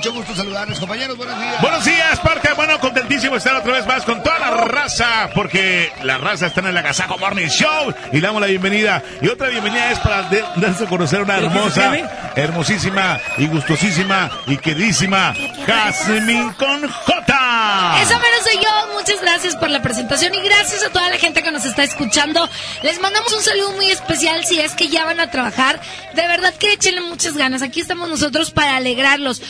[0.00, 1.14] Mucho gusto saludarles, compañeros.
[1.14, 1.60] Buenos días.
[1.60, 2.48] Buenos días, Parque.
[2.56, 6.68] Bueno, contentísimo estar otra vez más con toda la raza, porque la raza está en
[6.68, 9.02] el Agasajo Morning Show y le damos la bienvenida.
[9.20, 10.22] Y otra bienvenida es para
[10.56, 11.92] darse a conocer una hermosa,
[12.34, 15.34] hermosísima y gustosísima y queridísima
[15.66, 18.00] Jasmine con J.
[18.00, 18.94] Eso menos soy yo.
[18.94, 22.48] Muchas gracias por la presentación y gracias a toda la gente que nos está escuchando.
[22.82, 25.78] Les mandamos un saludo muy especial si es que ya van a trabajar.
[26.14, 27.60] De verdad que échenle muchas ganas.
[27.60, 29.42] Aquí estamos nosotros para alegrarlos.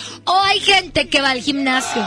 [0.43, 2.07] Hay gente que va al gimnasio.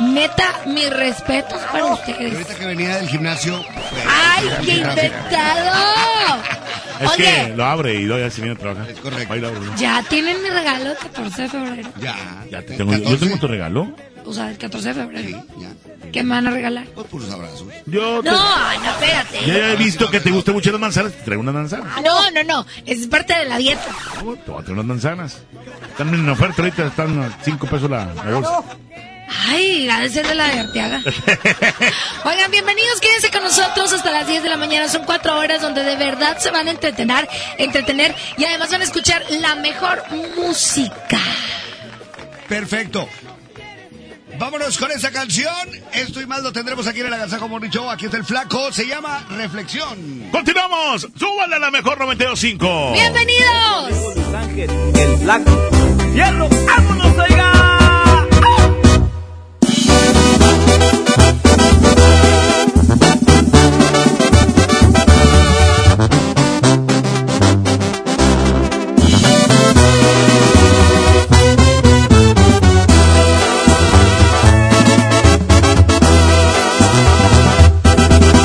[0.00, 2.32] Neta, mis respetos para ustedes.
[2.32, 3.62] ahorita que venía del gimnasio.
[3.64, 6.42] pues, ¡Ay, qué inventado!
[7.00, 8.90] Es que Oye, lo abre y doy así viene a trabajar.
[8.90, 9.34] Es correcto.
[9.76, 11.88] Ya tienen mi regalo el 14 de febrero.
[12.00, 12.16] Ya,
[12.50, 13.26] Ya te- tengo- yo 14.
[13.26, 13.92] tengo tu regalo.
[14.26, 15.44] O sea, el 14 de Sí, febrero.
[15.58, 16.10] ya.
[16.12, 16.86] ¿Qué me van a regalar?
[16.94, 17.66] Pues puros abrazos.
[17.86, 19.46] Yo te- No, no, espérate.
[19.46, 22.00] ya he visto que te gustan mucho las manzanas, te traigo unas manzanas.
[22.02, 22.66] No, no, no.
[22.86, 23.84] Es parte de la dieta.
[24.24, 25.38] No, Te voy a traer unas manzanas.
[25.90, 28.62] Están en oferta ahorita, están a 5 pesos la, la bolsa.
[29.48, 31.02] Ay, ha de ser de la de Arteaga.
[32.24, 34.88] Oigan, bienvenidos, quédense con nosotros hasta las 10 de la mañana.
[34.88, 38.84] Son cuatro horas donde de verdad se van a entretener, entretener y además van a
[38.84, 40.02] escuchar la mejor
[40.36, 41.18] música.
[42.48, 43.08] Perfecto.
[44.38, 45.54] Vámonos con esa canción.
[45.92, 47.90] Esto y más lo tendremos aquí en el Agasajo Morning Show.
[47.90, 48.72] Aquí está el flaco.
[48.72, 50.28] Se llama Reflexión.
[50.32, 51.08] ¡Continuamos!
[51.18, 52.92] ¡Súbale a la mejor 92.5!
[52.92, 54.16] ¡Bienvenidos!
[54.98, 55.70] El flaco.
[56.12, 56.48] ¡Fierro!
[56.66, 57.53] ¡Vámonos, oiga!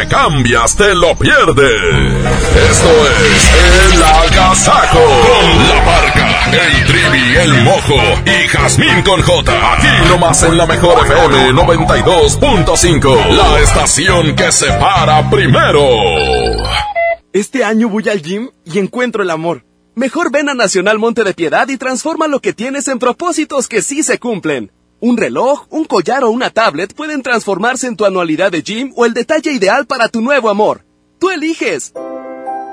[0.00, 2.14] Le cambias, te lo pierdes.
[2.70, 2.88] Esto
[3.26, 4.98] es El Agasajo.
[4.98, 9.74] Con la parca, el trivi, el mojo y Jazmín con J.
[9.74, 13.26] Aquí nomás en la mejor FM 92.5.
[13.28, 15.82] La estación que se para primero.
[17.34, 19.66] Este año voy al gym y encuentro el amor.
[19.94, 23.82] Mejor ven a Nacional Monte de Piedad y transforma lo que tienes en propósitos que
[23.82, 24.72] sí se cumplen.
[25.02, 29.06] Un reloj, un collar o una tablet pueden transformarse en tu anualidad de gym o
[29.06, 30.84] el detalle ideal para tu nuevo amor.
[31.18, 31.94] Tú eliges.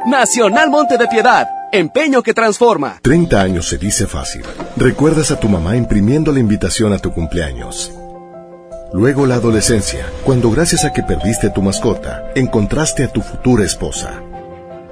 [0.06, 1.48] Nacional Monte de Piedad.
[1.72, 3.00] Empeño que transforma.
[3.02, 4.42] 30 años se dice fácil.
[4.76, 7.94] Recuerdas a tu mamá imprimiendo la invitación a tu cumpleaños.
[8.92, 14.22] Luego la adolescencia, cuando gracias a que perdiste tu mascota, encontraste a tu futura esposa.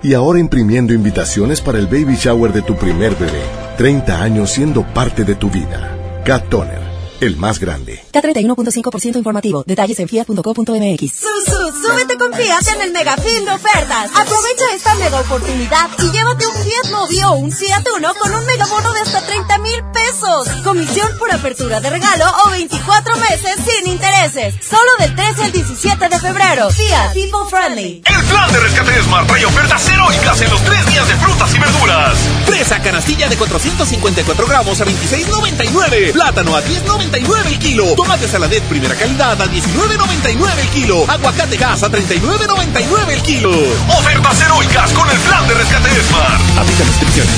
[0.02, 3.42] Y ahora imprimiendo invitaciones para el baby shower de tu primer bebé.
[3.78, 5.92] 30 años siendo parte de tu vida.
[6.26, 6.85] Cat Toner,
[7.22, 8.04] el más grande.
[8.12, 9.64] K31.5% informativo.
[9.66, 11.12] Detalles en fiat.co.mx.
[11.14, 14.12] Susu, súbete con Fiat en el Mega Fin de ofertas.
[14.14, 18.46] Aprovecha esta mega oportunidad y llévate un Fiat Mobi o un Fiat Uno con un
[18.46, 20.48] megabono de hasta 30 mil pesos.
[20.64, 24.56] Comisión por apertura de regalo o 24 meses sin intereses.
[24.68, 26.70] Solo del 13 al 17 de febrero.
[26.70, 28.02] Fiat People Friendly.
[28.06, 31.60] El plan de rescate Smart trae ofertas heroicas en los tres días de frutas y
[31.60, 32.18] verduras.
[32.46, 36.14] Fresa canastilla de 454 gramos a 26.99.
[36.14, 37.96] Plátano a 10.99 el kilo.
[37.96, 41.06] Tomate saladet primera calidad a 19.99 el kilo.
[41.08, 43.52] Aguacate gas a 39.99 el kilo.
[43.52, 46.42] Ofertas heroicas con el plan de rescate Smart.
[46.58, 47.36] Aplica restricciones.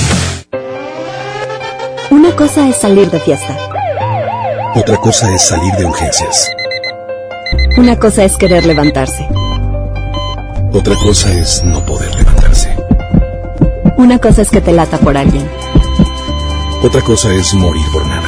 [2.10, 3.56] Una cosa es salir de fiesta.
[4.74, 6.48] Otra cosa es salir de urgencias.
[7.76, 9.28] Una cosa es querer levantarse.
[10.72, 12.74] Otra cosa es no poder levantarse.
[13.96, 15.48] Una cosa es que te lata por alguien.
[16.82, 18.27] Otra cosa es morir por nada.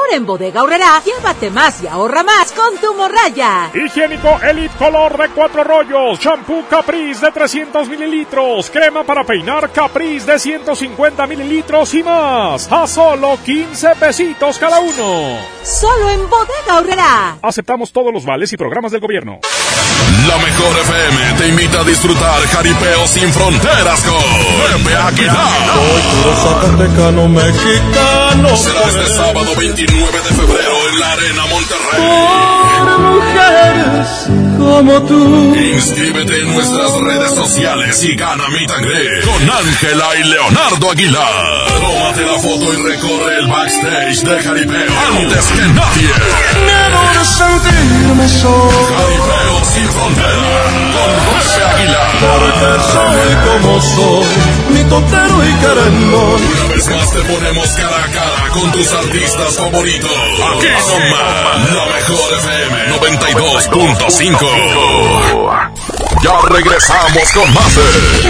[0.00, 3.70] Ahora en Bodega Aurrera, llévate más y ahorra más con tu morraya.
[3.74, 10.32] Higiénico Elite Color de cuatro rollos, shampoo Caprice de 300 mililitros, crema para peinar Caprice
[10.32, 12.72] de 150 mililitros y más.
[12.72, 15.38] A solo 15 pesitos cada uno.
[15.62, 17.36] Solo en Bodega Aurrera.
[17.42, 19.40] Aceptamos todos los vales y programas del gobierno.
[20.26, 25.36] La mejor FM te invita a disfrutar jaripeo sin fronteras con Pepe Aguilar.
[25.74, 28.56] Soy puro zacatecano mexicano.
[28.56, 32.00] Será este sábado 29 de febrero en la Arena Monterrey.
[32.00, 35.54] Por mujeres como tú.
[35.56, 41.66] Inscríbete en nuestras redes sociales y gana mi tangre con Ángela y Leonardo Aguilar.
[41.80, 46.12] Tómate la foto y recorre el backstage de Jaripeo antes que nadie.
[46.66, 48.70] Miedo de sentirme solo.
[48.96, 52.10] Jaripeo sin frontera con Pepe Aguilar.
[52.20, 54.26] Porque soy como soy,
[54.72, 56.69] mi totero y querendón.
[56.80, 60.10] Vez más te ponemos cara a cara con tus artistas favoritos.
[60.10, 65.70] Aquí nomás, la mejor FM 92.5.
[66.22, 67.82] Ya regresamos con más de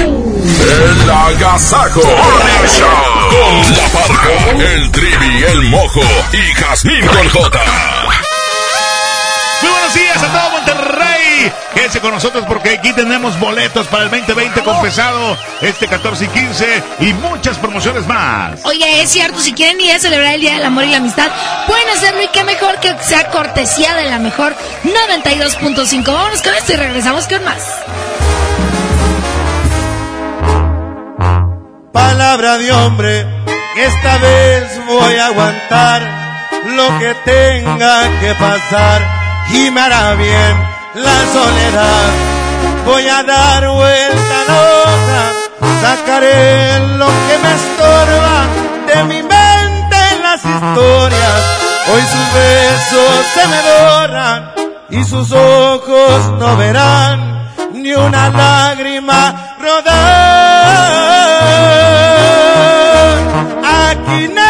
[0.03, 3.31] El Agasajo Morning Show.
[3.31, 4.33] Con La Parca,
[4.73, 6.03] el Trivi, el Mojo
[6.33, 7.61] y Jazmín con J.
[9.91, 11.53] Buenos días a todo Monterrey.
[11.75, 16.29] Quédense con nosotros porque aquí tenemos boletos para el 2020 con pesado este 14 y
[16.29, 18.65] 15 y muchas promociones más.
[18.65, 21.29] Oye, es cierto, si quieren ir a celebrar el Día del Amor y la Amistad,
[21.67, 24.55] pueden hacerlo y qué mejor que sea cortesía de la mejor
[24.85, 26.05] 92.5.
[26.05, 27.65] Vámonos con esto y regresamos con más.
[31.93, 33.27] Palabra de hombre,
[33.77, 36.03] esta vez voy a aguantar
[36.77, 39.20] lo que tenga que pasar
[39.53, 42.11] y me hará bien la soledad.
[42.85, 45.33] Voy a dar vuelta a hoja,
[45.83, 48.47] sacaré lo que me estorba
[48.87, 51.41] de mi mente en las historias.
[51.93, 54.53] Hoy sus besos se me doran
[54.91, 60.11] y sus ojos no verán ni una lágrima rodar.
[63.91, 64.50] Aquí nadie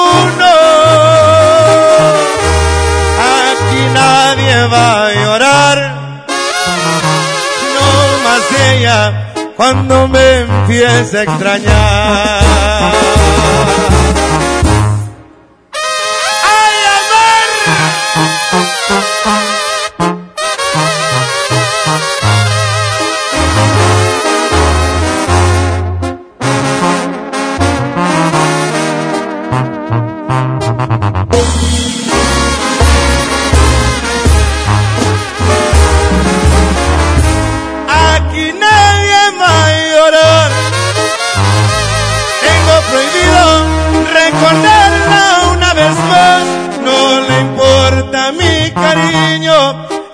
[4.71, 5.77] Va a llorar,
[7.75, 7.89] no
[8.23, 12.81] más ella cuando me empiece a extrañar.
[19.23, 19.60] Aquí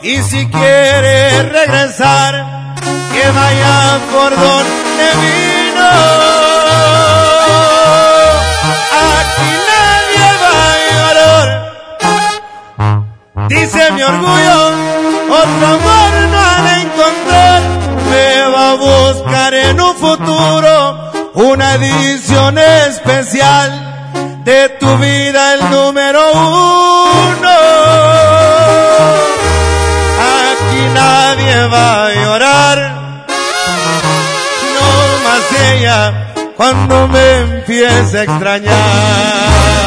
[0.10, 2.76] Y si quiere regresar,
[3.12, 5.90] que vaya por donde vino.
[9.18, 11.50] Aquí nadie va a llorar.
[13.50, 14.60] Dice mi orgullo,
[15.30, 17.62] otro amor no ha de encontrar.
[18.10, 26.32] Me va a buscar en un futuro una edición especial de tu vida, el número
[26.32, 26.87] uno.
[31.68, 32.78] Nadie va a llorar,
[34.76, 34.90] no
[35.24, 39.87] más ella cuando me empiece a extrañar.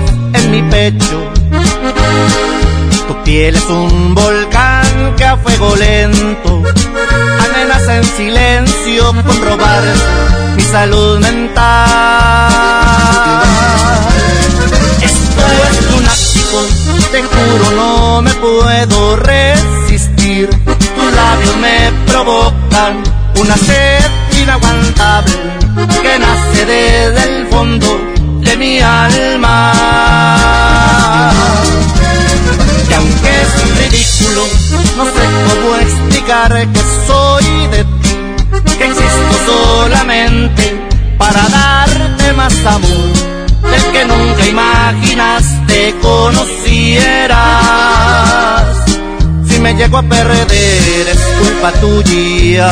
[0.51, 1.17] mi pecho.
[3.07, 6.61] Tu piel es un volcán que a fuego lento
[7.45, 9.83] amenaza en silencio con robar
[10.57, 11.71] mi salud mental.
[15.01, 16.59] Esto es lunático,
[17.11, 20.49] te juro no me puedo resistir.
[20.49, 23.03] Tus labios me provocan
[23.39, 24.03] una sed
[24.41, 25.33] inaguantable
[26.01, 28.20] que nace desde el fondo
[28.51, 29.73] de mi alma.
[32.89, 34.43] Y aunque es ridículo,
[34.97, 38.13] no sé cómo explicar que soy de ti,
[38.77, 40.63] que existo solamente
[41.17, 43.11] para darte más amor
[43.71, 47.31] del que nunca imaginaste conocieras.
[49.47, 52.71] Si me llego a perder es culpa tuya.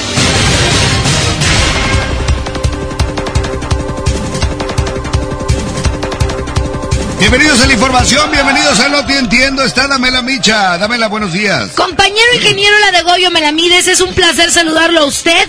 [7.21, 9.63] Bienvenidos a la información, bienvenidos a No Te Entiendo.
[9.63, 10.79] Está Damela Micha.
[10.79, 11.69] Damela, buenos días.
[11.75, 15.47] Compañero ingeniero La de Goyo Melamides, es un placer saludarlo a usted.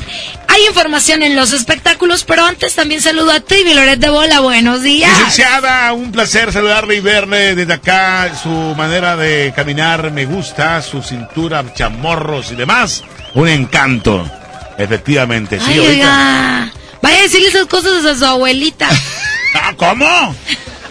[0.48, 4.40] Hay información en los espectáculos, pero antes también saludo a Trivi Loret de Bola.
[4.40, 5.10] Buenos días.
[5.16, 8.30] Licenciada, un placer saludarle y verle desde acá.
[8.40, 13.02] Su manera de caminar me gusta, su cintura, chamorros y demás.
[13.32, 14.30] Un encanto.
[14.76, 15.90] Efectivamente, sí, Ay, ahorita.
[15.90, 18.88] oiga, vaya a decirle esas cosas a su abuelita.
[19.54, 20.34] Ah, ¿Cómo?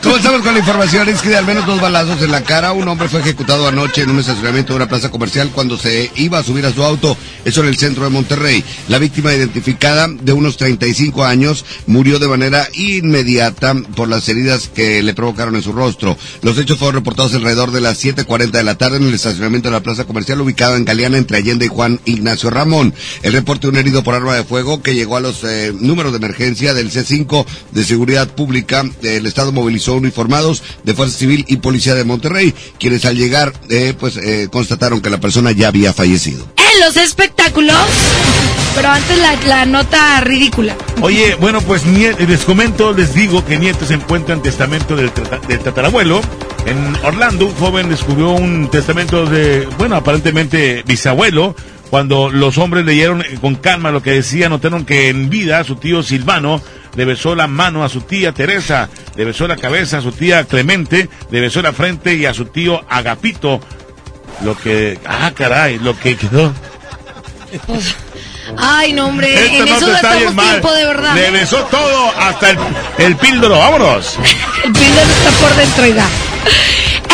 [0.03, 1.09] Comenzamos con la información.
[1.09, 2.73] Es que de al menos dos balazos en la cara.
[2.73, 6.39] Un hombre fue ejecutado anoche en un estacionamiento de una plaza comercial cuando se iba
[6.39, 7.15] a subir a su auto.
[7.45, 8.63] Eso en el centro de Monterrey.
[8.87, 15.03] La víctima identificada de unos 35 años murió de manera inmediata por las heridas que
[15.03, 16.17] le provocaron en su rostro.
[16.41, 19.73] Los hechos fueron reportados alrededor de las 7.40 de la tarde en el estacionamiento de
[19.73, 22.93] la plaza comercial ubicado en Galeana entre Allende y Juan Ignacio Ramón.
[23.21, 26.11] El reporte de un herido por arma de fuego que llegó a los eh, números
[26.11, 28.83] de emergencia del C5 de Seguridad Pública.
[29.03, 33.93] El Estado movilizó uniformados de Fuerza Civil y Policía de Monterrey, quienes al llegar, eh,
[33.99, 36.45] pues, eh, constataron que la persona ya había fallecido.
[36.57, 37.75] En los espectáculos,
[38.75, 40.75] pero antes la, la nota ridícula.
[41.01, 45.11] Oye, bueno, pues les comento, les digo que Nieto se encuentra en testamento del,
[45.47, 46.21] del tatarabuelo.
[46.65, 51.55] En Orlando, un joven descubrió un testamento de, bueno, aparentemente bisabuelo.
[51.89, 55.75] Cuando los hombres leyeron eh, con calma lo que decía, notaron que en vida su
[55.75, 56.61] tío Silvano
[56.95, 60.45] le besó la mano a su tía Teresa, le besó la cabeza a su tía
[60.45, 63.59] Clemente, le besó la frente y a su tío Agapito.
[64.43, 66.53] Lo que, ah, caray, lo que quedó.
[68.57, 69.33] Ay, no, hombre.
[69.33, 70.49] Esta en eso está bien gastamos mal.
[70.49, 71.15] tiempo, de verdad.
[71.15, 72.57] Le besó todo hasta el,
[72.97, 73.57] el píldoro.
[73.57, 74.17] Vámonos.
[74.63, 76.05] El píldoro está por dentro, oiga.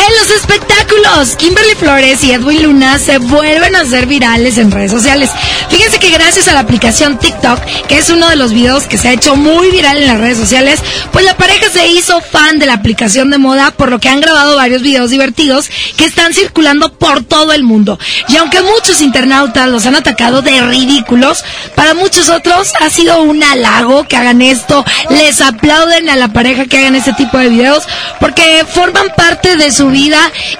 [0.07, 5.29] Los espectáculos, Kimberly Flores y Edwin Luna se vuelven a hacer virales en redes sociales.
[5.69, 9.09] Fíjense que gracias a la aplicación TikTok, que es uno de los videos que se
[9.09, 10.79] ha hecho muy viral en las redes sociales,
[11.11, 14.21] pues la pareja se hizo fan de la aplicación de moda, por lo que han
[14.21, 17.99] grabado varios videos divertidos que están circulando por todo el mundo.
[18.29, 21.43] Y aunque muchos internautas los han atacado de ridículos,
[21.75, 26.65] para muchos otros ha sido un halago que hagan esto, les aplauden a la pareja
[26.65, 27.83] que hagan este tipo de videos,
[28.19, 29.89] porque forman parte de su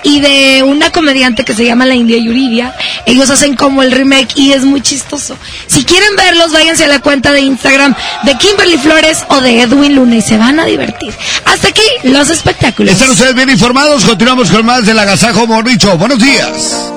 [0.04, 2.76] y de una comediante que se llama la India Yuridia.
[3.06, 5.38] Ellos hacen como el remake y es muy chistoso.
[5.68, 9.96] Si quieren verlos, váyanse a la cuenta de Instagram de Kimberly Flores o de Edwin
[9.96, 11.14] Luna y se van a divertir.
[11.46, 12.94] Hasta aquí los espectáculos.
[12.94, 14.04] Están ustedes bien informados.
[14.06, 15.98] Continuamos con más del Agasajo Morricho.
[15.98, 16.92] Buenos días.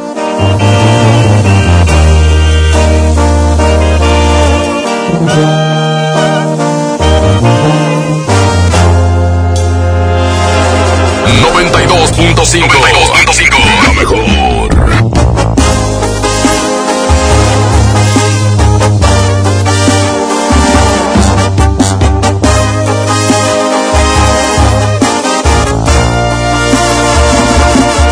[13.86, 14.68] La mejor.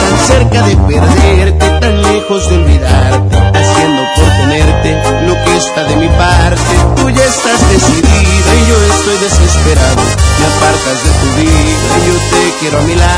[0.00, 5.96] tan cerca de perderte, tan lejos de olvidarte, haciendo por tenerte lo que está de
[5.96, 6.56] mi parte.
[6.96, 10.02] Tú ya estás decidida y yo estoy desesperado.
[10.38, 13.17] Me apartas de tu vida y yo te quiero a mi lado.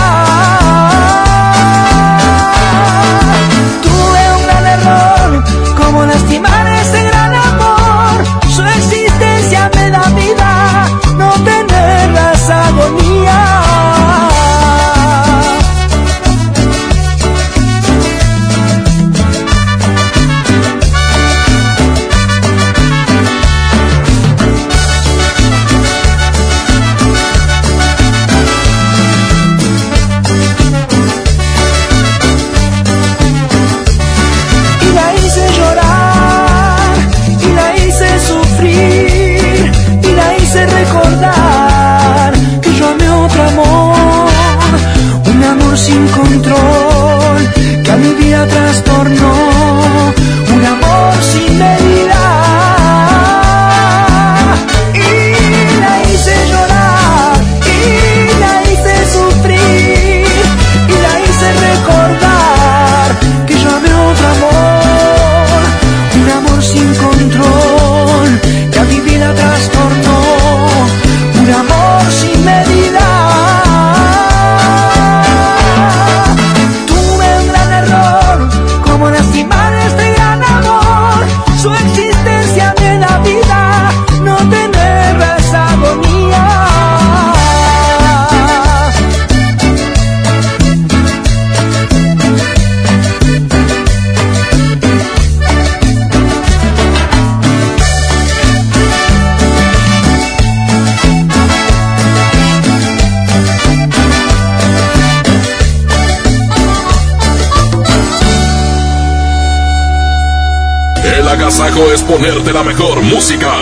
[112.11, 113.53] Ponerte la mejor música.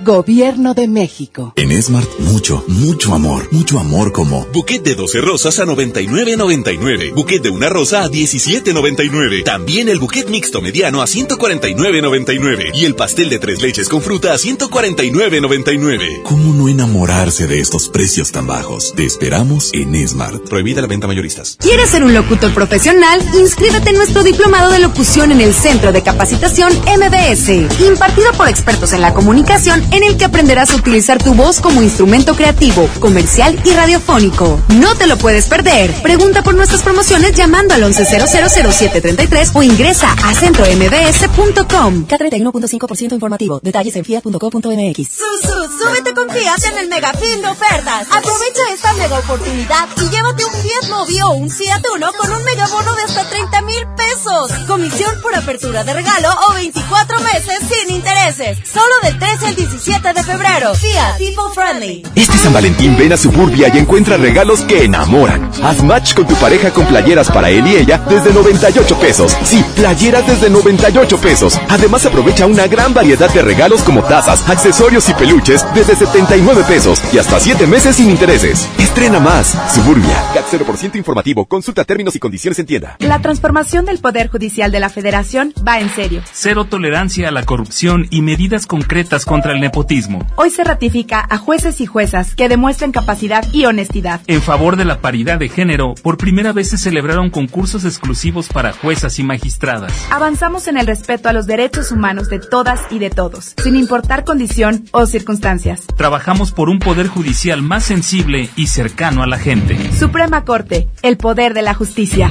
[0.00, 1.52] Gobierno de México.
[1.56, 3.48] En Smart, mucho, mucho amor.
[3.50, 7.14] Mucho amor como buquet de 12 rosas a 99.99.
[7.14, 9.44] Buquet de una rosa a 17.99.
[9.44, 12.70] También el buquet mixto mediano a 149.99.
[12.74, 16.22] Y el pastel de tres leches con fruta a 149.99.
[16.22, 18.92] ¿Cómo no enamorarse de estos precios tan bajos?
[18.94, 20.48] Te esperamos en Smart.
[20.48, 21.56] Prohibida la venta mayoristas.
[21.60, 23.22] ¿Quieres ser un locutor profesional?
[23.40, 27.48] Inscríbete en nuestro diplomado de locución en el Centro de Capacitación MBS,
[27.80, 31.82] impartido por expertos en la comunicación, en el que aprenderás a utilizar tu voz como
[31.82, 34.60] instrumento creativo, comercial y radiofónico.
[34.70, 35.92] No te lo puedes perder.
[36.02, 42.06] Pregunta por nuestras promociones llamando al 11000733 o ingresa a centrombs.com.
[42.08, 43.60] K31.5% informativo.
[43.62, 45.08] Detalles en fiat.com.mx.
[45.08, 48.06] Su, su, súbete con Fiat en el mega fin de ofertas.
[48.10, 52.44] Aprovecha esta mega oportunidad y llévate un Fiat Mobi o un Fiat Uno con un
[52.44, 54.52] mega bono de hasta 30 mil pesos.
[54.66, 58.58] Comisión por apertura de regalo o 24 meses sin intereses.
[58.68, 60.74] Solo del 13 al 17 de febrero.
[60.74, 62.02] Fiat People Friendly.
[62.14, 65.50] Este San Valentín ven a Suburbia y encuentra regalos que enamoran.
[65.62, 69.36] Haz match con tu pareja con playeras para él y ella desde 98 pesos.
[69.44, 71.60] Sí, playeras desde 98 pesos.
[71.68, 77.02] Además aprovecha una gran variedad de regalos como tazas, accesorios y peluches desde 79 pesos
[77.12, 78.66] y hasta 7 meses sin intereses.
[78.78, 79.54] Estrena más.
[79.74, 80.16] Suburbia.
[80.32, 81.44] CAT 0% informativo.
[81.44, 82.96] Consulta términos y condiciones en tienda.
[83.00, 86.22] La transformación del Poder Judicial de la Federación va en serio.
[86.32, 90.24] Cero tolerancia a la corrupción y medidas concretas contra el nepotismo.
[90.36, 94.20] Hoy se ratifica a jueces y juezas que demuestren capacidad y honestidad.
[94.28, 98.72] En favor de la paridad de género, por primera vez se celebraron concursos exclusivos para
[98.72, 99.92] juezas y magistradas.
[100.10, 104.24] Avanzamos en el respeto a los derechos humanos de todas y de todos, sin importar
[104.24, 105.82] condición o circunstancias.
[105.96, 109.76] Trabajamos por un poder judicial más sensible y cercano a la gente.
[109.98, 112.30] Suprema Corte, el poder de la justicia.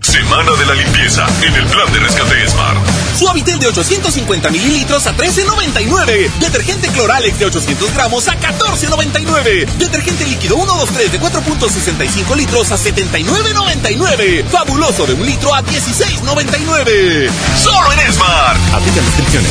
[0.00, 2.97] Semana de la limpieza en el plan de rescate Smart.
[3.18, 6.30] Suavitel de 850 mililitros a 13.99.
[6.38, 9.66] Detergente Cloralex de 800 gramos a 14.99.
[9.76, 14.44] Detergente líquido 123 de 4.65 litros a 79.99.
[14.44, 17.28] Fabuloso de un litro a 16.99.
[17.60, 18.60] Solo en Smart.
[18.72, 19.50] Aplica restricciones.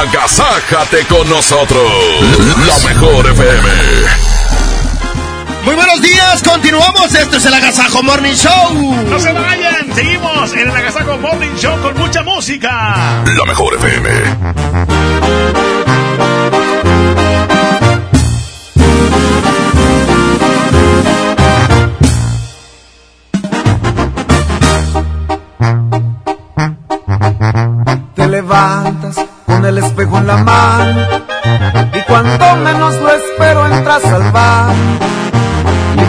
[0.00, 1.92] Agasájate con nosotros.
[2.66, 4.39] La mejor FM.
[5.64, 7.14] Muy buenos días, continuamos.
[7.14, 9.04] Esto es el Agasajo Morning Show.
[9.08, 13.22] No se vayan, seguimos en el Agasajo Morning Show con mucha música.
[13.26, 14.08] La mejor FM.
[28.14, 31.06] Te levantas con el espejo en la mano
[31.92, 34.74] y cuando menos lo espero entras al bar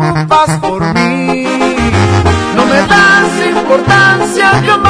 [0.00, 1.44] Preocupas por mí.
[2.56, 4.89] No me das importancia jamás.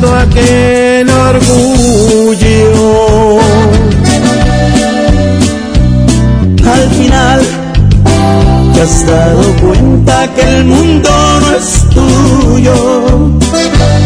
[0.00, 2.60] Todo aquel orgullo?
[6.66, 7.40] Al final
[8.72, 13.38] te has dado cuenta que el mundo no es tuyo.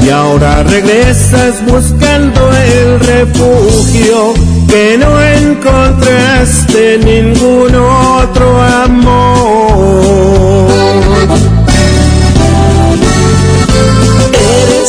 [0.05, 4.35] Y ahora regresas buscando el refugio
[4.69, 10.28] que no encontraste ningún otro amor.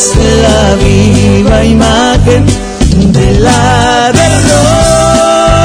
[0.00, 2.46] Eres la viva imagen
[3.12, 5.60] de la derrota.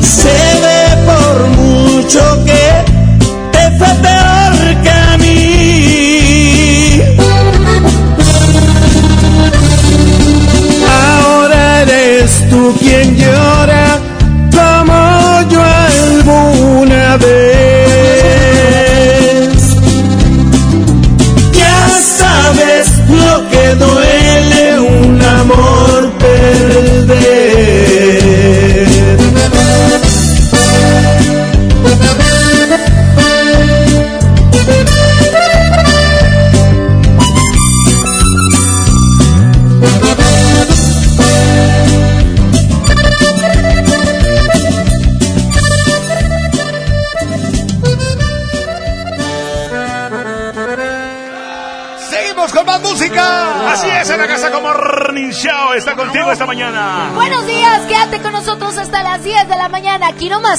[0.00, 2.84] Se ve por mucho que
[3.50, 4.54] te fue peor
[4.84, 7.02] que a mí.
[10.88, 13.45] Ahora eres tú quien llora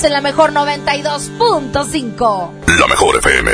[0.03, 2.51] en la mejor 92.5.
[2.79, 3.51] La mejor FM.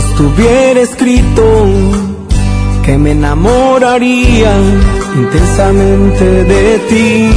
[0.00, 1.44] Estuviera escrito
[2.84, 4.52] que me enamoraría
[5.16, 7.30] intensamente de ti.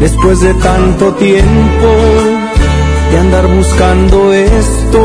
[0.00, 1.88] Después de tanto tiempo
[3.10, 5.02] de andar buscando esto,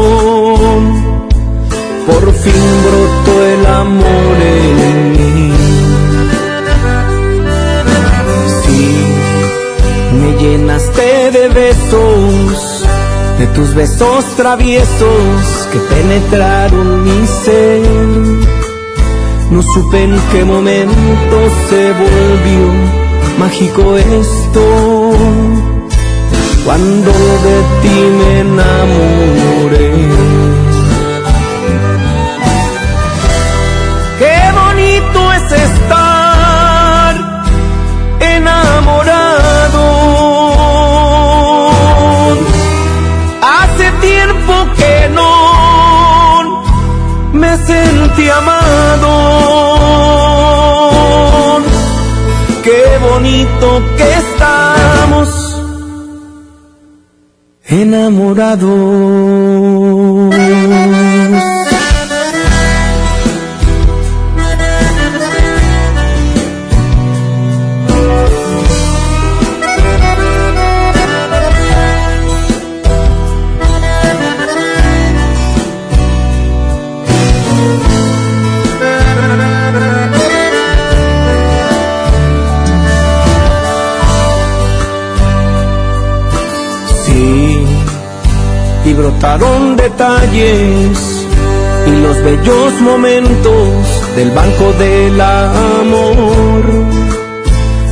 [2.07, 5.53] por fin brotó el amor en mí.
[8.63, 8.85] Sí,
[10.19, 12.85] me llenaste de besos,
[13.39, 17.81] de tus besos traviesos que penetraron mi ser.
[19.49, 21.37] No supe en qué momento
[21.69, 22.63] se volvió
[23.39, 24.63] mágico esto,
[26.65, 27.11] cuando
[27.47, 30.22] de ti me enamoré.
[57.81, 59.82] Enamorados.
[91.87, 96.63] Y los bellos momentos del banco del amor.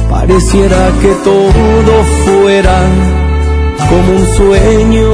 [0.09, 2.82] Pareciera que todo fuera
[3.89, 5.12] como un sueño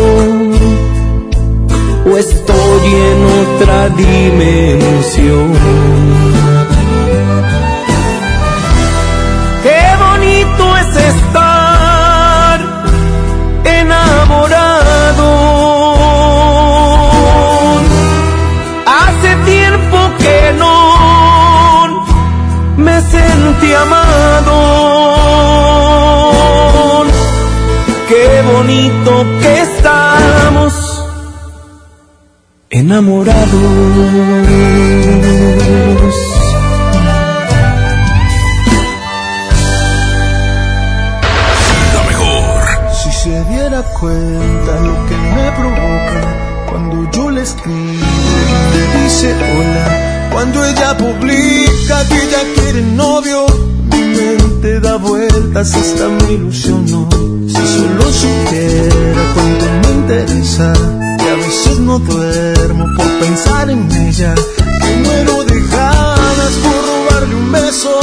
[2.12, 5.54] o estoy en otra dimensión.
[23.60, 24.58] te amado.
[28.08, 30.74] Qué bonito que estamos
[32.70, 33.38] enamorados.
[41.94, 42.64] La mejor.
[42.94, 46.22] Si se diera cuenta lo que me provoca
[46.70, 53.47] cuando yo le escribo y te dice hola, cuando ella publica que ya quiere novio
[54.98, 57.08] vueltas hasta me ilusionó.
[57.48, 60.74] Si solo supiera cuánto me interesa,
[61.18, 67.36] que a veces no duermo por pensar en ella, que muero de ganas por robarle
[67.36, 68.00] un beso,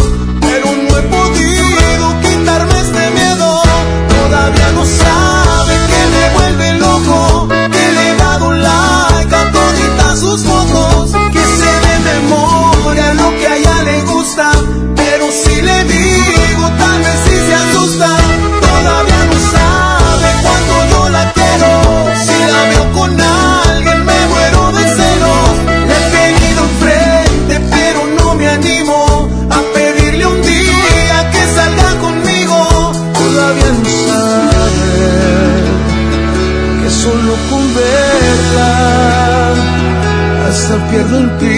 [40.91, 41.54] pierdo el piso.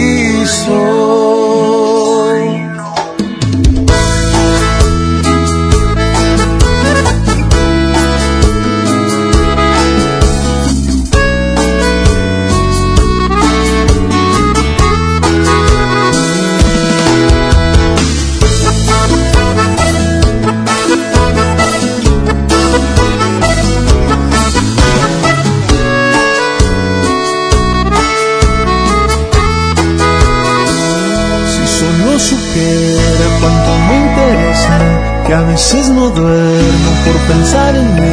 [35.56, 38.05] Veces no duermo por pensar en ella,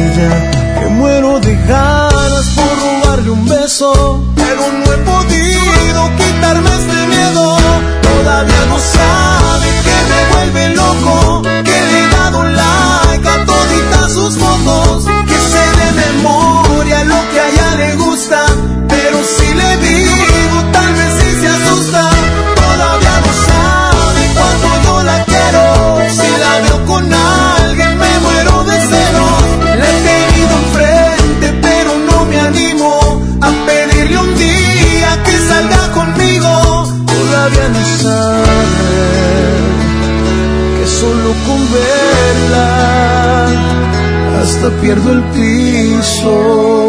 [44.84, 46.83] pierdo el piso.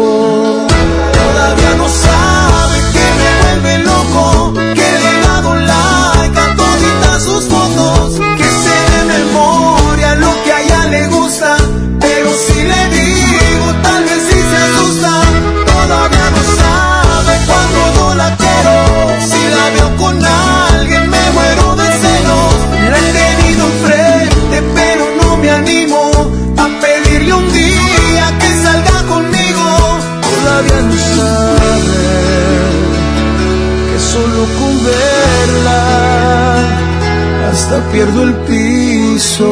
[37.96, 39.48] Pierdo el piso.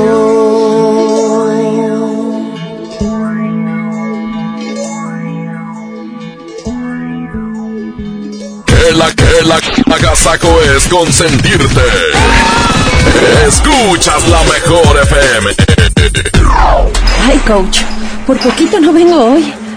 [8.66, 11.80] Que la que la agasaco es consentirte.
[13.48, 15.50] Escuchas la mejor FM.
[17.26, 17.78] Ay, coach,
[18.26, 19.63] por poquito no vengo hoy.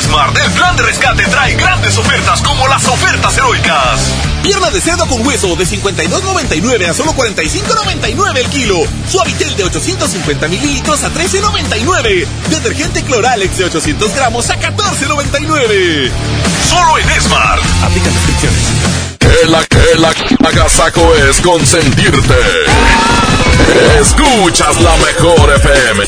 [0.00, 4.00] Smart, el plan de rescate trae grandes ofertas como las ofertas heroicas.
[4.42, 8.76] Pierna de cerdo con hueso de 52.99 a solo 45.99 el kilo.
[9.08, 12.26] Suavitel de 850 mililitros a 13.99.
[12.48, 16.10] Detergente Cloralex de 800 gramos a 14.99.
[16.68, 17.62] Solo en Smart.
[17.82, 19.09] Aplica restricciones.
[19.48, 20.12] La que la
[20.48, 22.34] agasaco es consentirte.
[24.00, 26.04] Escuchas la mejor FM.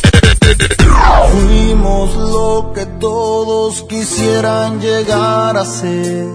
[1.31, 6.27] Fuimos lo que todos quisieran llegar a ser.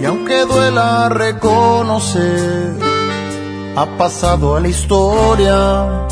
[0.00, 2.72] Y aunque duela reconocer,
[3.76, 6.06] ha pasado a la historia.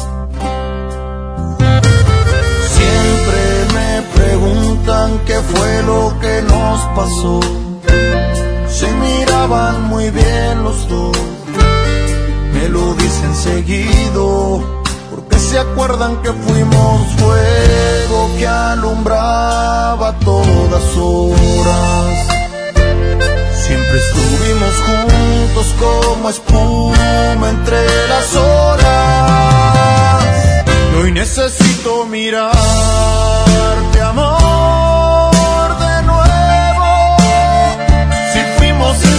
[2.76, 7.61] Siempre me preguntan qué fue lo que nos pasó.
[9.42, 11.18] Miraban muy bien los dos,
[12.54, 14.62] me lo dicen seguido
[15.10, 22.28] porque se acuerdan que fuimos fuego que alumbraba todas horas.
[23.66, 30.24] Siempre estuvimos juntos como espuma entre las horas.
[30.92, 32.52] Y hoy necesito mirarte,
[34.02, 34.41] amor,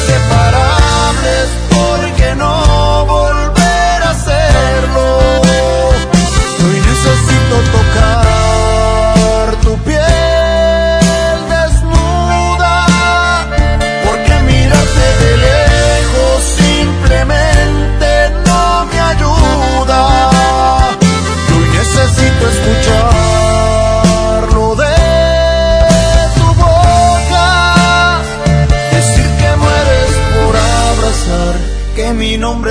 [0.03, 5.41] inseparables, ¿por qué no volver a hacerlo?
[6.65, 8.62] Hoy necesito tocar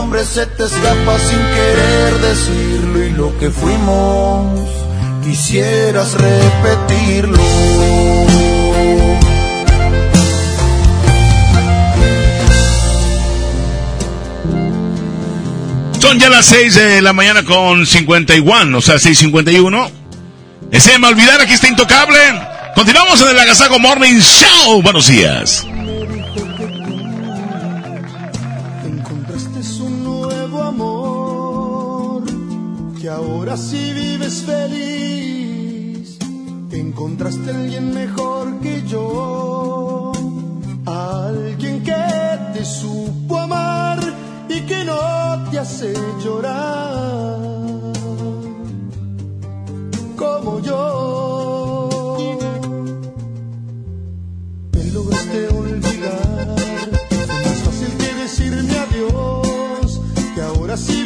[0.00, 4.68] nombre se te escapa sin querer decirlo y lo que fuimos
[5.24, 7.42] quisieras repetirlo.
[15.98, 19.90] Son ya las 6 de la mañana con 51, o sea, 6.51.
[20.72, 22.18] Ese me olvidar, aquí está Intocable.
[22.74, 24.82] Continuamos en el Agasago Morning Show.
[24.82, 25.66] Buenos días.
[33.56, 36.18] Que ahora sí vives feliz.
[36.70, 40.12] Encontraste a alguien mejor que yo,
[40.84, 42.04] alguien que
[42.52, 43.98] te supo amar
[44.48, 47.38] y que no te hace llorar
[50.16, 51.88] como yo.
[54.72, 56.56] Me lograste olvidar,
[57.08, 59.46] fue más fácil que decirme adiós.
[60.76, 61.05] Enséñame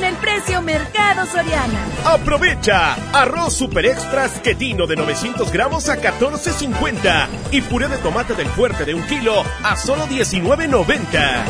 [0.00, 1.84] con el precio Mercado Soriana.
[2.06, 8.46] Aprovecha arroz super extras quetino de 900 gramos a 14.50 y puré de tomate del
[8.48, 11.44] fuerte de un kilo a solo 19.90.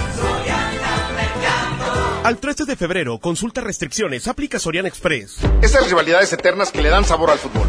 [2.24, 5.38] Al 13 de febrero, consulta restricciones, aplica Soriana Express.
[5.62, 7.68] Esas rivalidades eternas que le dan sabor al fútbol.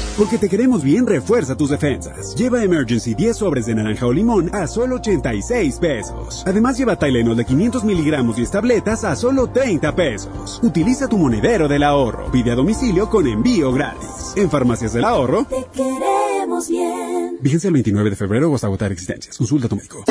[0.17, 2.35] Porque te queremos bien, refuerza tus defensas.
[2.35, 6.43] Lleva Emergency 10 sobres de naranja o limón a solo 86 pesos.
[6.45, 10.59] Además, lleva Tylenol de 500 miligramos y tabletas a solo 30 pesos.
[10.61, 12.29] Utiliza tu monedero del ahorro.
[12.31, 14.33] Pide a domicilio con envío gratis.
[14.35, 15.45] En Farmacias del Ahorro.
[15.45, 17.37] Te queremos bien.
[17.41, 19.37] Vigencia el 29 de febrero o hasta agotar existencias.
[19.37, 20.03] Consulta a tu médico.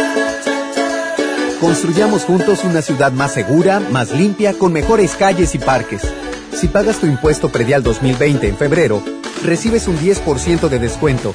[1.61, 6.03] Construyamos juntos una ciudad más segura, más limpia, con mejores calles y parques.
[6.55, 9.03] Si pagas tu impuesto predial 2020 en febrero,
[9.43, 11.35] recibes un 10% de descuento,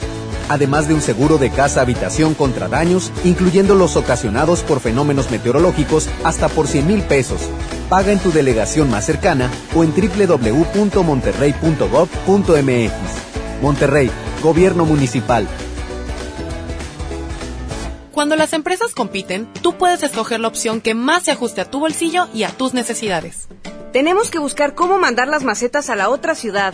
[0.49, 6.09] además de un seguro de casa habitación contra daños, incluyendo los ocasionados por fenómenos meteorológicos
[6.23, 7.41] hasta por 100 mil pesos.
[7.89, 12.91] Paga en tu delegación más cercana o en www.monterrey.gov.mx.
[13.61, 14.09] Monterrey,
[14.41, 15.47] Gobierno Municipal.
[18.11, 21.81] Cuando las empresas compiten, tú puedes escoger la opción que más se ajuste a tu
[21.81, 23.49] bolsillo y a tus necesidades.
[23.91, 26.73] Tenemos que buscar cómo mandar las macetas a la otra ciudad.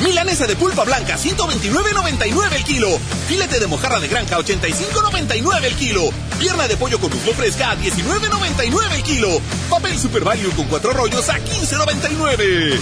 [0.00, 2.98] Milanesa de pulpa blanca, 129.99 el kilo.
[3.28, 6.10] Filete de mojarra de granja, 85.99 el kilo.
[6.38, 9.40] Pierna de pollo con muslo fresca, a 19.99 el kilo.
[9.70, 12.78] Papel Super Value con cuatro rollos a 15.99.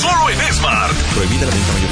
[0.00, 0.94] Solo en Smart.
[1.14, 1.90] Prohibida la venta mayor.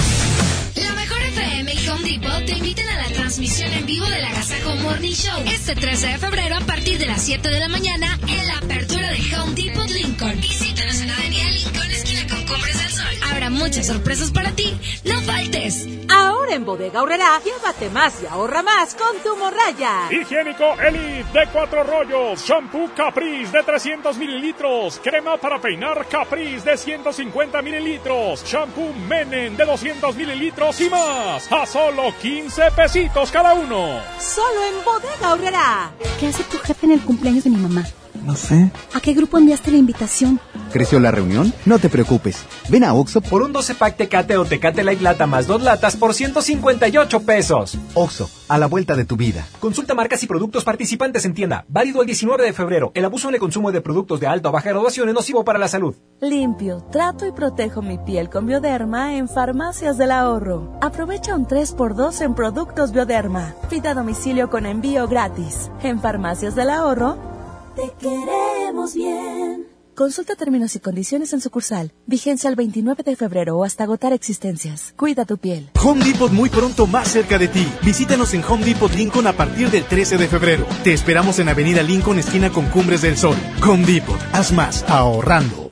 [0.76, 4.30] La mejor FM y Home Depot te invitan a la transmisión en vivo de la
[4.30, 8.18] Gazajo Morning Show este 13 de febrero a partir de las 7 de la mañana
[8.28, 10.38] en la apertura de Home Depot Lincoln.
[10.84, 13.30] Visítanos en Avenida Lincoln, esquina con Cumbres del Sol.
[13.30, 14.78] Habrá muchas sorpresas para ti.
[15.04, 15.86] ¡No faltes!
[16.10, 20.08] Ahora en Bodega Aurrera, llévate más y ahorra más con tu morraya.
[20.10, 26.76] Higiénico Elite de cuatro rollos, shampoo Caprice de 300 mililitros, crema para peinar Caprice de
[26.76, 31.50] 150 mililitros, shampoo Menen de 200 mililitros y más.
[31.50, 34.02] A solo 15 pesitos cada uno.
[34.20, 35.92] Solo en Bodega Aurrera.
[36.20, 37.84] ¿Qué hace tu jefe en el cumpleaños de mi mamá?
[38.24, 38.70] No sé.
[38.94, 40.40] ¿A qué grupo enviaste la invitación?
[40.72, 41.52] ¿Creció la reunión?
[41.66, 42.44] No te preocupes.
[42.70, 45.96] Ven a Oxo por un 12 pack Tecate o Tecate Light Lata más dos latas
[45.96, 47.76] por 158 pesos.
[47.92, 49.46] Oxo, a la vuelta de tu vida.
[49.60, 51.66] Consulta marcas y productos participantes en tienda.
[51.68, 52.92] Válido el 19 de febrero.
[52.94, 55.58] El abuso en el consumo de productos de alta o baja graduación es nocivo para
[55.58, 55.94] la salud.
[56.22, 60.78] Limpio, trato y protejo mi piel con Bioderma en Farmacias del Ahorro.
[60.80, 63.54] Aprovecha un 3x2 en productos Bioderma.
[63.68, 65.70] Pida a domicilio con envío gratis.
[65.82, 67.33] En Farmacias del Ahorro
[67.74, 69.74] te queremos bien.
[69.94, 71.92] Consulta términos y condiciones en sucursal.
[72.06, 74.92] Vigencia el 29 de febrero o hasta agotar existencias.
[74.96, 75.70] Cuida tu piel.
[75.84, 77.64] Home Depot muy pronto más cerca de ti.
[77.82, 80.66] Visítanos en Home Depot Lincoln a partir del 13 de febrero.
[80.82, 83.36] Te esperamos en Avenida Lincoln, esquina con Cumbres del Sol.
[83.62, 84.18] Home Depot.
[84.32, 85.70] Haz más ahorrando.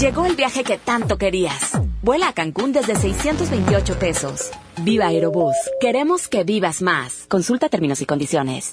[0.00, 1.72] Llegó el viaje que tanto querías.
[2.00, 4.50] Vuela a Cancún desde 628 pesos.
[4.80, 5.54] Viva Aerobús.
[5.80, 7.26] Queremos que vivas más.
[7.28, 8.72] Consulta términos y condiciones.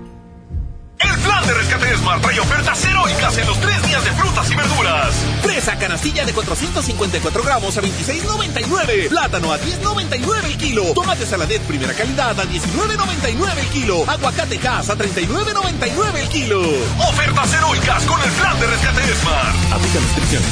[1.51, 5.13] Plan de rescate Smart trae ofertas heroicas en los tres días de frutas y verduras.
[5.41, 9.09] Fresa canastilla de 454 gramos a 26,99.
[9.09, 10.93] Plátano a 10,99 el kilo.
[10.93, 14.03] Tomate saladet primera calidad a 19,99 el kilo.
[14.07, 16.61] Aguacate gas a 39,99 el kilo.
[17.09, 19.73] Ofertas heroicas con el plan de rescate Smart.
[19.73, 20.49] Aplica restricciones.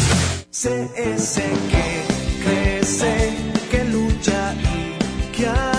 [0.52, 2.04] CS que
[2.44, 3.38] crece,
[3.72, 5.79] que lucha y que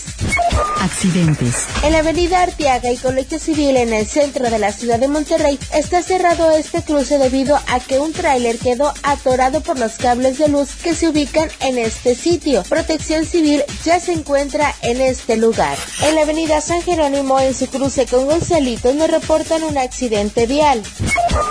[0.79, 1.67] Accidentes.
[1.83, 5.59] En la avenida Arteaga y Colegio Civil en el centro de la ciudad de Monterrey
[5.73, 10.47] está cerrado este cruce debido a que un tráiler quedó atorado por los cables de
[10.47, 12.63] luz que se ubican en este sitio.
[12.63, 15.77] Protección Civil ya se encuentra en este lugar.
[16.03, 20.81] En la avenida San Jerónimo en su cruce con Gonzalitos nos reportan un accidente vial.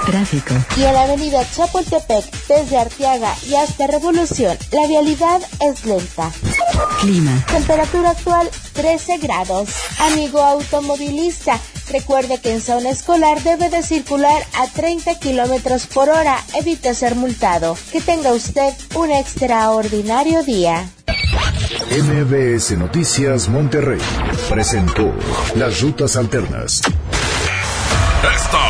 [0.07, 0.55] Tráfico.
[0.77, 6.31] Y en la avenida Chapultepec desde Arteaga y hasta Revolución la vialidad es lenta.
[7.01, 7.45] Clima.
[7.51, 8.51] Temperatura actual
[8.81, 9.69] 13 grados.
[9.99, 11.61] Amigo automovilista,
[11.91, 16.39] recuerde que en zona escolar debe de circular a 30 kilómetros por hora.
[16.55, 17.77] Evite ser multado.
[17.93, 20.89] Que tenga usted un extraordinario día.
[21.91, 24.01] MBS Noticias Monterrey
[24.49, 25.13] presentó
[25.57, 26.81] Las Rutas Alternas.
[28.35, 28.70] Esta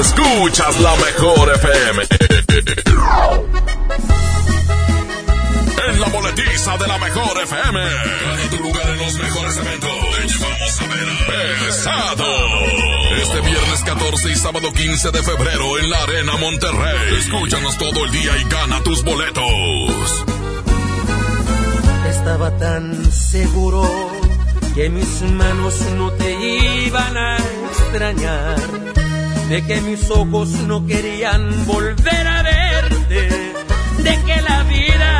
[0.00, 2.02] Escuchas la mejor FM.
[6.00, 7.78] En la boletiza de la mejor FM.
[7.78, 9.90] Gana tu lugar en los mejores eventos.
[10.16, 12.24] Te llevamos a ver Pesado.
[13.20, 17.18] Este viernes 14 y sábado 15 de febrero en la Arena Monterrey.
[17.18, 20.24] Escúchanos todo el día y gana tus boletos.
[22.08, 23.82] Estaba tan seguro
[24.74, 26.32] que mis manos no te
[26.86, 28.56] iban a extrañar,
[29.50, 33.52] de que mis ojos no querían volver a verte,
[33.98, 35.19] de que la vida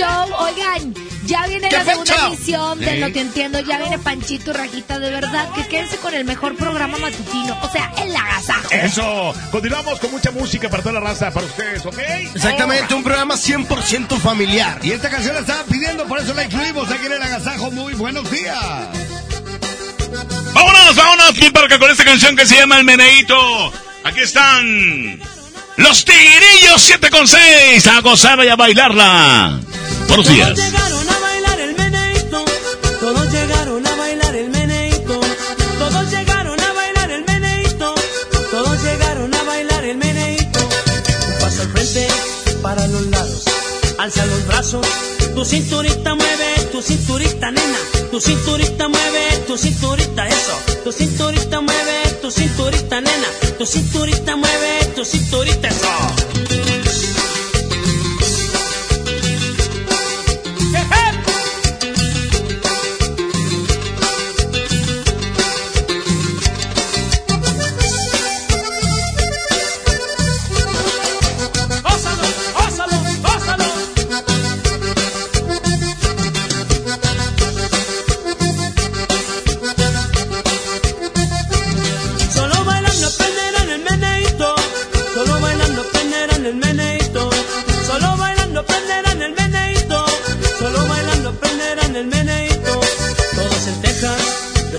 [0.00, 0.34] Show.
[0.38, 0.94] Oigan,
[1.26, 2.28] ya viene la segunda fecha?
[2.28, 2.96] edición de.
[2.96, 3.60] Lo que entiendo.
[3.60, 4.98] Ya viene Panchito Rajita.
[4.98, 7.58] De verdad, que quédense con el mejor programa matutino.
[7.62, 8.70] O sea, el agasajo.
[8.70, 9.34] Eso.
[9.50, 11.98] Continuamos con mucha música para toda la raza, para ustedes, ¿ok?
[12.34, 14.80] Exactamente, un programa 100% familiar.
[14.82, 17.70] Y esta canción la estaban pidiendo, por eso la incluimos aquí en el agasajo.
[17.70, 18.58] Muy buenos días.
[20.54, 23.72] Vámonos, vámonos, mi parca, con esta canción que se llama El Meneíto.
[24.04, 25.20] Aquí están
[25.80, 29.60] los Tigrillos 7 con 6 a gozar y a bailarla.
[30.08, 30.48] Buenos días.
[30.48, 32.44] Todos llegaron a bailar el meneíto,
[33.00, 35.20] todos llegaron a bailar el meneíto,
[35.78, 37.94] todos llegaron a bailar el meneíto,
[38.50, 40.58] todos llegaron a bailar el meneíto.
[40.60, 42.08] Un paso al frente,
[42.62, 43.44] para los lados,
[43.98, 44.86] alza los brazos,
[45.40, 47.78] tu cinturita mueve, tu cinturita nena,
[48.10, 54.92] tu cinturita mueve, tu cinturita eso, tu cinturita mueve, tu cinturita nena, tu cinturita mueve,
[54.94, 56.69] tu cinturita eso.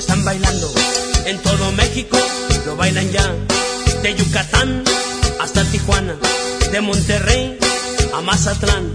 [0.02, 0.74] están bailando.
[1.26, 2.18] En todo México
[2.66, 3.36] lo bailan ya.
[4.02, 4.84] De Yucatán
[5.40, 6.16] hasta Tijuana,
[6.72, 7.58] de Monterrey
[8.14, 8.92] a Mazatlán.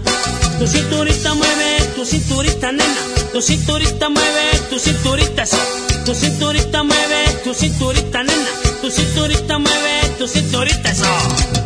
[0.59, 5.57] Tu cinturita mueve, tu cinturita nena, tu cinturita mueve, tu cinturita sí.
[6.05, 8.51] Tu cinturita mueve, tu cinturita nena,
[8.81, 11.56] tu cinturita mueve, tu cinturita eso.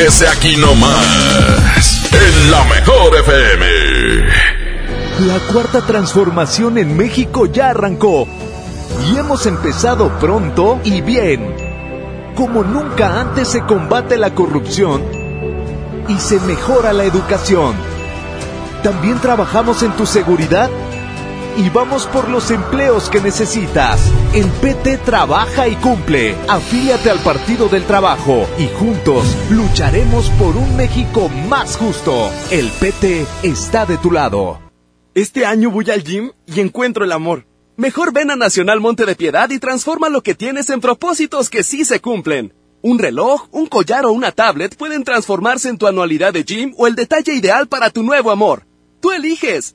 [0.00, 3.66] Agasáquese aquí nomás, en la mejor FM.
[5.26, 8.26] La cuarta transformación en México ya arrancó
[9.06, 11.54] y hemos empezado pronto y bien.
[12.34, 15.02] Como nunca antes se combate la corrupción
[16.08, 17.74] y se mejora la educación.
[18.82, 20.70] También trabajamos en tu seguridad
[21.56, 24.00] y vamos por los empleos que necesitas.
[24.34, 26.34] El PT trabaja y cumple.
[26.48, 32.30] Afíliate al Partido del Trabajo y juntos lucharemos por un México más justo.
[32.50, 34.60] El PT está de tu lado.
[35.14, 37.46] Este año voy al gym y encuentro el amor.
[37.76, 41.62] Mejor ven a Nacional Monte de Piedad y transforma lo que tienes en propósitos que
[41.64, 42.54] sí se cumplen.
[42.82, 46.86] Un reloj, un collar o una tablet pueden transformarse en tu anualidad de gym o
[46.86, 48.66] el detalle ideal para tu nuevo amor.
[49.00, 49.74] Tú eliges.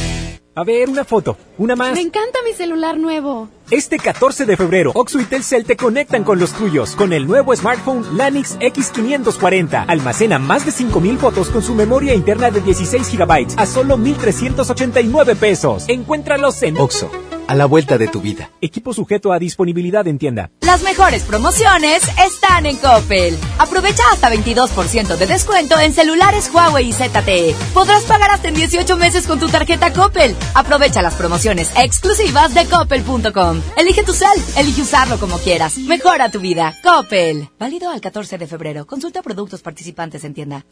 [0.53, 1.93] A ver, una foto, una más.
[1.93, 3.47] Me encanta mi celular nuevo.
[3.69, 7.55] Este 14 de febrero, Oxo y Telcel te conectan con los tuyos con el nuevo
[7.55, 9.85] smartphone Lanix X540.
[9.87, 15.37] Almacena más de 5000 fotos con su memoria interna de 16 GB a solo 1389
[15.37, 15.85] pesos.
[15.87, 17.09] Encuéntralos en Oxo,
[17.51, 18.49] a la vuelta de tu vida.
[18.61, 20.51] Equipo sujeto a disponibilidad en tienda.
[20.61, 23.37] Las mejores promociones están en Coppel.
[23.57, 27.53] Aprovecha hasta 22% de descuento en celulares Huawei y ZTE.
[27.73, 30.33] Podrás pagar hasta en 18 meses con tu tarjeta Coppel.
[30.53, 33.61] Aprovecha las promociones exclusivas de coppel.com.
[33.75, 35.77] Elige tu cel, elige usarlo como quieras.
[35.77, 36.73] Mejora tu vida.
[36.81, 37.49] Coppel.
[37.59, 38.87] Válido al 14 de febrero.
[38.87, 40.65] Consulta productos participantes en tienda.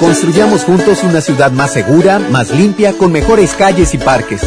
[0.00, 4.40] Construyamos juntos una ciudad más segura, más limpia, con mejores calles y parques.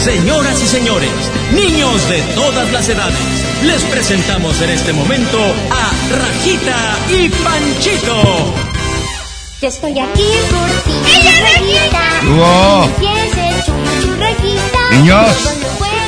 [0.00, 1.10] Señoras y señores,
[1.52, 3.18] niños de todas las edades,
[3.64, 5.38] les presentamos en este momento
[5.70, 8.54] a Rajita y Panchito.
[9.60, 10.92] Yo estoy aquí por ti.
[11.18, 12.02] ¡Ella Rajita!
[14.20, 14.90] Rajita.
[14.92, 15.36] Niños.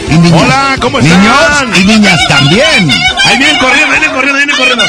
[0.08, 0.42] Y niñas.
[0.42, 1.74] Hola, ¿cómo Niños están?
[1.80, 2.90] y niñas también.
[3.24, 4.84] Ahí vienen corriendo, vienen corriendo, vienen corriendo.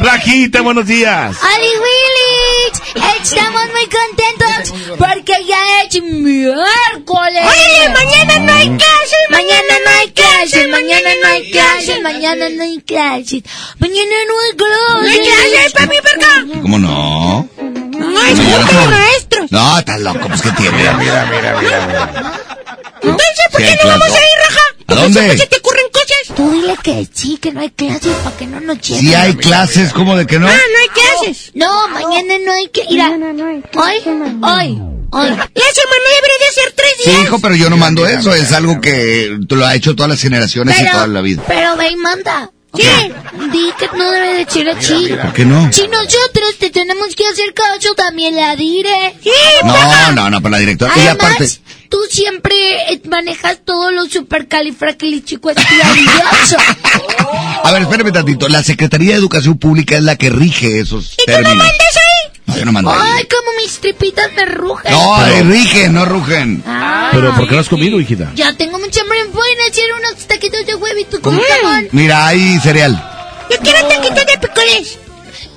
[0.00, 1.36] Rajita, buenos días.
[1.42, 3.22] ¡Ali Willich!
[3.22, 7.42] Estamos muy contentos porque ya es miércoles.
[7.44, 12.62] Oye, mañana no hay clases, Mañana no hay clases, mañana no hay clases, mañana no
[12.62, 13.42] hay clases.
[13.78, 15.02] Mañana no hay clases.
[15.02, 16.60] ¿No hay clases, papi, verga?
[16.62, 17.48] ¿Cómo no?
[17.58, 19.52] No de maestros.
[19.52, 20.78] No, estás loco, pues que tiene.
[20.94, 22.40] Mira, mira, mira,
[23.02, 24.60] Entonces, ¿por Sí qué no vamos a ir, Raja?
[24.86, 25.20] ¿A dónde?
[25.20, 26.36] Siempre se te ocurren cosas.
[26.36, 29.00] Tú dile que sí, que no hay clases para que no nos lleven.
[29.04, 30.48] Si hay clases, ¿cómo de que no?
[30.48, 31.50] Ah, no hay clases.
[31.54, 33.08] No, mañana no hay que ir a...
[33.10, 33.16] Hoy,
[33.72, 34.80] hoy,
[35.12, 35.28] hoy.
[35.30, 37.22] La semana debería de ser tres Sí, días.
[37.24, 38.34] hijo, pero yo no mando eso.
[38.34, 41.42] Es algo que tú lo ha hecho todas las generaciones y toda la vida.
[41.46, 42.50] Pero ve y manda.
[42.76, 43.12] ¿Qué?
[43.52, 45.08] Di que no debe de ser así.
[45.20, 45.72] ¿Por qué no?
[45.72, 49.14] Si nosotros te tenemos que hacer caso, también la diré.
[49.64, 50.92] No, no, no, para la directora.
[50.96, 51.48] Y aparte,
[51.88, 52.54] tú siempre
[52.92, 56.56] eh, manejas todo lo supercalifragilisticoexpialidioso.
[57.64, 58.48] a ver, espérame tantito.
[58.48, 61.56] La Secretaría de Educación Pública es la que rige esos términos.
[61.56, 62.30] ¿Mandas ahí?
[62.46, 62.98] No, yo no mando ahí.
[63.02, 64.92] Ay, como mis tripitas me rugen.
[64.92, 66.62] No, ahí rigen, no rugen.
[67.12, 68.30] Pero ¿por qué no has comido, hijita?
[68.34, 69.24] Ya tengo mucha hambre.
[69.32, 70.19] Voy a hacer unos
[71.20, 71.88] con jamón.
[71.92, 72.92] Mira, hay cereal.
[73.50, 74.98] Yo quiero taquitos de picoles.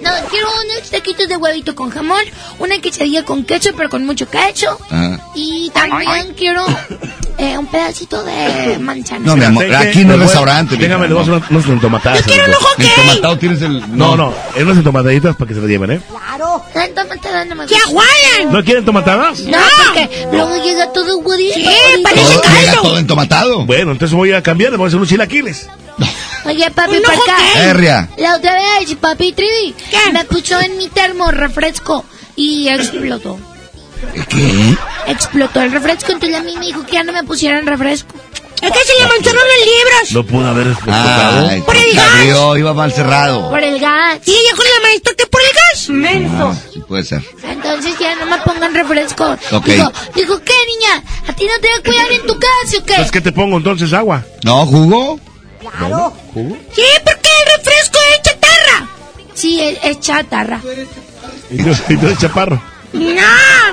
[0.01, 2.23] No, quiero unos taquitos de huevito con jamón,
[2.59, 4.77] una quesadilla con queso, pero con mucho queso.
[4.91, 5.17] Ah.
[5.33, 6.65] Y también quiero
[7.37, 9.25] eh, un pedacito de manzana.
[9.25, 10.75] No, mi amor, aquí no es restaurante.
[10.77, 12.19] Déjame, le voy a hacer unos entomatadas.
[12.25, 12.45] Yo quiero
[12.77, 12.83] un.
[12.85, 13.97] Entomatado tienes el...
[13.97, 16.01] No, no, en unas entomataditas para que se lo lleven, ¿eh?
[16.09, 16.63] Claro.
[16.73, 17.89] La entomatada no me ¡Que gusta.
[17.89, 18.51] aguadan!
[18.53, 19.39] ¿No quieren tomatadas?
[19.41, 21.53] No, porque luego llega todo gordito.
[21.55, 21.67] Sí,
[22.03, 22.81] parece Todo, llega caldo.
[22.81, 23.65] todo entomatado.
[23.65, 25.67] Bueno, entonces voy a cambiar, le voy a hacer unos chilaquiles.
[26.45, 27.37] Oye, papi, ojo acá.
[27.55, 28.09] Herria.
[28.17, 30.11] La otra vez, papi Trivi, ¿Qué?
[30.11, 32.03] me puso en mi termo refresco
[32.35, 33.39] y explotó.
[34.29, 34.75] ¿Qué?
[35.07, 38.13] Explotó el refresco, entonces a mí me dijo que ya no me pusieran refresco.
[38.61, 40.11] Es que se le mancharon los libros.
[40.11, 41.49] No pudo haber explotado.
[41.49, 42.07] Ay, Por el gas.
[42.15, 43.49] abrió, iba mal cerrado.
[43.49, 44.19] Por el gas.
[44.25, 45.89] Y ella con la maestra que por el gas.
[46.39, 47.21] Ah, sí puede ser.
[47.43, 49.37] Entonces ya no me pongan refresco.
[49.51, 49.65] Ok.
[49.65, 51.03] Digo, digo, ¿qué niña?
[51.27, 52.93] ¿A ti no te va a cuidar en tu casa o qué?
[52.93, 53.91] Entonces, ¿qué te pongo entonces?
[53.91, 54.23] ¿Agua?
[54.45, 55.19] ¿No, jugo?
[55.59, 56.13] Claro.
[56.33, 56.57] ¿Jugo?
[56.73, 58.87] Sí, porque el refresco es chatarra.
[59.33, 60.61] Sí, es, es chatarra.
[61.51, 62.61] ¿Y tú, y tú eres chaparro?
[62.93, 63.21] No.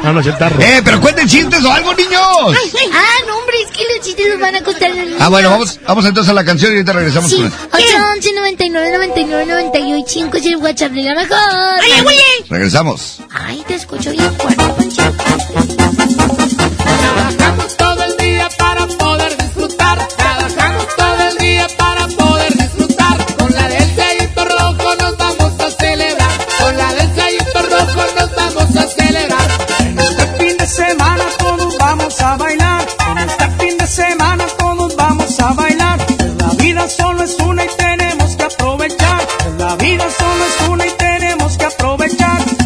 [0.03, 0.59] Ah, no, chatarro.
[0.61, 2.21] ¡Eh, pero cuenten chistes o algo, niños!
[2.23, 6.05] Ah, no, hombre, es que los chistes nos van a costar Ah, bueno, vamos, vamos
[6.07, 10.47] entonces a la canción y ahorita regresamos Sí, con 811 99 99 98 5 es
[10.47, 11.39] el WhatsApp de la mejor.
[11.81, 12.19] Oye, güey.
[12.49, 13.19] Regresamos.
[13.31, 14.65] Ay, te escucho bien fuerte.
[32.11, 32.87] Vamos a bailar.
[33.11, 35.99] En este fin de semana todos vamos a bailar.
[36.39, 39.21] La vida solo es una y tenemos que aprovechar.
[39.59, 42.60] La vida solo es una y tenemos que aprovechar.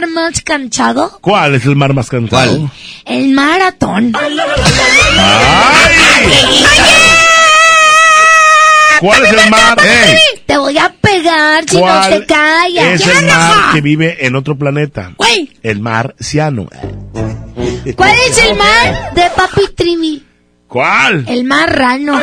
[0.00, 1.18] Mar más cansado?
[1.20, 2.70] ¿Cuál es el mar más cansado?
[3.04, 4.12] El maratón.
[9.00, 9.78] ¿Cuál es el mar?
[10.46, 12.84] Te voy a pegar si no ¿Cuál te callas.
[13.00, 15.12] es el mar que vive en otro planeta?
[15.16, 15.50] Güey.
[15.62, 16.66] El mar ciano.
[17.96, 20.24] ¿Cuál es el mar de papi trivi?
[20.66, 21.24] ¿Cuál?
[21.28, 22.20] El marrano.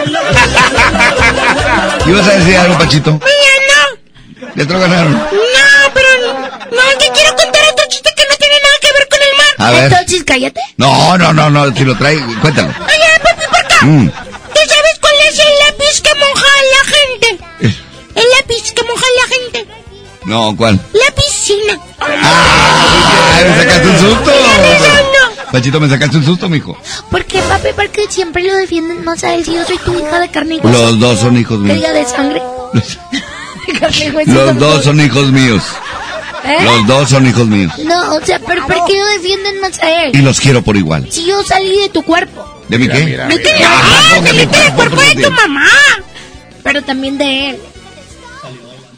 [2.08, 3.12] ¿Ibas a decir algo, Pachito?
[3.14, 5.22] Mira, Ya te lo ganaron.
[9.68, 9.84] A ver.
[9.92, 10.62] Entonces, cállate.
[10.78, 12.70] No, no, no, no, si lo trae, cuéntalo.
[12.70, 13.86] Oye, papi, por acá.
[13.86, 14.08] Mm.
[14.10, 17.28] ¿Tú sabes cuál es el lápiz que moja a la gente?
[18.16, 19.68] El lápiz que moja a la gente.
[20.26, 20.80] No, ¿cuál?
[20.94, 21.80] La piscina.
[22.00, 24.32] ¡Ay, me sacaste un susto!
[25.52, 26.78] Pachito, me sacaste un susto, mijo.
[27.10, 27.70] ¿Por qué, papi?
[27.76, 30.60] Porque siempre lo defienden más a él si yo soy tu hija de carne y
[30.60, 30.78] hueso.
[30.78, 31.78] Los dos son hijos míos.
[31.78, 32.42] Ella de sangre.
[33.68, 35.64] De carne y hueso Los dos son hijos míos.
[36.48, 36.58] ¿Eh?
[36.64, 37.74] Los dos son hijos míos.
[37.80, 40.12] No, o sea, pero ¿por qué lo defienden más a él?
[40.16, 41.08] Y los quiero por igual.
[41.12, 42.46] Si yo salí de tu cuerpo.
[42.70, 43.18] ¿De mi qué?
[43.22, 43.28] Ah,
[43.84, 45.68] ah, póngale saliste del cuerpo cuerpo de de- tu mamá.
[46.64, 47.60] Pero también de él.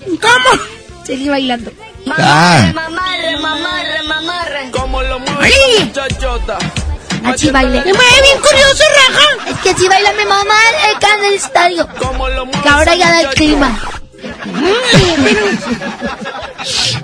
[0.05, 0.61] ¿Cómo?
[1.05, 1.71] Seguí bailando.
[2.17, 2.71] Ah,
[7.23, 7.81] Ay, Así baile.
[7.85, 9.49] me mueve bien curioso, raja.
[9.51, 10.55] Es que así baila mi mamá
[10.95, 11.87] acá en el estadio.
[12.63, 13.77] Que ahora ya da el clima.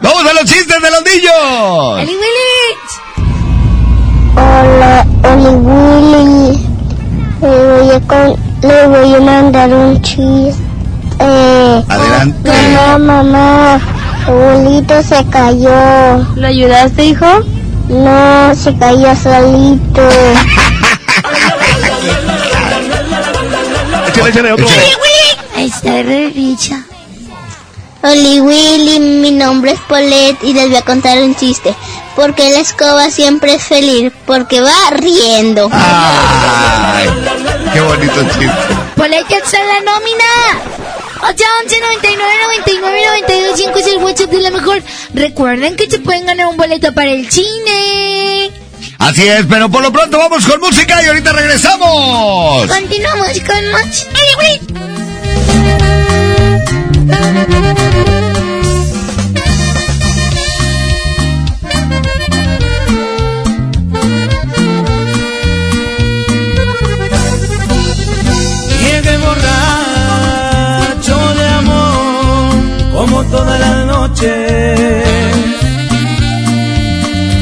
[0.01, 1.99] ¡Vamos a los chistes de los niños!
[2.01, 2.91] ¡Eli Willich!
[4.35, 6.67] Hola, Oli Willy.
[7.41, 10.61] Le voy, a con- le voy a mandar un chiste.
[11.87, 12.51] Adelante.
[12.73, 13.79] mamá, mamá,
[14.27, 16.17] abuelito se cayó.
[16.35, 17.25] ¿Lo ayudaste, hijo?
[17.87, 20.01] No, se cayó solito.
[24.07, 24.65] Échale, échale otro.
[25.57, 26.75] Está re rica.
[28.05, 31.75] Oli Willy, mi nombre es Paulette y les voy a contar un chiste.
[32.15, 35.69] Porque la escoba siempre es feliz, porque va riendo.
[35.73, 37.09] ¡Ay!
[37.73, 38.75] ¡Qué bonito chiste!
[39.15, 40.25] Ahí que está la nómina.
[41.23, 44.83] 8, 11, 99, 99, 92, 5 es el WhatsApp de la mejor.
[45.13, 48.51] Recuerden que se pueden ganar un boleto para el cine.
[48.99, 52.67] Así es, pero por lo pronto vamos con música y ahorita regresamos.
[52.67, 54.07] Continuamos con más.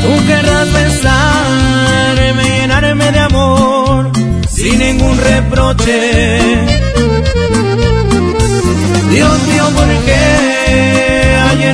[0.03, 4.11] Tú querrás besarme, llenarme de amor,
[4.49, 6.73] sin ningún reproche.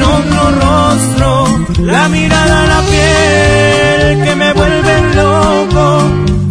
[0.01, 6.03] En rostro la mirada, la piel que me vuelve loco?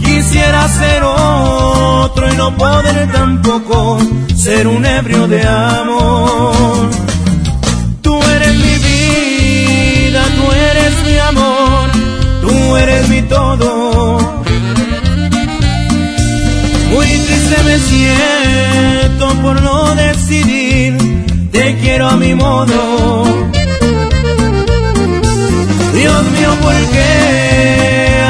[0.04, 3.98] Quisiera ser otro y no poder tampoco
[4.36, 6.88] ser un ebrio de amor.
[8.02, 11.90] Tú eres mi vida, tú eres mi amor,
[12.42, 14.18] tú eres mi todo.
[16.92, 20.67] Muy triste me siento por no decidir,
[21.98, 23.24] quiero a mi modo.
[25.94, 27.10] Dios mío, ¿por qué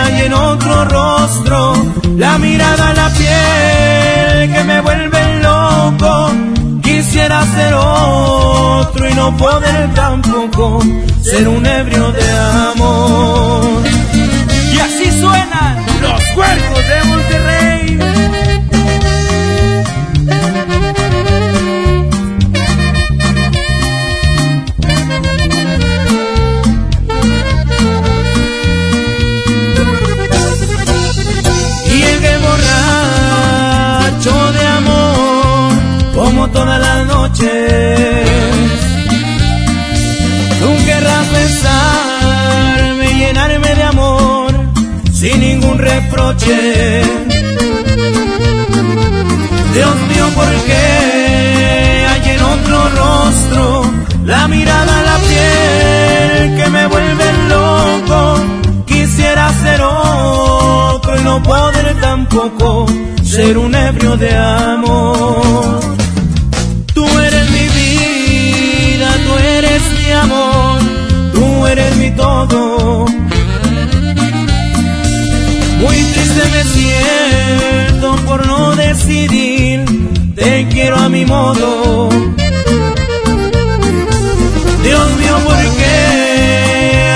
[0.02, 1.74] hay en otro rostro
[2.16, 6.30] la mirada, la piel que me vuelve loco?
[6.82, 10.82] Quisiera ser otro y no poder tampoco
[11.20, 12.30] ser un ebrio de
[12.72, 13.82] amor.
[14.72, 17.87] Y así suenan los cuerpos de Monterrey.
[36.48, 38.28] Como todas las noches.
[40.60, 44.52] Tú querrás besarme, llenarme de amor,
[45.12, 47.02] sin ningún reproche.
[49.74, 53.92] Dios mío, ¿por qué hay en otro rostro
[54.24, 58.40] la mirada, la piel que me vuelve loco?
[58.86, 62.86] Quisiera ser otro y no poder tampoco
[63.22, 65.98] ser un ebrio de amor.
[69.38, 70.80] eres mi amor,
[71.32, 73.06] tú eres mi todo.
[75.80, 79.84] Muy triste me siento por no decidir,
[80.34, 82.08] te quiero a mi modo.
[84.82, 85.96] Dios mío, ¿por qué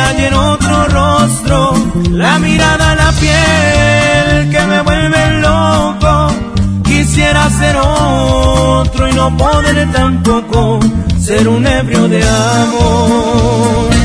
[0.04, 1.74] hay en otro rostro
[2.10, 6.32] la mirada, la piel que me vuelve loco?
[6.84, 10.80] Quisiera ser otro y no poder tampoco
[11.22, 14.01] ser un ebrio de amor.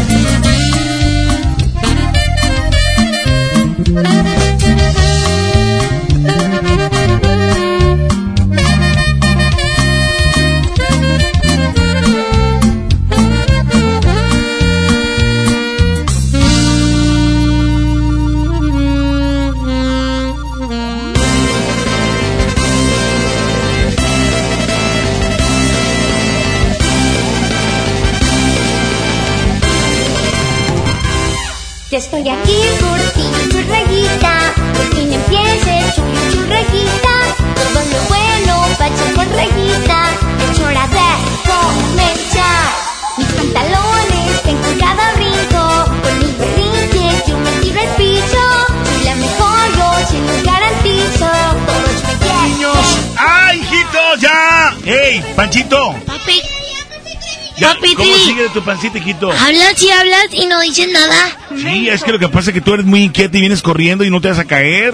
[55.68, 56.06] ¡Ey, Panchito!
[56.06, 56.42] Papi,
[57.58, 59.32] Ya, Papi, ¿Cómo sigue tu pancita, hijito?
[59.32, 61.38] hablas y hablas y no dices nada.
[61.56, 64.04] Sí, es que lo que pasa es que tú eres muy inquieta y vienes corriendo
[64.04, 64.94] y no te vas a caer.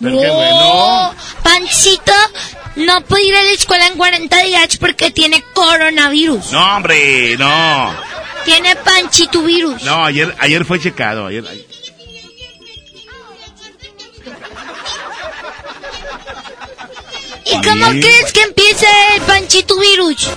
[0.00, 1.14] Pero qué bueno.
[1.42, 2.12] Pancito
[2.76, 6.52] no puede ir a la escuela en 40 días porque tiene coronavirus.
[6.52, 7.94] No, hombre, no.
[8.46, 9.82] Tiene panchito virus.
[9.82, 11.26] No, ayer, ayer fue checado.
[11.26, 11.66] Ayer, ay-
[17.52, 18.00] ¿Y cómo Sí.
[18.00, 20.28] crees que empieza el panchito virus?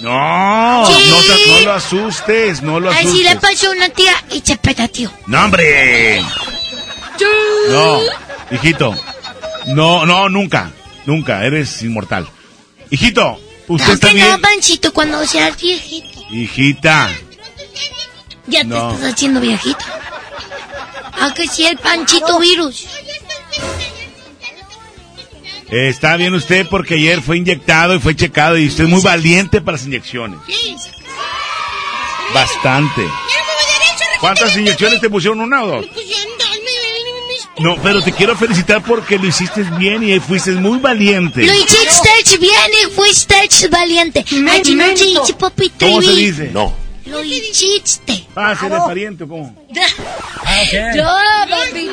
[0.00, 1.10] No, Sí.
[1.10, 3.10] no, te- no lo asustes, no lo asustes.
[3.12, 5.12] Así le pasó a una tía y se petateó.
[5.26, 6.22] No, hombre.
[7.70, 8.00] No,
[8.52, 8.96] hijito.
[9.66, 10.70] No, no, nunca.
[11.04, 11.44] Nunca.
[11.44, 12.28] Eres inmortal.
[12.90, 16.20] Hijito, usted está Aunque no, panchito, cuando seas viejito.
[16.30, 17.10] Hijita.
[18.46, 18.88] Ya No.
[18.90, 19.84] te estás haciendo viejito.
[21.20, 22.86] Aunque sí el panchito virus.
[25.70, 29.60] Está bien usted porque ayer fue inyectado y fue checado y usted es muy valiente
[29.60, 30.38] para las inyecciones.
[32.32, 33.02] Bastante.
[34.20, 35.40] ¿Cuántas inyecciones te pusieron?
[35.40, 35.86] ¿Una o dos?
[37.58, 41.44] No, pero te quiero felicitar porque lo hiciste bien y fuiste muy valiente.
[41.44, 44.24] Lo hiciste bien y fuiste valiente.
[44.32, 44.52] No
[45.80, 46.50] ¿Cómo se dice?
[46.52, 46.74] No.
[47.06, 48.26] Lo hiciste.
[48.36, 49.54] Ah, ¿se de pariente o cómo?
[49.70, 51.04] Yo,
[51.50, 51.88] papi.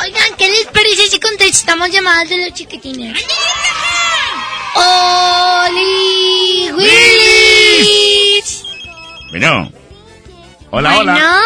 [0.00, 3.16] Oigan, ¿qué les parece si contestamos llamadas de los chiquitines?
[5.38, 8.62] ¡Oli Willis!
[9.30, 9.70] Bueno.
[10.70, 11.12] Hola, Bueno.
[11.12, 11.42] hola.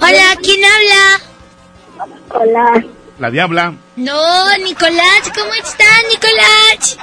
[0.00, 1.20] Hola, ¿quién habla?
[2.30, 2.84] Hola.
[3.18, 3.74] La diabla.
[3.96, 6.96] No, Nicolás, ¿cómo estás, Nicolás?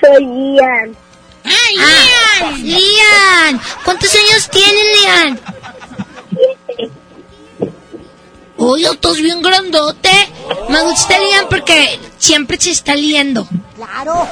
[0.00, 0.96] Soy Ian.
[1.44, 2.62] ¡Ay, Lian!
[2.62, 3.60] ¡Lian!
[3.84, 5.40] ¿Cuántos años tienes, Lian?
[8.60, 10.10] Uy, estás bien grandote.
[10.68, 13.48] Me gusta Lian porque siempre se está liando.
[13.74, 14.28] Claro.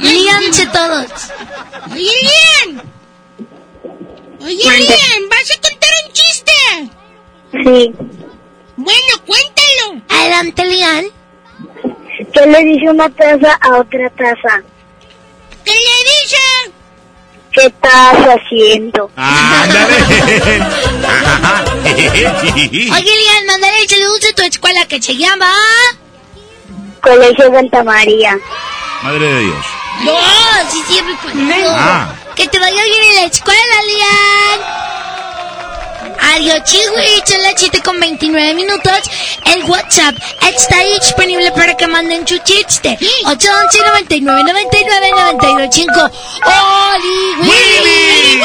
[0.00, 1.06] Líanse todos.
[1.92, 2.82] Oye, Lian.
[4.40, 6.52] Oye, Lian, ¿vas a contar un chiste?
[7.52, 7.94] Sí.
[8.76, 10.02] Bueno, cuéntalo.
[10.08, 11.04] Adelante, Lian.
[12.32, 14.62] ¿Qué le dice una taza a otra taza?
[15.64, 16.72] ¿Qué le dice?
[17.56, 19.10] ¿Qué estás haciendo?
[21.86, 25.50] Oye, Lian, mándale el saludo de tu escuela que se llama...
[27.00, 28.36] Colegio Santa María.
[29.02, 29.64] Madre de Dios.
[30.04, 30.12] No,
[30.70, 31.70] sí, siempre conmigo.
[31.70, 32.12] Ah.
[32.34, 34.60] Que te vaya bien en la escuela, Lian.
[36.20, 38.92] Adiós, chihuahua, son las 7 con 29 minutos.
[39.44, 40.14] El WhatsApp
[40.54, 42.98] está ahí disponible para que manden su chiste.
[43.26, 45.92] 811 99 99 925
[46.44, 48.42] ¡Oli, Willy!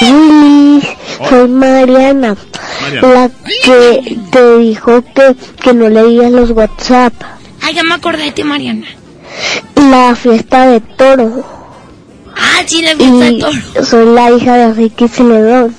[0.00, 0.88] Willy,
[1.28, 2.36] soy Mariana.
[2.80, 3.08] Mariana.
[3.14, 3.30] La
[3.64, 7.12] que te dijo que, que no leías los WhatsApp.
[7.62, 8.86] Ay, ya me acordé de ti, Mariana.
[9.76, 11.44] La fiesta de toro.
[12.36, 13.84] Ah, sí, la fiesta de Y toro.
[13.84, 15.76] soy la hija de Ricky Celedón.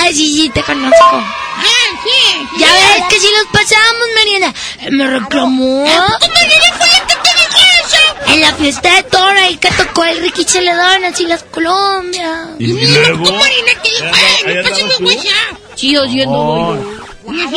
[0.00, 0.96] Ah, sí, sí, te conozco.
[1.12, 1.64] Ah,
[2.04, 2.46] sí.
[2.60, 4.54] Ya ves que si los pasamos, Mariana.
[4.80, 5.84] Eh, Me reclamó.
[5.84, 8.32] Mariana fue la que te dije eso?
[8.34, 12.50] En la fiesta de toro ahí que tocó el Ricky Celedón, así las Colombias.
[12.58, 13.24] ¿Y luego?
[13.24, 15.58] Mariana que dijo, ay, me pasé mi WhatsApp.
[15.74, 17.02] Sí, oyendo.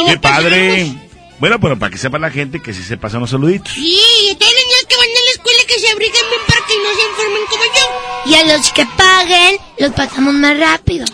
[0.07, 0.93] Qué padre.
[1.39, 3.73] Bueno, pero para que sepa la gente que sí se pasan los saluditos.
[3.73, 3.99] Sí,
[4.29, 4.70] y niños
[5.73, 8.31] que se abriguen bien para que no se enfermen como yo.
[8.31, 11.05] Y a los que paguen, los pasamos más rápido.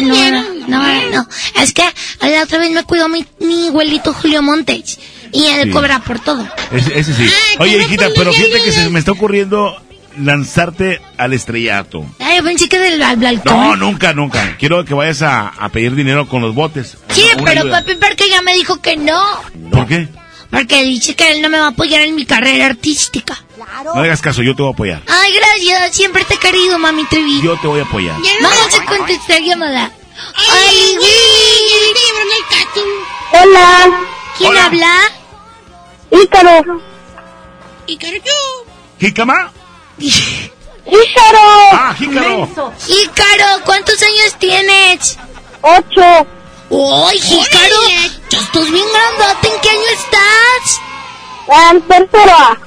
[0.00, 1.28] No, no, no.
[1.60, 1.84] Es que
[2.20, 4.98] la otra vez me cuidó mi, mi abuelito Julio Montes.
[5.32, 5.70] Y él Sí.
[5.70, 6.46] cobra por todo.
[6.72, 7.28] Ese, ese sí.
[7.58, 9.76] Oye, hijita, pero fíjate que se me está ocurriendo
[10.18, 12.04] lanzarte al estrellato.
[12.20, 13.52] Ay, yo pensé que del al balcón.
[13.54, 14.56] No, nunca, nunca.
[14.58, 16.96] Quiero que vayas a, a pedir dinero con los botes.
[17.10, 17.80] Sí, pero ayuda.
[17.80, 19.20] papi porque ya me dijo que no.
[19.70, 20.08] ¿Por qué?
[20.50, 23.36] Porque dice que él no me va a apoyar en mi carrera artística.
[23.84, 25.02] No le hagas caso, yo te voy a apoyar.
[25.08, 25.96] Ay, gracias.
[25.96, 27.42] Siempre te he querido, mami Trevi.
[27.42, 28.16] Yo te voy a apoyar.
[28.40, 29.90] Vamos a contestar llamada.
[30.36, 30.98] ¡Ay,
[33.32, 34.00] Hola.
[34.38, 34.66] ¿Quién Hola.
[34.66, 35.00] habla?
[36.10, 36.80] Ícaro.
[37.86, 38.66] Ícaro yo.
[39.00, 39.52] ¿Jícama?
[39.98, 41.38] Ícaro.
[41.72, 42.72] Ah, Jícaro.
[42.88, 45.18] Ícaro, ¿cuántos años tienes?
[45.62, 46.26] Ocho.
[46.70, 47.76] ¡Ay, Jícaro!
[48.30, 49.48] Ya estás bien grandote.
[49.48, 50.80] ¿En qué año estás?
[51.72, 52.58] En tercero A.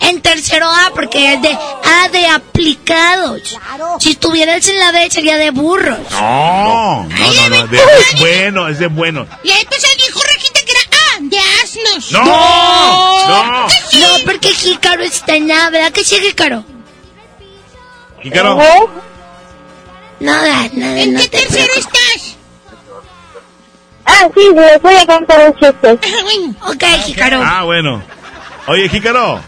[0.00, 3.58] En tercero A, porque es de A de aplicados.
[3.98, 5.98] Si estuvieras en la B, sería de burros.
[6.12, 7.66] No, no, no, no.
[7.66, 7.82] De, de
[8.20, 9.26] bueno, es de bueno.
[9.42, 12.12] Y entonces dijo Rejita que era A, de asnos.
[12.12, 12.24] ¡No!
[13.28, 13.66] ¡No!
[13.66, 16.64] No, porque Jícaro está en A, ¿verdad que sí, Jícaro?
[18.22, 18.56] Jícaro.
[20.20, 21.00] Nada, nada.
[21.00, 22.07] ¿En qué tercero estás?
[24.10, 25.90] Ah, sí, les voy a contar un chiste.
[26.66, 27.40] Ok, Jícaro.
[27.44, 28.02] Ah, bueno.
[28.66, 29.40] Oye, Jícaro,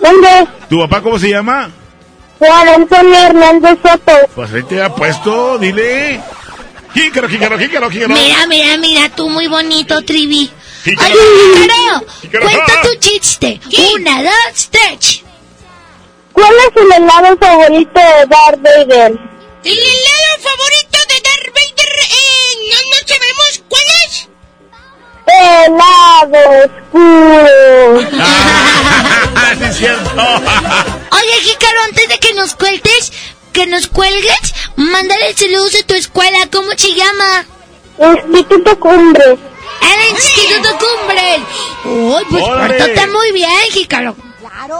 [0.00, 0.46] ¿Dónde?
[0.68, 1.70] ¿tu papá cómo se llama?
[2.38, 4.12] Juan Antonio Hernández Soto.
[4.34, 6.20] Pues ahí te ha puesto, dile.
[6.94, 8.14] Jícaro, Jícaro, Jícaro, Jícaro.
[8.14, 10.50] Mira, mira, mira, tú muy bonito, Trivi.
[10.84, 11.14] Jícaro.
[11.14, 12.44] Oye, Jícaro, Jícaro.
[12.46, 13.60] cuenta tu chiste.
[13.96, 15.22] Una, dos, tres.
[16.32, 19.18] ¿Cuál es el helado favorito de Darth Vader?
[25.26, 28.08] Helado oscuro.
[28.20, 30.10] Ah, sí es cierto.
[30.14, 33.12] Oye, Jícaro, antes de que nos cuentes,
[33.52, 36.38] que nos cuelgues, mándale saludos a tu escuela.
[36.52, 37.46] ¿Cómo se llama?
[37.98, 39.24] Instituto Cumbre.
[39.80, 41.40] El Instituto Cumbres.
[41.84, 44.16] Uy, pues pórtate muy bien, Jícaro.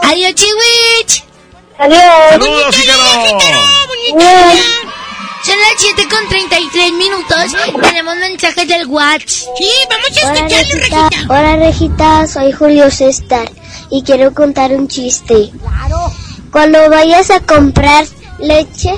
[0.03, 1.23] Adiós, Chiwich.
[1.77, 2.01] Adiós.
[2.29, 3.03] Saludos, Jícaro.
[5.47, 7.37] Son las 7 con 33 minutos.
[7.81, 9.29] Tenemos mensajes del WhatsApp.
[9.57, 11.09] Sí, vamos a Hola escucharlo, Regita.
[11.09, 11.33] Regita.
[11.33, 13.49] Hola Regita, soy Julio César
[13.89, 15.49] y quiero contar un chiste.
[16.51, 18.05] Cuando vayas a comprar
[18.39, 18.93] leche,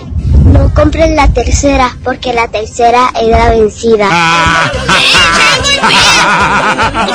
[0.46, 4.08] no compres la tercera porque la tercera era vencida.
[4.12, 4.72] Ah.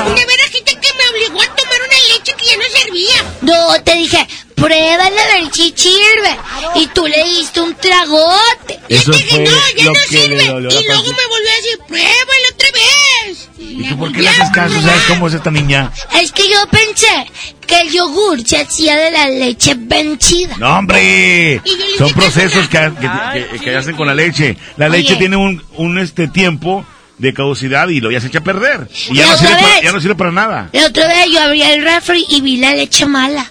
[0.07, 0.17] Una
[0.53, 3.25] gente que me obligó a tomar una leche que ya no servía.
[3.41, 4.29] No, te dije,
[4.65, 6.37] pruébala a ver si sirve.
[6.77, 8.81] Y tú le diste un tragote.
[8.89, 10.45] Eso fue no, ya lo no que le sirve.
[10.45, 13.49] Y luego me volvió a decir, pruébala otra vez.
[13.59, 14.75] ¿Y tú por qué le haces caso?
[14.81, 15.91] ¿Sabes cómo es esta niña?
[16.21, 17.27] Es que yo pensé
[17.67, 20.57] que el yogur se hacía de la leche vencida.
[20.59, 21.61] No, hombre.
[21.65, 24.57] Y Son dije, procesos que, que, que- que hacen con la leche.
[24.77, 24.99] La Oye.
[24.99, 26.85] leche tiene un, un este tiempo
[27.19, 28.89] de caducidad y lo ya se echa a perder.
[29.11, 29.83] Y ya Y no, sirve para, vez.
[29.83, 30.69] ya no sirve para nada.
[30.73, 33.51] La otra vez yo abrí el refri y vi la leche mala.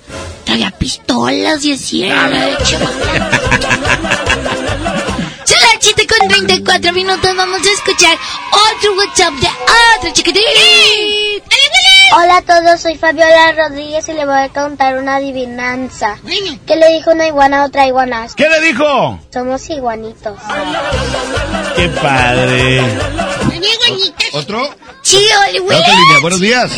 [0.53, 2.59] Traía pistolas y así era mala.
[5.45, 7.35] Son las 7 con 34 minutos.
[7.35, 8.15] Vamos a escuchar
[8.51, 9.47] otro WhatsApp de
[9.97, 10.43] otro chiquitín.
[12.15, 16.19] Hola a todos, soy Fabiola Rodríguez y le voy a contar una adivinanza.
[16.67, 18.27] ¿Qué le dijo una iguana a otra iguana?
[18.35, 19.19] ¿Qué le dijo?
[19.33, 20.37] Somos iguanitos.
[21.75, 22.79] ¡Qué padre!
[24.33, 24.69] ¿Otro?
[25.01, 26.71] Sí, línea, buenos días.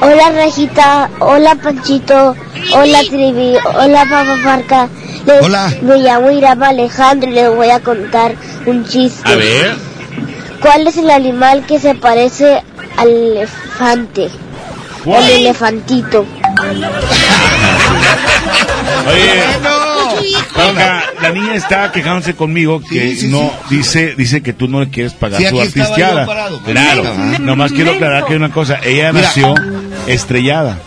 [0.00, 2.34] Hola Rejita, hola Panchito,
[2.74, 4.88] hola Trivi, hola Papa Parca.
[5.26, 5.70] Les- Hola.
[5.82, 8.34] Me llamo Irama Alejandro y les voy a contar
[8.66, 9.30] un chiste.
[9.30, 9.76] A ver.
[10.62, 12.62] ¿Cuál es el animal que se parece
[12.96, 14.30] al elefante?
[15.04, 15.22] ¿Cuál?
[15.24, 16.24] El elefantito.
[19.06, 19.42] Oye,
[20.54, 25.12] Carla, la niña está quejándose conmigo que no dice dice que tú no le quieres
[25.12, 26.26] pagar Sí, su artisteada.
[26.26, 26.60] parado.
[26.62, 27.04] Claro,
[27.40, 29.26] nomás quiero aclarar que hay una cosa, ella Mira.
[29.26, 29.54] nació
[30.06, 30.78] estrellada.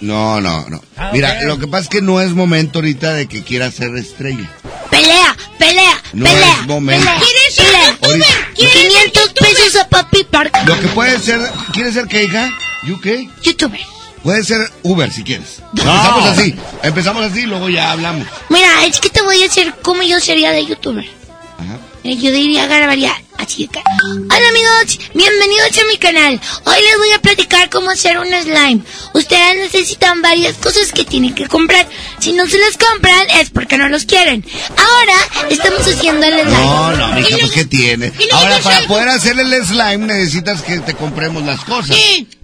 [0.00, 0.80] No, no, no.
[1.12, 4.48] Mira, lo que pasa es que no es momento ahorita de que quiera ser estrella.
[4.90, 6.52] Pelea, pelea, No pelea.
[6.60, 7.04] es momento.
[7.04, 7.20] pelea.
[7.20, 8.26] ¿Quieres ser Ahorita-
[8.56, 8.90] youtuber?
[9.12, 10.56] 500 pesos a papi Park.
[10.66, 11.40] Lo que puede ser,
[11.72, 12.48] ¿quieres ser qué, hija?
[12.84, 13.28] ¿You qué?
[13.42, 13.80] Youtuber.
[14.22, 15.62] Puede ser Uber si quieres.
[15.72, 18.26] Empezamos así, empezamos así, luego ya hablamos.
[18.48, 21.04] Mira, es que te voy a decir cómo yo sería de youtuber.
[21.04, 21.78] Eh,
[22.16, 23.84] Yo diría grabaría así cara.
[24.02, 26.40] Hola amigos, bienvenidos a mi canal.
[26.64, 28.80] Hoy les voy a platicar cómo hacer un slime.
[29.12, 31.86] Ustedes necesitan varias cosas que tienen que comprar.
[32.18, 34.42] Si no se las compran es porque no los quieren.
[34.70, 36.64] Ahora estamos haciendo el slime.
[36.64, 38.12] No, no, mija, pues ¿qué tiene?
[38.32, 41.94] Ahora, para poder hacer el slime necesitas que te compremos las cosas.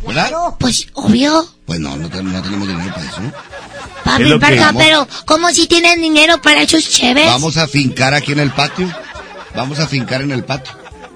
[0.06, 0.30] ¿Verdad?
[0.58, 1.48] Pues obvio.
[1.64, 3.22] Pues no, no, no tenemos dinero para eso.
[4.04, 7.26] Papi, que Parca, pero como si tienen dinero para esos chéves?
[7.26, 8.94] Vamos a fincar aquí en el patio.
[9.54, 10.72] Vamos a fincar en el patio.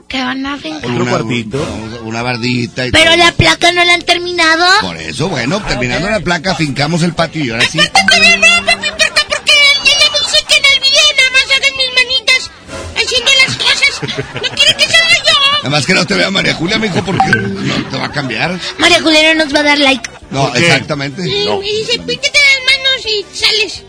[0.06, 0.90] ¿Qué van a fincar?
[0.90, 3.16] Una, Una, una bardita y Pero todo.
[3.19, 4.65] la placa no la han terminado.
[4.81, 7.77] Por eso, bueno, terminando la placa, fincamos el patio y ahora sí.
[7.78, 9.52] No, papi, Parca, porque
[9.85, 12.51] ella me dice que en el video nada más hagan mis manitas
[12.97, 14.43] haciendo las cosas.
[14.43, 15.32] No quiere que salga yo.
[15.59, 18.59] Nada más que no te vea María Julia, mijo, porque no te va a cambiar.
[18.78, 20.09] María Juliana nos va a dar like.
[20.31, 21.28] No, exactamente.
[21.28, 21.62] Y, No.
[21.62, 23.82] y dice, píquete las manos y sales.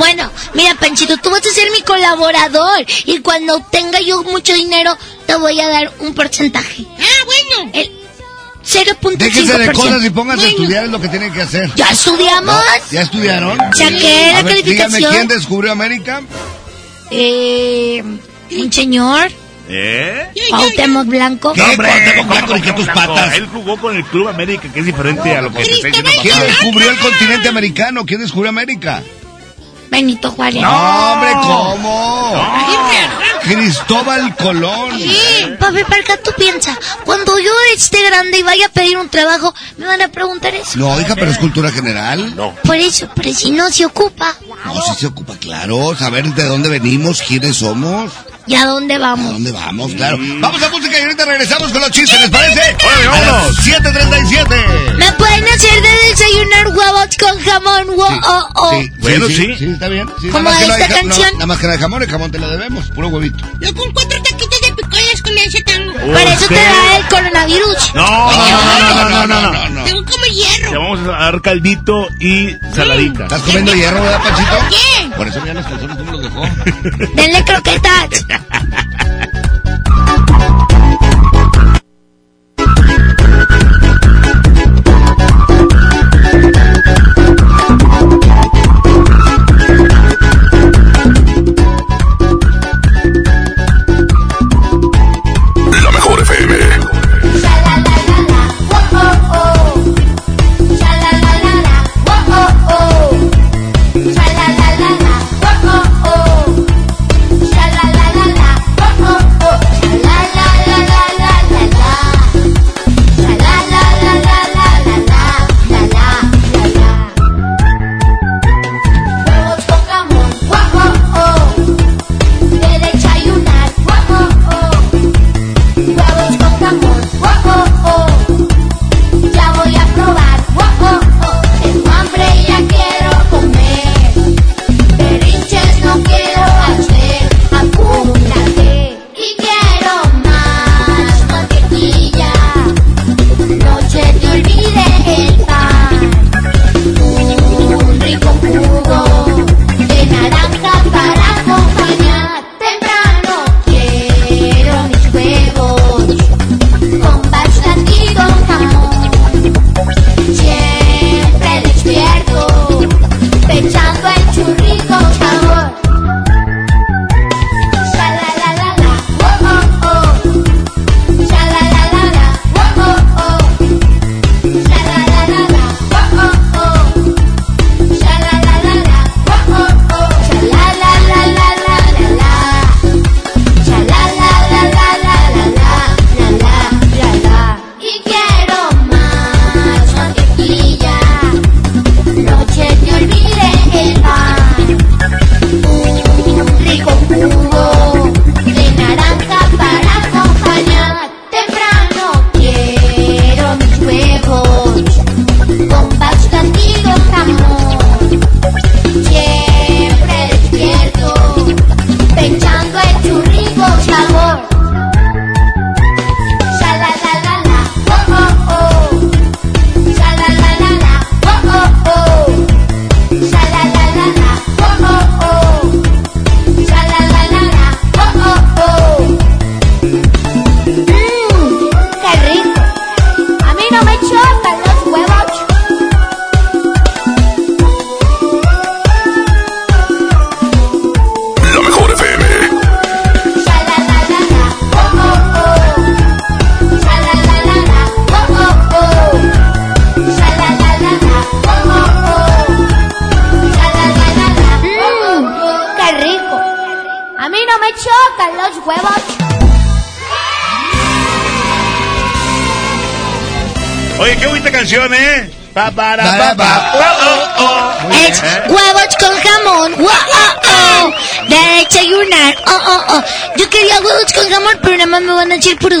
[0.00, 2.86] Bueno, mira, Panchito, tú vas a ser mi colaborador.
[3.04, 4.96] Y cuando tenga yo mucho dinero,
[5.26, 6.86] te voy a dar un porcentaje.
[6.98, 7.70] Ah, bueno.
[7.74, 7.90] El
[8.64, 9.16] 0.5%.
[9.18, 11.70] Déjense de cosas y pónganse a estudiar es lo que tienen que hacer.
[11.76, 12.62] ¿Ya estudiamos?
[12.90, 13.58] ¿Ya estudiaron?
[13.74, 14.92] Saqué la A ver, calificación.
[14.92, 16.22] Díganme quién descubrió América.
[17.10, 19.30] Eh, un señor,
[19.68, 20.28] ¿Eh?
[20.48, 21.52] Cuauhtémoc Blanco.
[21.52, 21.60] ¿Qué?
[21.76, 23.34] Cuauhtémoc Blanco, ¿y qué tus patas?
[23.36, 26.10] Él jugó con el Club América, que es diferente a lo que se está diciendo.
[26.22, 28.06] ¿Quién descubrió el continente americano?
[28.06, 29.02] ¿Quién descubrió América?
[29.90, 30.62] Benito Juárez.
[30.62, 32.32] No, hombre, ¿cómo?
[33.42, 34.96] Cristóbal Colón.
[34.98, 39.52] Sí, papi, Parca, tú piensa, cuando yo esté grande y vaya a pedir un trabajo,
[39.76, 40.78] me van a preguntar eso.
[40.78, 42.36] No, hija, pero es cultura general.
[42.36, 42.54] No.
[42.62, 44.34] Por eso, pero si no se ocupa,
[44.64, 45.96] No, sí se ocupa, claro.
[45.96, 48.12] Saber de dónde venimos, quiénes somos,
[48.50, 49.32] ¿y a dónde a vamos?
[49.32, 50.18] dónde vamos, claro.
[50.40, 52.76] Vamos a música y ahorita regresamos con los chistes, ¿les parece?
[52.82, 53.16] Vámonos.
[53.16, 54.94] A las 7.37.
[54.96, 57.86] ¿Me pueden hacer de desayunar huevos con jamón?
[57.96, 58.80] Wo- oh, oh.
[58.80, 59.56] Sí, Bueno, sí, sí.
[59.58, 60.08] sí, está bien.
[60.20, 61.32] Sí, ¿Cómo nada más que no esta no, canción?
[61.34, 63.44] nada más que no hay jamón, el jamón te lo debemos, puro huevito.
[63.60, 65.92] Yo con cuatro taquitos de picoles con ese tango.
[65.94, 67.94] Para eso te da el coronavirus.
[67.94, 69.84] No, no, no, no, no, no, no.
[69.84, 70.70] Tengo como hierro.
[70.70, 73.24] Te vamos a dar caldito y saladita.
[73.24, 74.58] ¿Estás comiendo hierro, verdad, Panchito?
[74.70, 74.89] ¿Qué?
[75.20, 76.40] Por eso ya los calzones, ¿cómo los dejó?
[77.14, 78.26] Denle croquetas.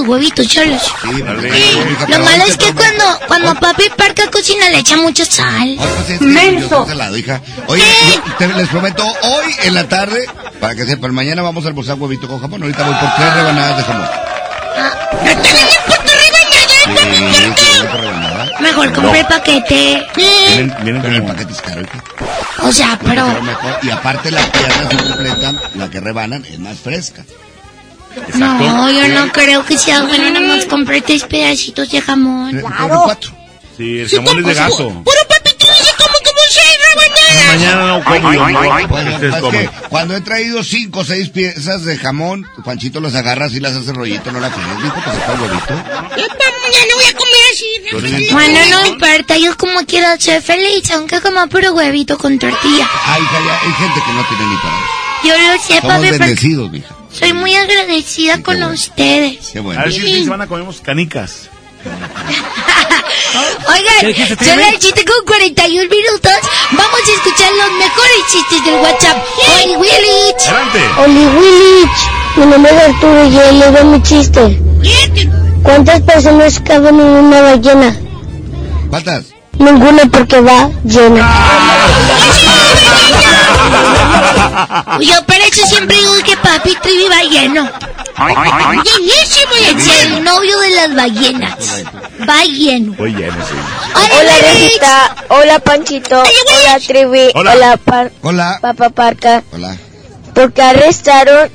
[0.06, 0.82] huevitos cholos.
[1.02, 1.50] Sí, vale.
[2.08, 5.78] Lo malo es que cuando, cuando papi Parca cocina le echa mucha sal.
[6.20, 6.86] Menso.
[7.16, 7.40] hija.
[7.66, 7.84] Oye,
[8.56, 10.26] les prometo, hoy en la tarde,
[10.60, 12.62] para que sepan, mañana vamos a almorzar huevito con jamón.
[12.62, 14.08] Ahorita voy por tres rebanadas de jamón.
[16.84, 18.50] Sí, sí, rebanada.
[18.60, 20.06] Mejor compré paquete.
[20.16, 22.02] Vienen, vienen con el paquete es caro, hija.
[22.62, 23.26] O sea, pero...
[23.82, 27.24] Y aparte la pierna completa, la que rebanan es más fresca.
[28.34, 32.60] No, yo no creo que sea bueno nada más compré tres pedacitos de jamón.
[32.60, 33.06] Claro.
[33.76, 34.88] Sí, el jamón es de gato.
[34.88, 37.46] Puro papito dice como como seis rebanadas.
[37.56, 43.00] Mañana no como es que cuando he traído cinco o seis piezas de jamón, Panchito
[43.00, 45.74] las agarras y las hace rollito, no la fríes, dijo que se fue el huevito.
[46.70, 48.30] Ya no voy a comer así.
[48.32, 52.88] Bueno, no importa, yo como quiero ser feliz, aunque coma puro huevito con tortilla.
[53.06, 55.00] Ay, hija, ya hay gente que no tiene ni para eso.
[55.22, 56.96] Yo lo sé, Somos papi, porque bendecidos, mija.
[57.20, 59.50] Soy muy agradecida con ustedes.
[59.52, 59.80] Qué bueno.
[59.80, 61.48] A ver si ustedes van a comer canicas.
[61.82, 61.90] ¿Qué
[63.68, 66.32] Oigan, son el chiste con 41 minutos.
[66.72, 69.16] Vamos a escuchar los mejores chistes del WhatsApp.
[69.36, 70.34] Hoy, Willy.
[70.48, 70.80] Adelante.
[71.04, 72.00] Oli Willich,
[72.36, 74.60] mi nombre es Arturo y yo le doy mi chiste.
[75.62, 77.96] ¿Cuántas personas caben en una ballena?
[78.88, 79.26] ¿Cuántas?
[79.58, 82.59] Ninguna porque va llena.
[85.00, 87.70] Yo por eso siempre digo que papi Trivi va lleno.
[88.84, 91.54] Llenísimo Es el novio de las ballenas.
[92.28, 92.94] Va lleno.
[92.98, 97.52] Hola Rosita, hola Panchito, hola Trivi, Hola.
[97.54, 98.58] hola, Par- Hola.
[98.60, 99.42] Papá Parca.
[99.52, 99.76] Hola.
[100.34, 101.50] Porque arrestaron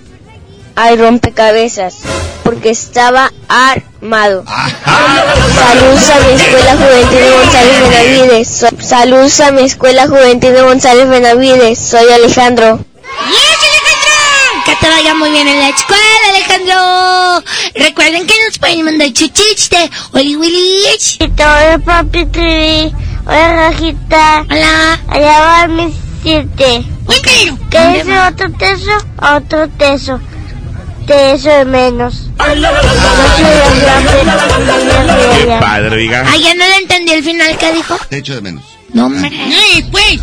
[0.76, 1.96] al rompecabezas.
[2.44, 4.44] Porque estaba armado.
[4.46, 8.66] Saludos a mi escuela juvenil de González Benavides.
[8.88, 11.80] Saludos a mi escuela juvenil de González Benavides.
[11.80, 12.80] Soy Alejandro.
[14.66, 17.44] Que te vaya muy bien en la escuela, Alejandro.
[17.76, 19.92] Recuerden que nos pueden mandar su chiste.
[20.14, 20.84] Oli Willy.
[21.38, 22.92] Hola papi Trivi.
[23.28, 24.46] Hola Rajita.
[24.50, 25.00] Hola.
[25.08, 25.94] Allá va mi
[26.24, 26.84] siete.
[27.06, 27.60] Cuéntalo.
[27.70, 28.92] ¿Qué dice otro teso?
[29.22, 30.20] Otro teso.
[31.06, 32.30] Teso de menos.
[35.38, 36.26] Qué padre, diga.
[36.28, 37.98] Ah, ya no le entendí el final que dijo.
[38.10, 38.64] Te echo de menos.
[38.94, 39.30] No, hombre.
[39.92, 40.22] pues.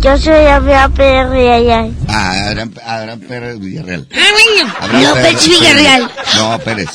[0.00, 1.92] Yo soy el gran Pepe.
[2.08, 4.06] Ah, Abraham, Abraham Pérez Villarreal.
[4.14, 4.72] Ah, bueno.
[4.80, 6.10] Abraham López Pérez- Villarreal.
[6.36, 6.88] No, Pérez.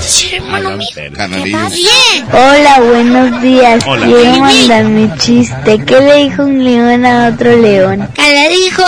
[0.00, 0.86] Sí, hermano mío.
[1.16, 1.58] Canalillo.
[1.70, 2.26] Bien.
[2.32, 3.82] Hola, buenos días.
[3.86, 4.06] Hola.
[4.06, 5.84] Quiero mandar mi chiste.
[5.84, 8.08] ¿Qué le dijo un león a otro león?
[8.14, 8.84] ¿Qué le dijo?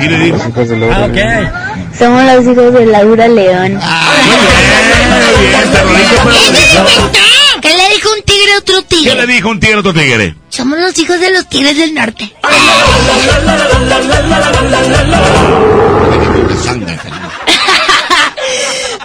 [0.00, 0.38] ¿Y le digo?
[1.98, 3.80] Somos los hijos de Laura León.
[3.80, 3.86] ¿Qué
[5.84, 6.40] le dijo un
[8.40, 9.14] tigre a otro ¿Qué tigre?
[9.26, 10.34] le dijo un tigre a otro tigre?
[10.48, 12.34] Somos los hijos de los tigres del norte.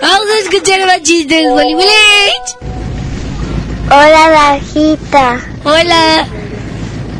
[0.02, 1.90] Vamos a escuchar más chistes, Willy Willy.
[3.88, 5.40] Hola, Bajita.
[5.64, 6.28] Hola.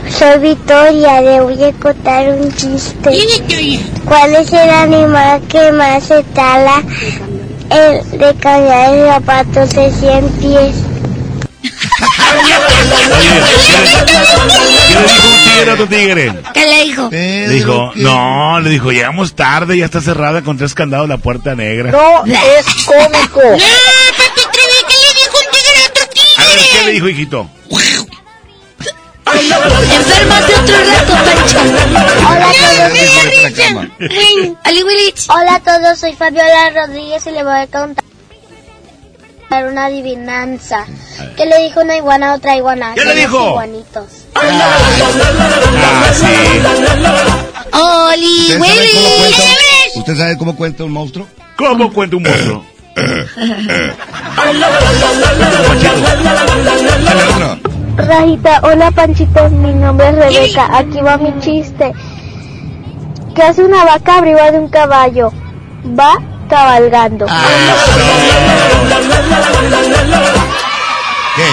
[0.10, 1.22] Soy Victoria.
[1.22, 3.10] Le voy a contar un chiste.
[4.06, 6.84] ¿Cuál es el animal que más se tala
[7.72, 10.76] el de cambiar de zapatos de 100 pies?
[14.88, 16.34] ¿Qué le dijo un tigre a otro tigre?
[16.54, 17.10] ¿Qué le dijo?
[17.12, 21.56] Le dijo, no, le dijo, llegamos tarde, ya está cerrada con tres candados la puerta
[21.56, 21.92] negra.
[21.92, 23.42] No, es cómico.
[23.42, 23.52] A
[26.46, 27.50] ver, ¿qué le dijo, hijito?
[29.36, 31.60] Enfermas de otro rato, Pancho.
[32.30, 32.54] Hola a
[32.90, 33.90] Vete a la cama.
[34.64, 35.14] Ali Willy.
[35.30, 38.06] Hola a todos, soy Fabiola Rodríguez y le voy a contar
[39.52, 40.86] una adivinanza.
[41.38, 42.94] ¿Qué le dijo una iguana a otra iguana?
[42.96, 43.50] ¿Qué le dijo?
[43.50, 44.06] iguanitos.
[44.36, 46.26] Ah, sí.
[47.72, 49.18] Oli ¿Usted sabe cómo Willy.
[49.18, 51.28] cuenta, ¿Usted sabe cómo cuenta un monstruo?
[51.58, 52.66] ¿Cómo cuenta un monstruo?
[57.98, 61.94] Rajita, hola Panchito, mi nombre es Rebeca, aquí va mi chiste.
[63.34, 65.32] ¿Qué hace una vaca arriba de un caballo?
[65.98, 66.18] Va
[66.50, 67.26] cabalgando.
[71.36, 71.44] ¿Qué?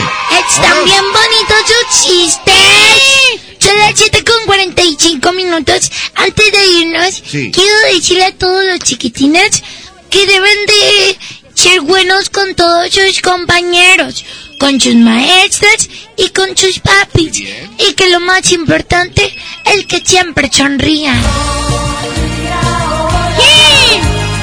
[0.48, 3.56] Están bien bonitos sus chistes.
[3.59, 5.90] Son las 7 con 45 minutos.
[6.14, 7.51] Antes de irnos, Sí.
[7.52, 9.62] quiero decirle a todos los chiquitines
[10.10, 11.19] que deben de
[11.55, 14.24] ser buenos con todos sus compañeros,
[14.59, 17.39] con sus maestras y con sus papis.
[17.78, 21.20] Y que lo más importante es que siempre sonrían.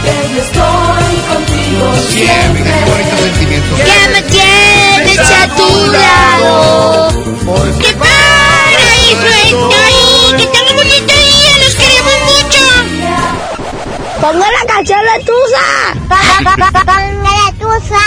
[0.04, 3.76] Que yo estoy contigo Siempre, qué bonito sentimiento.
[3.76, 7.10] Que me tienes a tu lado.
[7.80, 10.38] ¡Qué paraíso estoy!
[10.38, 11.54] ¡Que tan bonito día!
[11.64, 12.66] ¡Los queremos mucho!
[14.22, 15.68] Pongo la canción de Tusa.
[16.50, 18.06] Pongo la Tusa.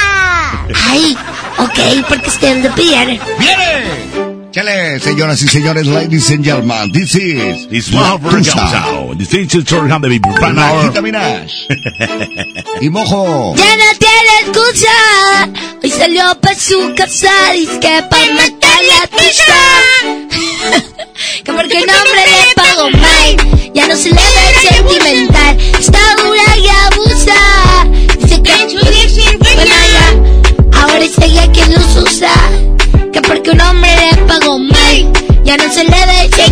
[0.88, 1.16] Ay,
[1.58, 3.18] ok, porque ustedes lo pidieron.
[3.38, 4.31] ¡Viene!
[4.52, 9.16] Chale, señoras y señores, ladies and gentlemen, this is my Tusa.
[9.16, 11.66] Distinction Turhan de mi Panajita Minash.
[12.82, 13.54] y mojo.
[13.56, 15.48] Ya no tiene excusa.
[15.82, 19.62] Hoy salió pa' su casa, dice que pa' matar la tuya.
[21.44, 23.72] que porque el nombre le pagó mal.
[23.74, 24.20] Ya no se le ve
[24.68, 25.31] sentimental.
[35.52, 36.51] Ya no se le ve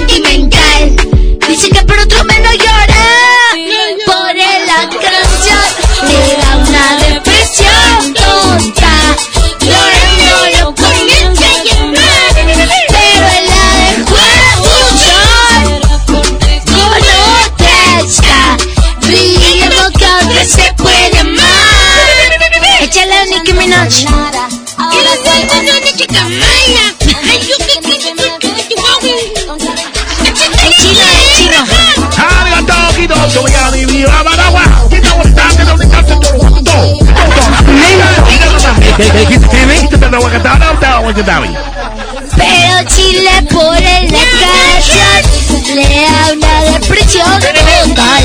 [41.20, 48.24] Pero Chile por el la canción le da una depresión total.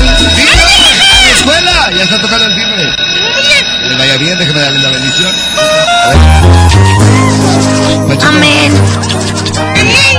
[1.36, 1.90] escuela!
[1.94, 2.96] Ya está tocando el timbre.
[3.82, 5.32] Que les vaya bien, déjeme darle la bendición.
[8.26, 8.72] Amén.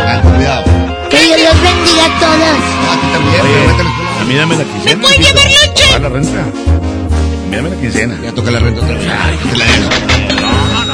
[0.06, 0.64] Ah, Cuidado.
[1.10, 2.58] Que Dios los bendiga a todos.
[2.92, 4.22] A ti también, vete a.
[4.22, 4.96] A mí dame la quincena.
[4.96, 5.84] ¿Me puedes llevar noche?
[5.96, 6.40] Ah, la renta.
[6.40, 8.16] A mí dame la quincena.
[8.24, 9.08] Ya toca la renta otra vez.
[9.08, 9.66] La.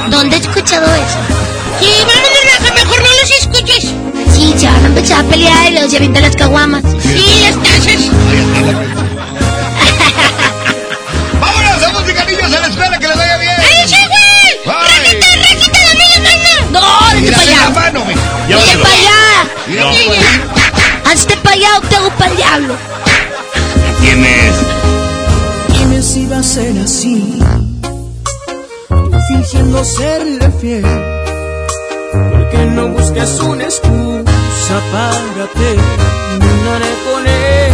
[0.10, 1.20] ¿Dónde he escuchado eso?
[1.80, 3.84] Sí, vámonos, Rafa, mejor no los escuches.
[4.34, 6.84] Sí, se van a empezar a pelear y los lleven las caguamas.
[7.02, 9.04] Sí, las tazas.
[11.40, 11.82] ¡Vámonos!
[11.82, 13.00] ¡Vamos, niños a la escuela!
[13.00, 13.56] ¡Que les vaya bien!
[13.58, 14.66] ¡Cállese, güey!
[14.66, 14.74] Bye.
[14.74, 16.72] ¡Rajita, rajita, la mía, mano!
[16.72, 17.70] No, Mira, para de la allá.
[17.70, 18.06] mano.
[18.58, 19.22] Hazte para allá.
[19.68, 22.76] Mira, Hazte para allá o te hago para el diablo.
[24.02, 24.56] Tienes.
[25.70, 27.40] Dime si va a ser así,
[29.28, 30.86] fingiendo serle fiel.
[32.72, 37.74] No busques una excusa para terminar con él.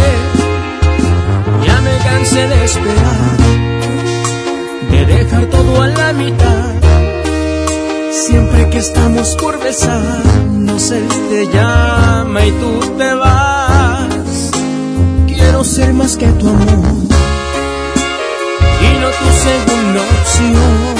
[1.64, 3.36] Ya me cansé de esperar,
[4.90, 6.74] de dejar todo a la mitad.
[8.12, 14.50] Siempre que estamos por besarnos, él te llama y tú te vas.
[15.26, 16.84] Quiero ser más que tu amor
[18.82, 20.99] y no tu segunda opción.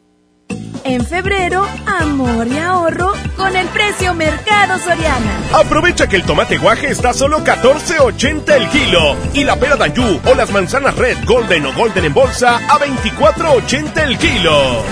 [0.83, 5.39] En febrero, amor y ahorro con el precio Mercado Soriana.
[5.53, 10.19] Aprovecha que el tomate guaje está a solo 14.80 el kilo y la pera Danjú
[10.25, 14.83] o las manzanas Red, Golden o Golden en bolsa a 24.80 el kilo.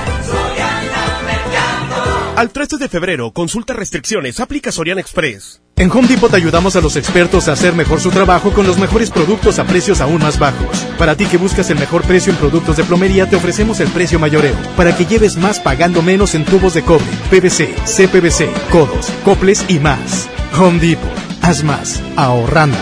[2.39, 5.61] Al 13 de febrero, consulta restricciones, aplica Soriana Express.
[5.75, 9.11] En Home Depot ayudamos a los expertos a hacer mejor su trabajo con los mejores
[9.11, 10.87] productos a precios aún más bajos.
[10.97, 14.19] Para ti que buscas el mejor precio en productos de plomería, te ofrecemos el precio
[14.19, 19.65] mayoreo, para que lleves más pagando menos en tubos de cobre, PVC, CPVC, codos, coples
[19.67, 20.29] y más.
[20.57, 21.11] Home Depot,
[21.41, 22.77] haz más, ahorrando.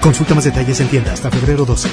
[0.00, 1.88] Consulta más detalles en tienda hasta febrero 12.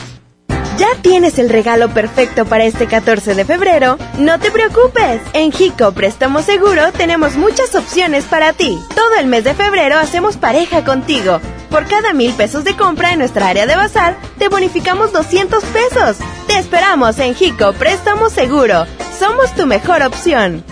[0.77, 3.97] ¿Ya tienes el regalo perfecto para este 14 de febrero?
[4.19, 5.21] No te preocupes.
[5.33, 8.77] En Jico Préstamo Seguro tenemos muchas opciones para ti.
[8.95, 11.41] Todo el mes de febrero hacemos pareja contigo.
[11.71, 16.17] Por cada mil pesos de compra en nuestra área de bazar, te bonificamos 200 pesos.
[16.45, 18.85] Te esperamos en Jico Préstamo Seguro.
[19.17, 20.63] Somos tu mejor opción.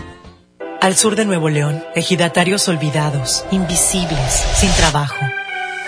[0.81, 5.17] Al sur de Nuevo León, ejidatarios olvidados, invisibles, sin trabajo.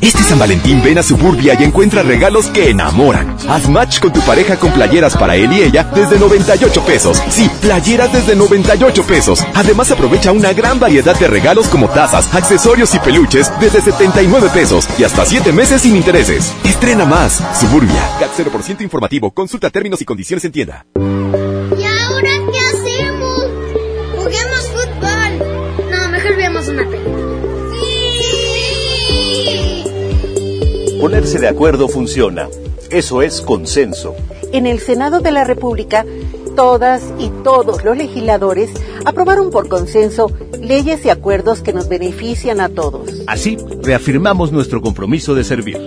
[0.00, 3.36] Este San Valentín ven a Suburbia y encuentra regalos que enamoran.
[3.48, 7.20] Haz match con tu pareja con playeras para él y ella desde 98 pesos.
[7.28, 9.44] Sí, playeras desde 98 pesos.
[9.54, 14.88] Además aprovecha una gran variedad de regalos como tazas, accesorios y peluches desde 79 pesos
[14.98, 16.54] y hasta 7 meses sin intereses.
[16.64, 17.42] Estrena más.
[17.58, 18.02] Suburbia.
[18.20, 19.32] CAT 0% informativo.
[19.32, 20.86] Consulta términos y condiciones en tienda.
[31.00, 32.48] Ponerse de acuerdo funciona.
[32.90, 34.16] Eso es consenso.
[34.52, 36.04] En el Senado de la República,
[36.56, 38.70] todas y todos los legisladores
[39.04, 43.10] aprobaron por consenso leyes y acuerdos que nos benefician a todos.
[43.28, 45.78] Así, reafirmamos nuestro compromiso de servir.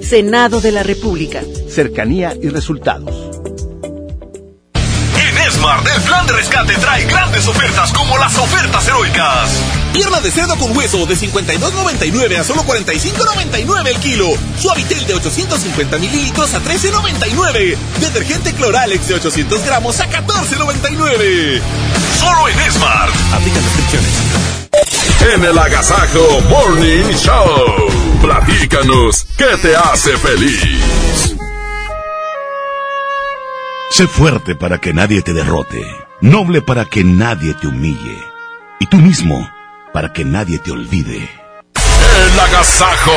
[0.00, 1.42] Senado de la República.
[1.68, 3.30] Cercanía y resultados.
[4.74, 9.81] En Esmart, el plan de rescate trae grandes ofertas como las ofertas heroicas.
[9.92, 14.26] Pierna de cerdo con hueso de 52.99 a solo 45.99 el kilo.
[14.58, 17.76] Suavitel de 850 mililitros a 13.99.
[18.00, 21.60] Detergente Cloralex de 800 gramos a 14.99.
[22.18, 23.14] Solo en Esmart.
[23.34, 24.10] Aplica restricciones.
[25.34, 28.20] En el Agasajo Morning Show.
[28.22, 31.36] Platícanos, ¿qué te hace feliz?
[33.90, 35.84] Sé fuerte para que nadie te derrote,
[36.22, 38.24] noble para que nadie te humille,
[38.80, 39.46] y tú mismo
[39.92, 41.28] para que nadie te olvide.
[41.76, 43.12] El Agasajo.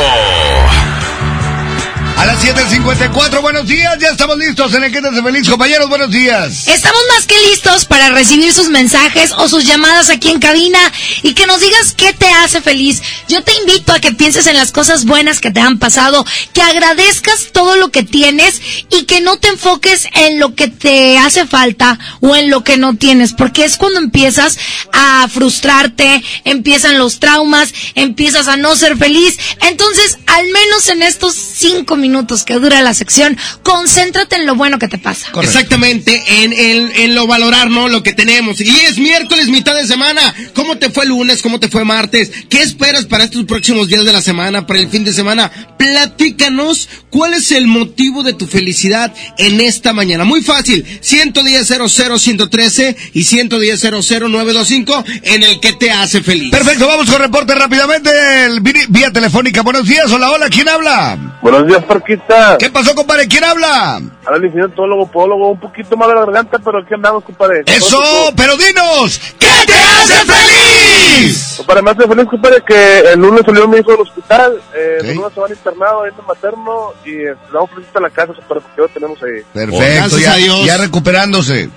[2.26, 6.10] A las 7.54, buenos días, ya estamos listos en el que te feliz, compañeros, buenos
[6.10, 6.68] días.
[6.68, 10.80] Estamos más que listos para recibir sus mensajes o sus llamadas aquí en cabina
[11.22, 13.04] y que nos digas qué te hace feliz.
[13.28, 16.64] Yo te invito a que pienses en las cosas buenas que te han pasado, que
[16.64, 21.46] agradezcas todo lo que tienes y que no te enfoques en lo que te hace
[21.46, 24.58] falta o en lo que no tienes, porque es cuando empiezas
[24.92, 29.38] a frustrarte, empiezan los traumas, empiezas a no ser feliz.
[29.62, 32.15] Entonces, al menos en estos cinco minutos
[32.46, 35.28] que dura la sección, concéntrate en lo bueno que te pasa.
[35.42, 37.88] Exactamente, en, en, en lo valorar, ¿no?
[37.88, 38.60] Lo que tenemos.
[38.62, 40.34] Y es miércoles, mitad de semana.
[40.54, 41.42] ¿Cómo te fue lunes?
[41.42, 42.32] ¿Cómo te fue martes?
[42.50, 45.52] ¿Qué esperas para estos próximos días de la semana, para el fin de semana?
[45.78, 50.26] Platícanos ¿Cuál es el motivo de tu felicidad en esta mañana?
[50.26, 56.52] Muy fácil, 110-00-113 y 110-00-925 en el que te hace feliz.
[56.52, 58.10] Perfecto, vamos con reporte rápidamente.
[58.46, 59.62] el vía telefónica.
[59.62, 61.40] Buenos días, hola, hola, ¿quién habla?
[61.42, 63.27] Buenos días, ¿Qué pasó, compadre?
[63.27, 64.02] ¿Quién habla?
[64.26, 67.64] Ahora el incidentológo, podólogo, un poquito mal de la garganta, pero aquí andamos, compadre.
[67.65, 67.99] Eso,
[68.38, 71.53] pero dinos, ¿qué te hace feliz?
[71.57, 75.15] Compadre, me hace feliz, compadre, que el lunes salió mi hijo del hospital, eh, el
[75.15, 78.10] lunes se van internado ahí en el materno y eh, le damos felicita a la
[78.10, 79.41] casa, compadre, porque ya lo tenemos ahí.
[79.53, 81.69] Perfecto, ya, ya recuperándose.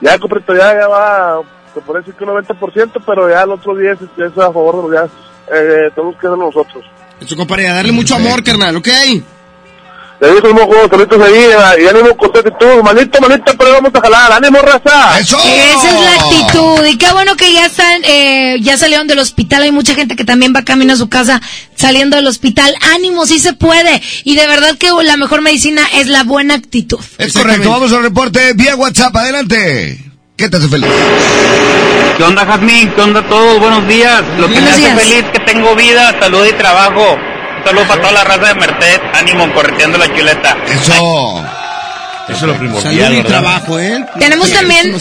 [0.00, 1.40] Ya, compadre, ya, ya va,
[1.72, 4.76] se puede decir que un 90%, pero ya el otro día es, es a favor
[4.76, 5.10] de los días,
[5.52, 6.84] eh, tenemos que ser nosotros.
[7.20, 8.88] Eso, compadre, a darle mucho amor, carnal, ¿ok?
[10.22, 11.46] Le dijo el mojo, solitos ahí,
[11.82, 15.18] y ánimo con tu actitud, manito, manito, pero vamos a jalar, ánimo, raza.
[15.18, 15.36] ¡Eso!
[15.36, 16.86] Esa es la actitud.
[16.86, 19.64] Y qué bueno que ya están, eh, ya salieron del hospital.
[19.64, 21.42] Hay mucha gente que también va camino a su casa
[21.74, 22.72] saliendo del hospital.
[22.94, 24.00] Ánimo, sí se puede.
[24.22, 27.00] Y de verdad que la mejor medicina es la buena actitud.
[27.18, 30.04] Es correcto, vamos al reporte vía WhatsApp, adelante.
[30.36, 30.88] ¿Qué te hace feliz?
[32.16, 32.92] ¿Qué onda, Jazmín?
[32.94, 33.58] ¿Qué onda todos?
[33.58, 34.22] Buenos días.
[34.38, 35.02] Lo que me Buenos hace días.
[35.02, 37.18] feliz que tengo vida, salud y trabajo.
[37.62, 39.00] Un saludo para toda la raza de Merced.
[39.14, 40.56] Ánimo, correteando la chuleta.
[40.66, 41.44] Eso.
[42.28, 43.28] Eso es lo primordial, Salud y ¿verdad?
[43.28, 44.04] trabajo, ¿eh?
[44.18, 44.92] Tenemos Sí, también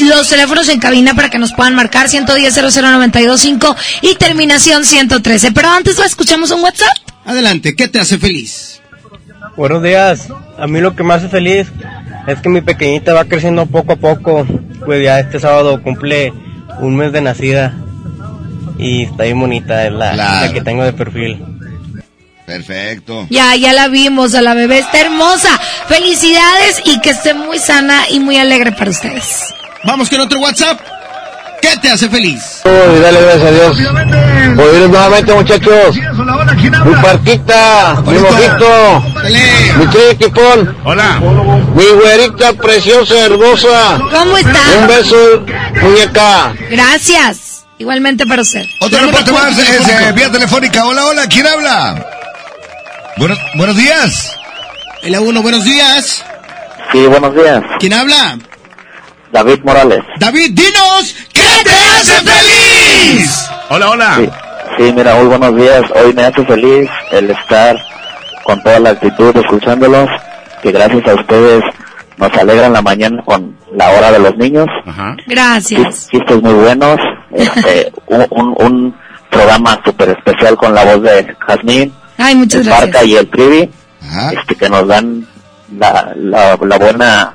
[0.00, 5.52] los teléfonos en cabina para que nos puedan marcar 110 00925 y terminación 113.
[5.52, 6.96] Pero antes escuchamos en WhatsApp.
[7.26, 8.80] Adelante, ¿qué te hace feliz?
[9.56, 10.28] Buenos días.
[10.58, 11.68] A mí lo que me hace feliz
[12.26, 14.46] es que mi pequeñita va creciendo poco a poco.
[14.84, 16.32] Pues ya este sábado cumple
[16.80, 17.74] un mes de nacida.
[18.78, 20.46] Y está bien bonita, es la, Claro.
[20.46, 21.44] la que tengo de perfil.
[22.46, 23.26] Perfecto.
[23.28, 25.60] Ya, ya la vimos, a la bebé está hermosa.
[25.88, 29.52] Felicidades y que esté muy sana y muy alegre para ustedes.
[29.84, 30.80] Vamos con otro WhatsApp.
[31.60, 32.62] ¿Qué te hace feliz?
[32.64, 33.76] y dale gracias a Dios.
[34.56, 35.96] Volvieron nuevamente, muchachos.
[35.96, 39.04] Mi parquita, mi mojito,
[39.78, 40.76] mi triquipón.
[40.84, 41.20] Hola.
[41.74, 43.98] Mi güerita preciosa, hermosa.
[43.98, 44.60] ¿Cómo está?
[44.80, 45.44] Un beso,
[45.82, 46.54] muñeca.
[46.70, 47.64] Gracias.
[47.78, 48.64] Igualmente para usted.
[48.80, 50.86] Otro reporte más es eh, vía telefónica.
[50.86, 52.15] Hola, hola, ¿quién habla?
[53.16, 54.38] Buenos, buenos días.
[55.02, 56.24] El A1, buenos días.
[56.92, 57.62] Sí, buenos días.
[57.78, 58.38] ¿Quién habla?
[59.32, 60.00] David Morales.
[60.18, 63.48] David, dinos, ¿qué te hace feliz?
[63.70, 64.14] Hola, hola.
[64.16, 64.28] Sí,
[64.78, 65.82] sí, mira, muy buenos días.
[65.94, 67.76] Hoy me hace feliz el estar
[68.44, 70.08] con toda la actitud escuchándolos,
[70.62, 71.62] que gracias a ustedes
[72.18, 74.66] nos alegran la mañana con la hora de los niños.
[75.26, 76.08] Gracias.
[76.10, 76.98] Chistes muy buenos.
[77.36, 78.96] Este, un, un, un
[79.30, 82.90] programa súper especial con la voz de Jazmín, Ay, muchas el gracias.
[82.90, 83.70] Parca y el Trivi,
[84.32, 85.26] este, que nos dan
[85.76, 87.34] la, la, la buena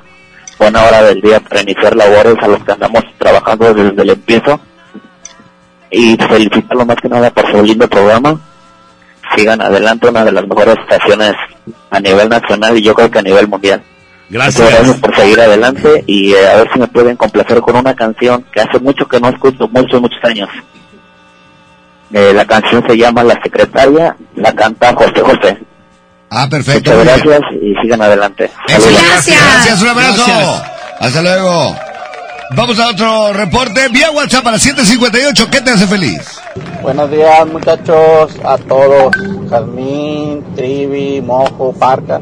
[0.58, 4.60] buena hora del día para iniciar labores a los que andamos trabajando desde el empiezo.
[5.90, 8.40] Y felicitarlo más que nada por su lindo programa.
[9.36, 11.34] Sigan adelante, una de las mejores estaciones
[11.90, 13.82] a nivel nacional y yo creo que a nivel mundial.
[14.30, 14.62] Gracias.
[14.62, 17.94] Muchas gracias por seguir adelante y eh, a ver si me pueden complacer con una
[17.94, 20.48] canción que hace mucho que no escucho, muchos, muchos años.
[22.12, 25.58] Eh, la canción se llama La Secretaria, la canta José José.
[26.30, 26.92] Ah, perfecto.
[26.92, 28.50] Muchas gracias y sigan adelante.
[28.68, 29.26] Gracias.
[29.26, 30.62] Gracias, un abrazo.
[31.00, 31.76] Hasta luego.
[32.54, 35.48] Vamos a otro reporte vía WhatsApp a las 758.
[35.50, 36.38] ¿Qué te hace feliz?
[36.82, 39.14] Buenos días, muchachos, a todos.
[39.48, 42.20] Jazmín, Trivi, Mojo, Parca,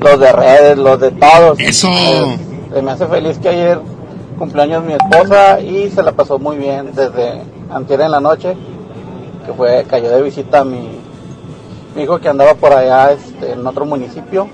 [0.00, 1.58] los de redes, los de todos.
[1.58, 1.88] Eso.
[1.90, 2.38] Eh,
[2.72, 3.78] se me hace feliz que ayer
[4.38, 8.56] cumpleaños mi esposa y se la pasó muy bien desde antier en la noche,
[9.46, 10.98] que fue, cayó de visita a mi,
[11.94, 14.48] mi hijo que andaba por allá este, en otro municipio,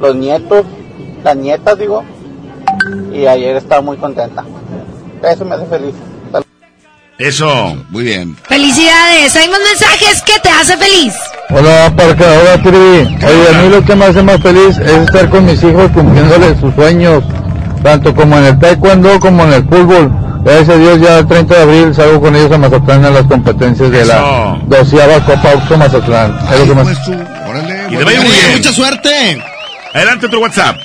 [0.00, 0.66] los nietos,
[1.24, 2.02] las nietas digo,
[3.12, 4.44] y ayer estaba muy contenta.
[5.22, 5.94] Eso me hace feliz.
[7.18, 7.48] Eso.
[7.88, 8.36] Muy bien.
[8.42, 9.34] Felicidades.
[9.36, 10.22] Hay más mensajes.
[10.22, 11.14] ¿Qué te hace feliz?
[11.48, 13.16] Hola, Parca, hola, Trivi.
[13.24, 16.60] Oye, a mí lo que me hace más feliz es estar con mis hijos cumpliéndoles
[16.60, 17.24] sus sueños,
[17.82, 20.12] tanto como en el taekwondo como en el fútbol.
[20.46, 23.24] Gracias a Dios, ya el 30 de abril salgo con ellos a Mazatlán en las
[23.24, 26.38] competencias de la doceava Copa Auto Mazatlán.
[26.52, 26.98] Es lo que más...
[27.90, 28.56] Y te vaya muy bien.
[28.58, 29.42] Mucha suerte.
[29.92, 30.76] Adelante otro WhatsApp.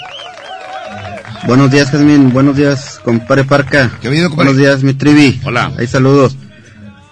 [1.45, 2.33] Buenos días, Jazmín.
[2.33, 3.91] Buenos días, compadre Parca.
[4.33, 5.39] Buenos días, mi trivi.
[5.45, 5.71] Hola.
[5.77, 6.35] Hay saludos.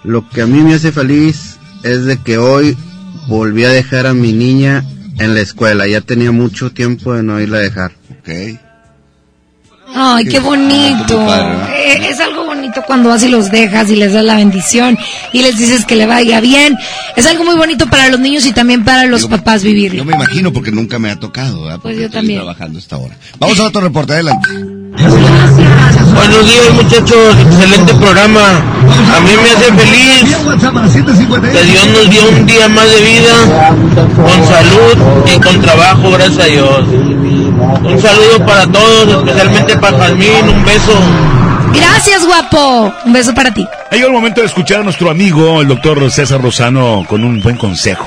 [0.02, 2.76] Lo que a mí me hace feliz es de que hoy
[3.28, 4.82] volví a dejar a mi niña
[5.20, 5.86] en la escuela.
[5.86, 7.92] Ya tenía mucho tiempo de no irla a dejar.
[8.10, 8.58] Ok.
[9.94, 11.20] Ay, qué bonito.
[11.68, 14.98] Eh, Es algo bonito cuando vas y los dejas y les das la bendición
[15.32, 16.76] y les dices que le vaya bien.
[17.16, 19.98] Es algo muy bonito para los niños y también para los papás vivirlo.
[19.98, 21.80] Yo me imagino porque nunca me ha tocado, ¿verdad?
[21.80, 22.40] Pues yo estoy también.
[22.40, 23.16] trabajando a esta hora.
[23.38, 24.48] Vamos a otro reporte, adelante.
[26.20, 28.40] Buenos días muchachos, excelente programa.
[29.16, 30.36] A mí me hace feliz
[31.50, 33.34] que Dios nos dio un día más de vida,
[34.16, 36.88] con salud y con trabajo, gracias a Dios.
[36.88, 40.92] Un saludo para todos, especialmente para Jazmín, un beso.
[41.72, 42.92] Gracias, guapo.
[43.06, 43.66] Un beso para ti.
[43.90, 47.40] Ha llegado el momento de escuchar a nuestro amigo, el doctor César Rosano, con un
[47.40, 48.06] buen consejo.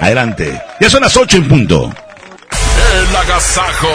[0.00, 0.62] Adelante.
[0.78, 1.92] Ya son las 8 en punto.
[2.52, 3.88] El agasajo.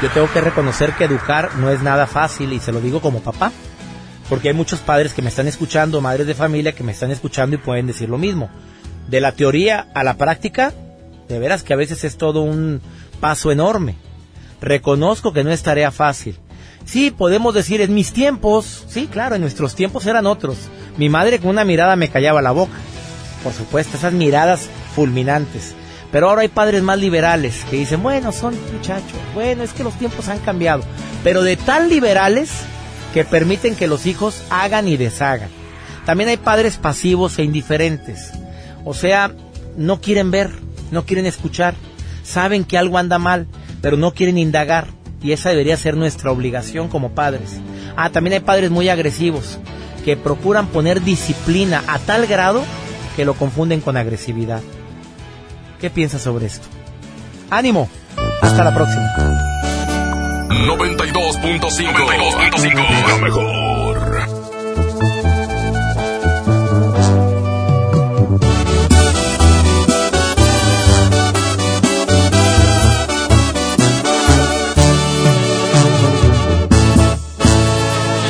[0.00, 3.20] Yo tengo que reconocer que educar no es nada fácil y se lo digo como
[3.20, 3.50] papá.
[4.28, 7.56] Porque hay muchos padres que me están escuchando, madres de familia que me están escuchando
[7.56, 8.48] y pueden decir lo mismo.
[9.08, 10.72] De la teoría a la práctica,
[11.28, 12.80] de veras que a veces es todo un
[13.20, 13.96] paso enorme.
[14.60, 16.38] Reconozco que no es tarea fácil.
[16.84, 20.58] Sí, podemos decir en mis tiempos, sí, claro, en nuestros tiempos eran otros.
[20.96, 22.78] Mi madre con una mirada me callaba la boca.
[23.42, 25.74] Por supuesto, esas miradas fulminantes.
[26.10, 29.94] Pero ahora hay padres más liberales que dicen, bueno, son muchachos, bueno, es que los
[29.94, 30.82] tiempos han cambiado.
[31.22, 32.50] Pero de tan liberales
[33.12, 35.50] que permiten que los hijos hagan y deshagan.
[36.06, 38.32] También hay padres pasivos e indiferentes.
[38.84, 39.32] O sea,
[39.76, 40.50] no quieren ver,
[40.90, 41.74] no quieren escuchar,
[42.22, 43.46] saben que algo anda mal,
[43.82, 44.88] pero no quieren indagar.
[45.22, 47.56] Y esa debería ser nuestra obligación como padres.
[47.96, 49.58] Ah, también hay padres muy agresivos
[50.04, 52.62] que procuran poner disciplina a tal grado
[53.16, 54.62] que lo confunden con agresividad.
[55.80, 56.66] ¿Qué piensas sobre esto?
[57.50, 57.88] ¡Ánimo!
[58.42, 59.06] Hasta la próxima.
[60.48, 63.78] 92.5 92.5 Lo mejor.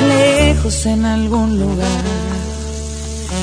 [0.06, 1.88] Lejos en algún lugar,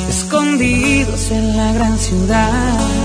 [0.09, 3.04] escondidos en la gran ciudad,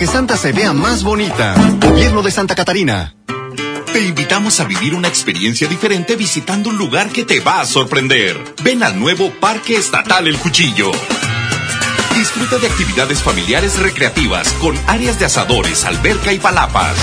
[0.00, 1.54] Que Santa se vea más bonita.
[1.78, 3.14] Gobierno de Santa Catarina.
[3.92, 8.42] Te invitamos a vivir una experiencia diferente visitando un lugar que te va a sorprender.
[8.62, 10.90] Ven al nuevo Parque Estatal El Cuchillo.
[12.14, 16.96] Disfruta de actividades familiares recreativas con áreas de asadores, alberca y palapas.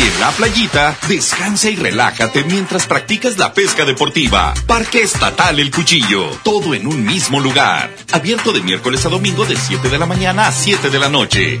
[0.00, 4.54] Y en la playita, descansa y relájate mientras practicas la pesca deportiva.
[4.66, 6.30] Parque Estatal El Cuchillo.
[6.42, 7.94] Todo en un mismo lugar.
[8.12, 11.60] Abierto de miércoles a domingo de 7 de la mañana a 7 de la noche.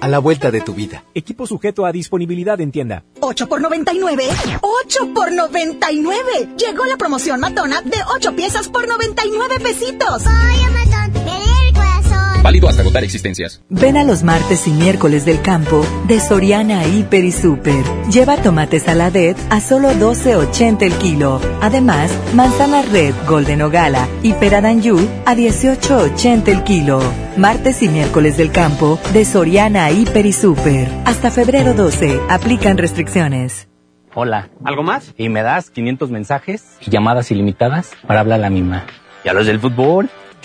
[0.00, 1.04] a la vuelta de tu vida.
[1.14, 3.04] Equipo sujeto a disponibilidad en tienda.
[3.20, 4.24] 8 por 99.
[4.60, 6.56] 8 por 99.
[6.56, 10.24] Llegó la promoción matona de 8 piezas por 99 pesitos.
[12.48, 13.62] Válido hasta agotar existencias.
[13.68, 17.84] Ven a los martes y miércoles del campo de Soriana Hiper y Super.
[18.10, 21.42] Lleva tomates saladet a solo 12.80 el kilo.
[21.60, 24.96] Además, manzana red Golden o Gala y peradanyu
[25.26, 27.02] a 18.80 el kilo.
[27.36, 30.88] Martes y miércoles del campo de Soriana Hiper y Super.
[31.04, 32.18] Hasta febrero 12.
[32.30, 33.68] Aplican restricciones.
[34.14, 34.48] Hola.
[34.64, 35.12] ¿Algo más?
[35.18, 38.86] Y me das 500 mensajes y llamadas ilimitadas para hablar a la misma.
[39.22, 40.08] ¿Y a los del fútbol?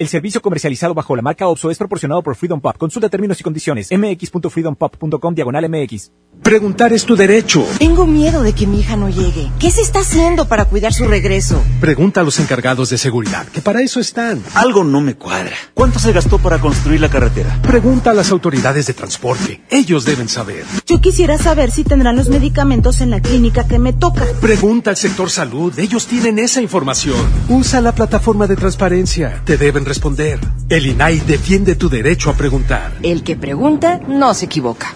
[0.00, 2.74] El servicio comercializado bajo la marca OPSO es proporcionado por Freedom Pop.
[2.78, 3.90] Consulta términos y condiciones.
[3.92, 6.10] mx.freedompop.com diagonal mx.
[6.42, 7.66] Preguntar es tu derecho.
[7.78, 9.50] Tengo miedo de que mi hija no llegue.
[9.58, 11.62] ¿Qué se está haciendo para cuidar su regreso?
[11.82, 14.42] Pregunta a los encargados de seguridad, que para eso están.
[14.54, 15.54] Algo no me cuadra.
[15.74, 17.60] ¿Cuánto se gastó para construir la carretera?
[17.60, 19.60] Pregunta a las autoridades de transporte.
[19.68, 20.64] Ellos deben saber.
[20.86, 24.24] Yo quisiera saber si tendrán los medicamentos en la clínica que me toca.
[24.40, 25.78] Pregunta al sector salud.
[25.78, 27.20] Ellos tienen esa información.
[27.50, 29.42] Usa la plataforma de transparencia.
[29.44, 30.38] Te deben responder.
[30.68, 32.96] El INAI defiende tu derecho a preguntar.
[33.02, 34.94] El que pregunta no se equivoca.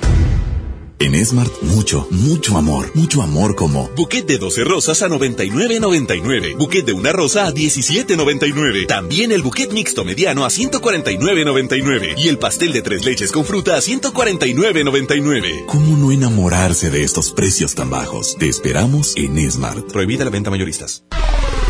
[1.01, 2.93] En Smart, mucho, mucho amor.
[2.95, 6.57] Mucho amor como buquet de 12 rosas a 99.99.
[6.57, 8.87] Buquet de una rosa a 17.99.
[8.87, 12.15] También el buquet mixto mediano a 149.99.
[12.16, 15.66] Y el pastel de tres leches con fruta a 149.99.
[15.66, 18.37] ¿Cómo no enamorarse de estos precios tan bajos?
[18.39, 19.93] Te esperamos en Smart.
[19.93, 21.05] Prohibida la venta mayoristas.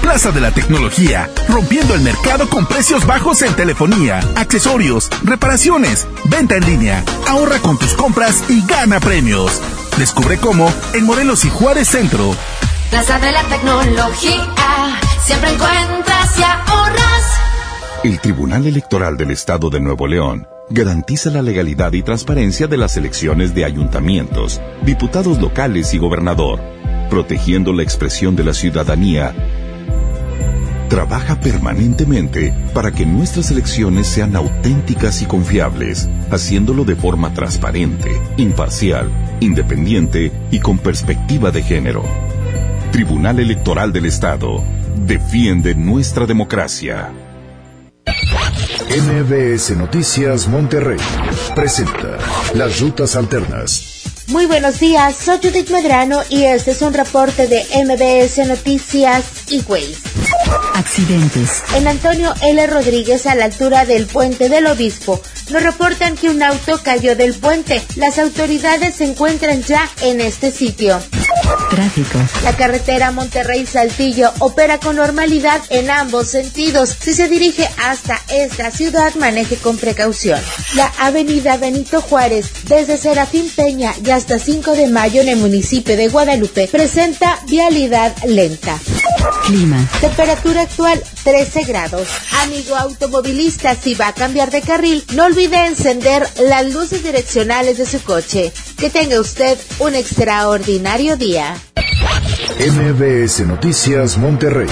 [0.05, 6.57] Plaza de la Tecnología, rompiendo el mercado con precios bajos en telefonía, accesorios, reparaciones, venta
[6.57, 7.03] en línea.
[7.27, 9.63] Ahorra con tus compras y gana premios.
[9.97, 12.37] Descubre cómo en Morelos y Juárez Centro.
[12.91, 17.41] Plaza de la Tecnología, siempre encuentras y ahorras.
[18.05, 22.99] El Tribunal Electoral del Estado de Nuevo León garantiza la legalidad y transparencia de las
[22.99, 26.61] elecciones de ayuntamientos, diputados locales y gobernador,
[27.09, 29.35] protegiendo la expresión de la ciudadanía
[30.95, 39.11] trabaja permanentemente para que nuestras elecciones sean auténticas y confiables, haciéndolo de forma transparente, imparcial,
[39.41, 42.05] independiente y con perspectiva de género.
[42.93, 44.63] Tribunal Electoral del Estado
[45.05, 47.11] defiende nuestra democracia.
[48.89, 51.01] MBS Noticias Monterrey
[51.57, 52.19] presenta
[52.55, 54.05] Las Rutas Alternas.
[54.29, 59.61] Muy buenos días, soy Judith Medrano y este es un reporte de MBS Noticias y
[59.69, 59.99] Ways.
[60.75, 61.63] Accidentes.
[61.75, 62.67] En Antonio L.
[62.67, 67.35] Rodríguez, a la altura del puente del Obispo, nos reportan que un auto cayó del
[67.35, 67.83] puente.
[67.97, 71.01] Las autoridades se encuentran ya en este sitio.
[71.71, 72.19] Tráfico.
[72.43, 76.97] La carretera Monterrey-Saltillo opera con normalidad en ambos sentidos.
[77.01, 80.41] Si se dirige hasta esta ciudad, maneje con precaución.
[80.75, 85.97] La avenida Benito Juárez, desde Serafín Peña y hasta 5 de mayo en el municipio
[85.97, 88.79] de Guadalupe, presenta vialidad lenta.
[89.47, 89.89] Clima.
[90.01, 92.09] Temperatura actual 13 grados.
[92.43, 97.87] Amigo automovilista, si va a cambiar de carril, no olvide encender las luces direccionales de
[97.87, 98.53] su coche.
[98.79, 101.57] Que tenga usted un extraordinario día.
[102.59, 104.69] MBS Noticias Monterrey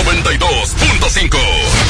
[0.07, 1.90] 92.5.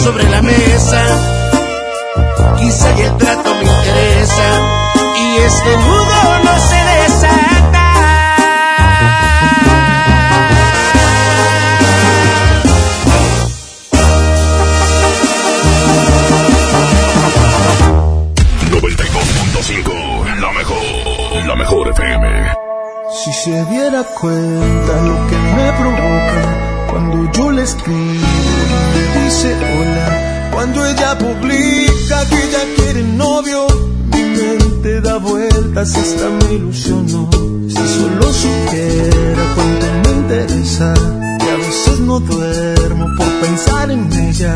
[0.06, 1.02] sobre la mesa.
[2.58, 4.48] Quizá y el trato me interesa.
[5.24, 7.86] Y este nudo no se desata.
[20.40, 22.28] La mejor, la mejor FM.
[23.24, 26.42] Si se diera cuenta lo que me provoca
[26.92, 28.45] cuando yo le escribo
[31.16, 33.68] escuela pública que ya quiere novio.
[34.12, 37.30] Mi mente da vueltas, hasta me ilusionó.
[37.68, 40.94] Si solo supiera cuánto me interesa,
[41.40, 44.56] que a veces no duermo por pensar en ella.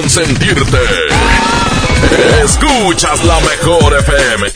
[0.00, 0.78] consentirte.
[2.44, 4.46] Escuchas la mejor FM.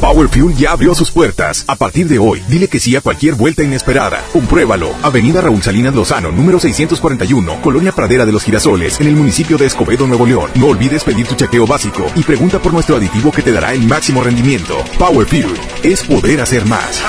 [0.00, 1.64] Power Fuel ya abrió sus puertas.
[1.66, 4.24] A partir de hoy, dile que sí a cualquier vuelta inesperada.
[4.32, 4.94] Compruébalo.
[5.02, 9.66] Avenida Raúl Salinas Lozano, número 641, Colonia Pradera de los Girasoles, en el municipio de
[9.66, 10.50] Escobedo, Nuevo León.
[10.54, 13.82] No olvides pedir tu chequeo básico y pregunta por nuestro aditivo que te dará el
[13.82, 14.82] máximo rendimiento.
[14.98, 17.02] Power Fuel es poder hacer más.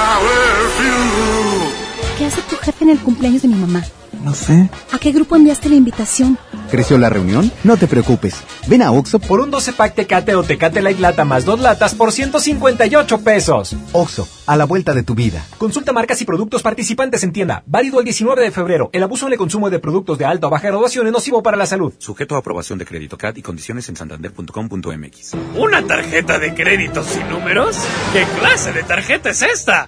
[2.17, 3.85] ¿Qué hace tu jefe en el cumpleaños de mi mamá?
[4.23, 4.69] No sé.
[4.91, 6.37] ¿A qué grupo enviaste la invitación?
[6.69, 7.51] ¿Creció la reunión?
[7.64, 8.43] No te preocupes.
[8.67, 11.95] Ven a Oxo por un 12 pack Tecate o Tecate Light Lata más dos latas
[11.95, 13.75] por 158 pesos.
[13.91, 15.43] Oxo, a la vuelta de tu vida.
[15.57, 17.64] Consulta marcas y productos participantes en tienda.
[17.65, 18.89] Válido el 19 de febrero.
[18.93, 21.57] El abuso en el consumo de productos de alta o baja graduación es nocivo para
[21.57, 21.93] la salud.
[21.98, 25.33] Sujeto a aprobación de crédito CAT y condiciones en santander.com.mx.
[25.56, 27.77] ¿Una tarjeta de crédito sin números?
[28.14, 29.88] ¿Qué clase de tarjeta es esta?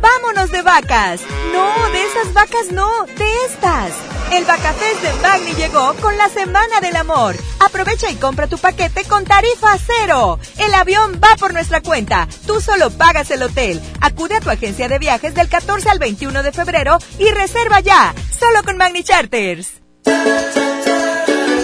[0.00, 1.20] ¡Vámonos de vacas!
[1.52, 3.92] No, de esas vacas no, de estas.
[4.32, 7.34] El Vacafest de Magni llegó con la Semana del Amor.
[7.60, 10.38] Aprovecha y compra tu paquete con tarifa cero.
[10.58, 12.28] El avión va por nuestra cuenta.
[12.46, 13.80] Tú solo pagas el hotel.
[14.00, 18.14] Acude a tu agencia de viajes del 14 al 21 de febrero y reserva ya.
[18.38, 19.72] Solo con Magni Charters.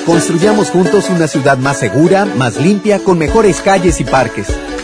[0.06, 4.48] Construyamos juntos una ciudad más segura, más limpia, con mejores calles y parques.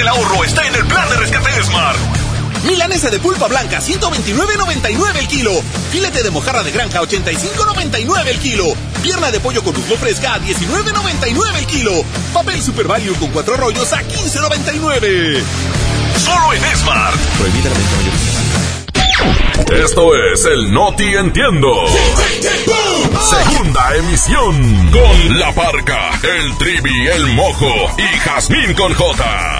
[0.00, 1.98] Del ahorro está en el plan de rescate Smart.
[2.64, 5.52] Milanesa de pulpa blanca, 129.99 el kilo.
[5.90, 8.64] Filete de mojarra de granja, 85.99 el kilo.
[9.02, 12.02] Pierna de pollo con muslo fresca, 19.99 el kilo.
[12.32, 15.42] Papel Super Value con cuatro rollos a 15.99.
[16.16, 17.20] Solo en Smart.
[17.36, 17.96] Prohibida la venta
[19.84, 21.84] Esto es el Noti Entiendo.
[23.28, 24.90] Segunda emisión.
[24.92, 29.59] Con La Parca, el Trivi, el Mojo y Jazmín con J.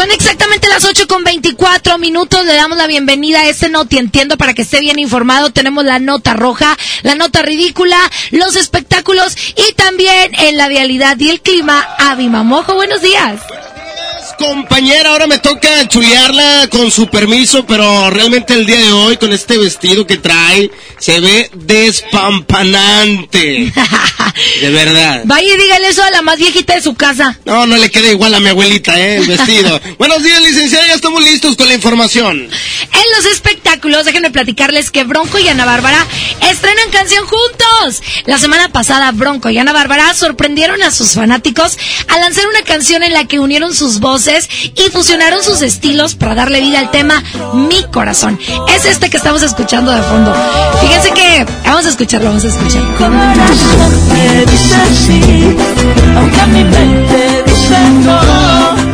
[0.00, 2.46] Son exactamente las 8 con 24 minutos.
[2.46, 5.50] Le damos la bienvenida a este Noti Entiendo para que esté bien informado.
[5.50, 7.98] Tenemos la nota roja, la nota ridícula,
[8.30, 11.86] los espectáculos y también en la vialidad y el clima.
[11.98, 13.42] Avi Mamojo, buenos días
[14.40, 19.34] compañera, ahora me toca chulearla con su permiso, pero realmente el día de hoy, con
[19.34, 23.70] este vestido que trae, se ve despampanante.
[24.60, 25.22] de verdad.
[25.24, 27.38] Vaya y dígale eso a la más viejita de su casa.
[27.44, 29.16] No, no le queda igual a mi abuelita, ¿eh?
[29.16, 29.80] El vestido.
[29.98, 32.38] Buenos días, licenciada, ya estamos listos con la información.
[32.38, 36.06] En los espectáculos, déjenme platicarles que Bronco y Ana Bárbara
[36.50, 38.02] estrenan canción juntos.
[38.26, 43.02] La semana pasada, Bronco y Ana Bárbara sorprendieron a sus fanáticos al lanzar una canción
[43.02, 47.22] en la que unieron sus voces y fusionaron sus estilos para darle vida al tema
[47.54, 48.38] Mi Corazón.
[48.74, 50.34] Es este que estamos escuchando de fondo.
[50.80, 52.90] Fíjense que vamos a escucharlo, vamos a escucharlo.
[56.16, 58.90] Aunque mi mente dice no.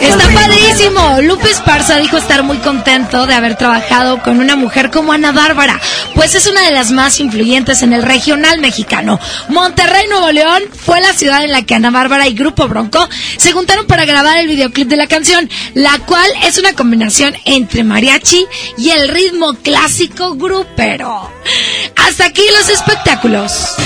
[0.00, 1.20] Está padrísimo.
[1.22, 5.80] Lupe Esparza dijo estar muy contento de haber trabajado con una mujer como Ana Bárbara,
[6.14, 9.18] pues es una de las más influyentes en el regional mexicano.
[9.48, 13.52] Monterrey, Nuevo León, fue la ciudad en la que Ana Bárbara y Grupo Bronco se
[13.52, 18.46] juntaron para grabar el videoclip de la canción, la cual es una combinación entre mariachi
[18.78, 21.30] y el ritmo clásico grupero.
[21.96, 23.76] Hasta aquí los espectáculos.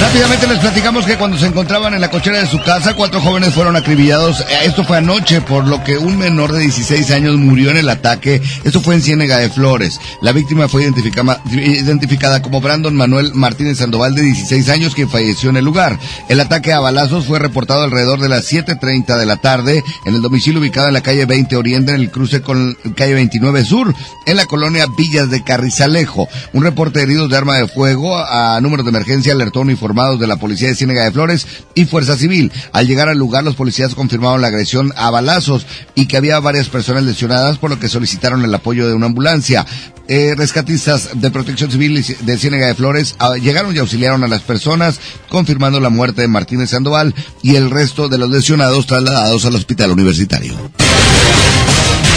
[0.00, 3.54] Rápidamente les platicamos que cuando se encontraban en la cochera de su casa, cuatro jóvenes
[3.54, 4.40] fueron acribillados.
[4.40, 7.88] Eh, esto fue anoche, por lo que un menor de 16 años murió en el
[7.88, 8.40] ataque.
[8.64, 9.98] Esto fue en Ciénega de Flores.
[10.20, 15.56] La víctima fue identificada, como Brandon Manuel Martínez Sandoval, de 16 años, quien falleció en
[15.56, 15.98] el lugar.
[16.28, 20.22] El ataque a balazos fue reportado alrededor de las 7.30 de la tarde en el
[20.22, 23.94] domicilio ubicado en la calle 20 Oriente, en el cruce con calle 29 Sur,
[24.26, 26.28] en la colonia Villas de Carrizalejo.
[26.52, 30.26] Un reporte de heridos de arma de fuego a números de emergencia alertó uniformados de
[30.26, 32.52] la policía de Ciénega de Flores y Fuerza Civil.
[32.72, 36.68] Al llegar al lugar, los policías confirmaron la agresión a balazos y que había varias
[36.68, 39.66] personas lesionadas, por lo que solicitaron el apoyo de una ambulancia.
[40.06, 44.42] Eh, rescatistas de protección civil de Ciénega de Flores ah, llegaron y auxiliaron a las
[44.42, 49.54] personas, confirmando la muerte de Martínez Sandoval y el resto de los lesionados trasladados al
[49.54, 50.54] hospital universitario.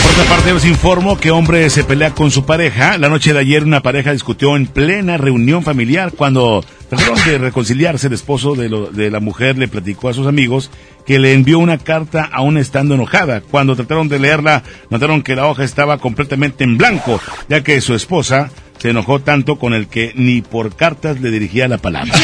[0.04, 2.98] Por otra parte, os informo que hombre se pelea con su pareja.
[2.98, 8.08] La noche de ayer una pareja discutió en plena reunión familiar cuando trataron de reconciliarse.
[8.08, 10.72] El esposo de, de la mujer le platicó a sus amigos
[11.06, 13.42] que le envió una carta aún estando enojada.
[13.42, 17.94] Cuando trataron de leerla, notaron que la hoja estaba completamente en blanco, ya que su
[17.96, 22.14] esposa se enojó tanto con el que ni por cartas le dirigía la palabra.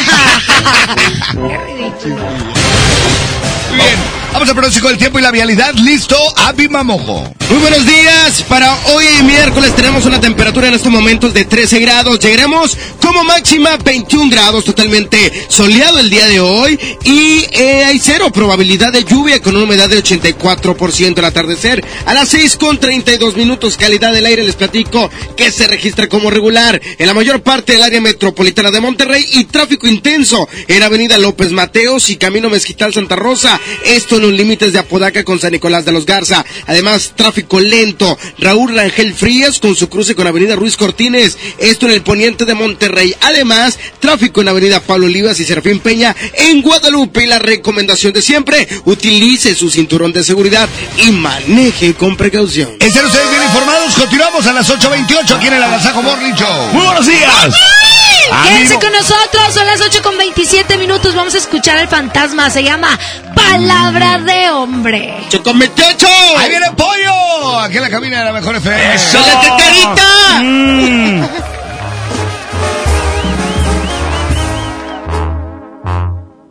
[3.76, 4.23] Bien.
[4.34, 5.76] Vamos al pronóstico del tiempo y la vialidad.
[5.76, 7.32] Listo, Avi Mamojo.
[7.50, 8.42] Muy buenos días.
[8.50, 12.20] Para hoy miércoles tenemos una temperatura en estos momentos de 13 grados.
[12.20, 16.80] Llegaremos como máxima 21 grados, totalmente soleado el día de hoy.
[17.04, 21.86] Y eh, hay cero probabilidad de lluvia con una humedad de 84% al atardecer.
[22.08, 26.32] A las 6 con 32 minutos, calidad del aire, les platico que se registra como
[26.32, 31.20] regular en la mayor parte del área metropolitana de Monterrey y tráfico intenso en Avenida
[31.20, 33.62] López Mateos y Camino Mezquital Santa Rosa.
[33.86, 36.46] Esto los límites de Apodaca con San Nicolás de los Garza.
[36.66, 38.18] Además, tráfico lento.
[38.40, 41.38] Raúl Rangel Frías con su cruce con Avenida Ruiz Cortines.
[41.58, 43.14] Esto en el poniente de Monterrey.
[43.22, 47.24] Además, tráfico en Avenida Pablo Olivas y Serafín Peña en Guadalupe.
[47.24, 50.70] Y la recomendación de siempre, utilice su cinturón de seguridad
[51.06, 52.78] y maneje con precaución.
[52.80, 53.94] Estén ustedes bien informados.
[53.96, 56.74] Continuamos a las 8.28 aquí en el Agasajo Morning Show.
[56.74, 58.13] Muy buenos días.
[58.42, 61.16] Quédense con nosotros, son las 8 con 27 minutos.
[61.16, 62.50] Vamos a escuchar el fantasma.
[62.50, 62.98] Se llama
[63.36, 65.14] Palabra de Hombre.
[65.30, 66.08] ¡Chocometecho!
[66.38, 67.60] ¡Ahí viene el pollo!
[67.60, 68.96] Aquí en la cabina de la mejor FM.
[68.96, 69.20] ¡Eso!
[69.20, 70.40] ¡La carita!
[70.42, 71.28] Mm.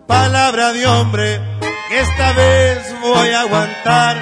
[0.06, 1.40] Palabra de hombre,
[1.88, 4.16] que esta vez voy a aguantar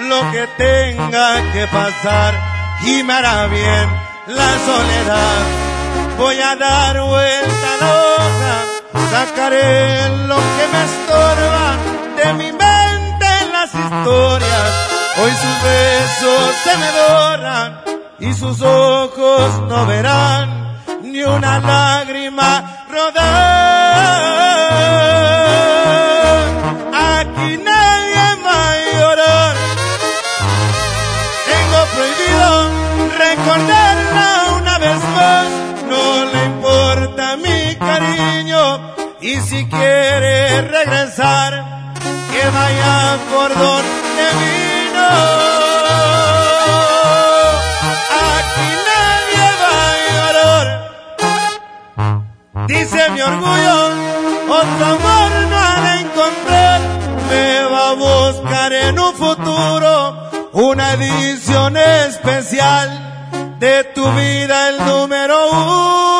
[0.00, 2.34] lo que tenga que pasar
[2.84, 3.88] y me hará bien
[4.26, 5.79] la soledad
[6.20, 8.54] voy a dar vuelta a la hoja,
[9.10, 11.66] sacaré lo que me estorba
[12.18, 14.70] de mi mente en las historias.
[15.22, 17.80] Hoy sus besos se me doran
[18.18, 24.20] y sus ojos no verán ni una lágrima rodar.
[27.16, 29.54] Aquí nadie va a llorar.
[31.50, 32.50] Tengo prohibido
[33.18, 34.26] recordarla
[34.58, 35.59] una vez más
[39.22, 41.92] y si quiere regresar,
[42.32, 45.08] que vaya por donde vino.
[48.32, 50.66] Aquí nadie va a llorar.
[52.66, 53.76] Dice mi orgullo,
[54.48, 55.60] otro amor no
[56.00, 56.80] encontrar,
[57.28, 65.50] me va a buscar en un futuro una edición especial de tu vida, el número
[65.50, 66.19] uno.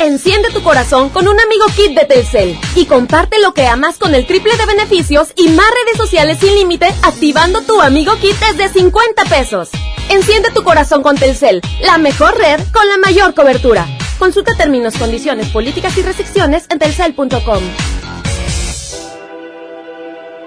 [0.00, 4.14] Enciende tu corazón con un amigo kit de Telcel y comparte lo que amas con
[4.14, 8.68] el triple de beneficios y más redes sociales sin límite activando tu amigo kit desde
[8.68, 9.70] 50 pesos.
[10.08, 13.88] Enciende tu corazón con Telcel, la mejor red con la mayor cobertura.
[14.20, 17.62] Consulta términos, condiciones, políticas y restricciones en telcel.com.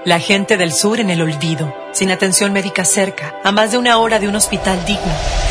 [0.05, 3.97] La gente del sur en el olvido, sin atención médica cerca, a más de una
[3.97, 5.50] hora de un hospital digno.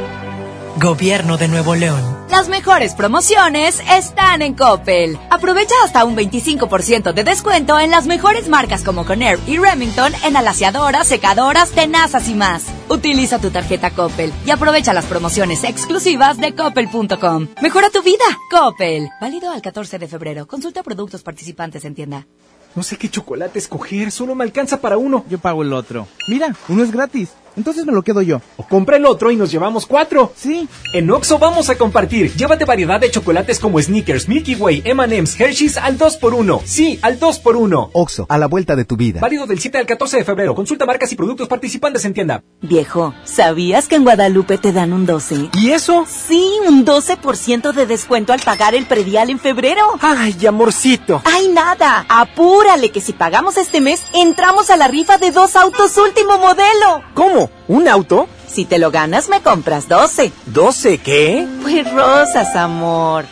[0.79, 2.01] Gobierno de Nuevo León.
[2.29, 5.19] Las mejores promociones están en Coppel.
[5.29, 10.37] Aprovecha hasta un 25% de descuento en las mejores marcas como Conair y Remington en
[10.37, 12.63] alaciadoras, secadoras, tenazas y más.
[12.89, 17.49] Utiliza tu tarjeta Coppel y aprovecha las promociones exclusivas de coppel.com.
[17.61, 19.09] Mejora tu vida, Coppel.
[19.19, 20.47] Válido al 14 de febrero.
[20.47, 22.25] Consulta productos participantes en tienda.
[22.73, 25.25] No sé qué chocolate escoger, solo me alcanza para uno.
[25.29, 26.07] Yo pago el otro.
[26.29, 27.31] Mira, uno es gratis.
[27.55, 28.41] Entonces me lo quedo yo.
[28.57, 30.31] O compra el otro y nos llevamos cuatro.
[30.35, 30.67] Sí.
[30.93, 32.33] En Oxo vamos a compartir.
[32.35, 36.61] Llévate variedad de chocolates como Snickers, Milky Way, M&M's, Hershey's al 2x1.
[36.65, 37.89] Sí, al 2x1.
[37.93, 39.19] Oxo, a la vuelta de tu vida.
[39.19, 40.55] Válido del 7 al 14 de febrero.
[40.55, 42.43] Consulta marcas y productos participantes en tienda.
[42.61, 45.49] Viejo, ¿sabías que en Guadalupe te dan un 12?
[45.53, 46.05] ¿Y eso?
[46.07, 49.85] Sí, un 12% de descuento al pagar el predial en febrero.
[50.01, 51.21] Ay, amorcito.
[51.25, 52.05] Ay, nada.
[52.07, 57.03] Apúrale que si pagamos este mes, entramos a la rifa de dos autos último modelo.
[57.13, 57.40] ¿Cómo?
[57.67, 58.27] ¿Un auto?
[58.47, 60.31] Si te lo ganas, me compras 12.
[60.53, 61.47] ¿12 qué?
[61.61, 63.25] Pues rosas, amor.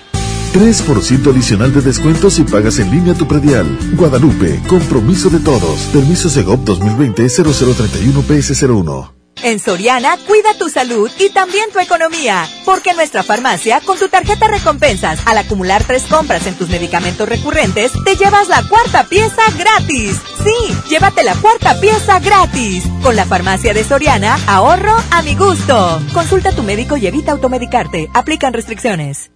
[0.54, 3.68] 3% adicional de descuento si pagas en línea tu predial.
[3.94, 5.82] Guadalupe, compromiso de todos.
[5.94, 9.19] Permiso Segov 2020-0031 PS01.
[9.42, 12.48] En Soriana, cuida tu salud y también tu economía.
[12.66, 17.92] Porque nuestra farmacia, con tu tarjeta recompensas, al acumular tres compras en tus medicamentos recurrentes,
[18.04, 20.18] te llevas la cuarta pieza gratis.
[20.44, 22.84] Sí, llévate la cuarta pieza gratis.
[23.02, 26.02] Con la farmacia de Soriana, ahorro a mi gusto.
[26.14, 28.10] Consulta a tu médico y evita automedicarte.
[28.14, 29.32] Aplican restricciones.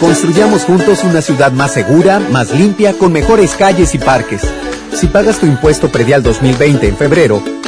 [0.00, 4.42] Construyamos juntos una ciudad más segura, más limpia, con mejores calles y parques.
[4.94, 7.42] Si pagas tu impuesto predial 2020 en febrero,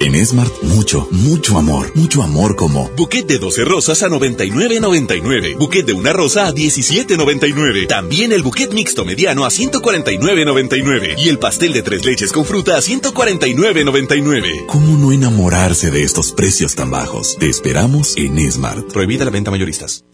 [0.00, 1.90] En Smart, mucho, mucho amor.
[1.96, 5.58] Mucho amor como Buquet de 12 rosas a 99.99.
[5.58, 7.88] Buquet de una rosa a 17.99.
[7.88, 11.14] También el buquet mixto mediano a 149.99.
[11.18, 14.66] Y el pastel de tres leches con fruta a 149.99.
[14.66, 17.36] ¿Cómo no enamorarse de estos precios tan bajos?
[17.38, 18.92] Te esperamos en Smart.
[18.92, 20.04] Prohibida la venta mayoristas.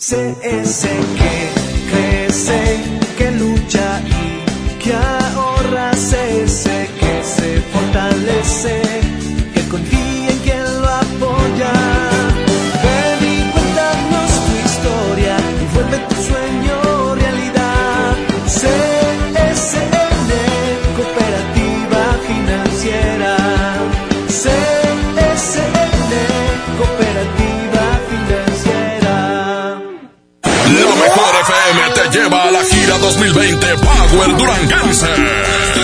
[33.04, 35.06] 2020 Power Duranguense.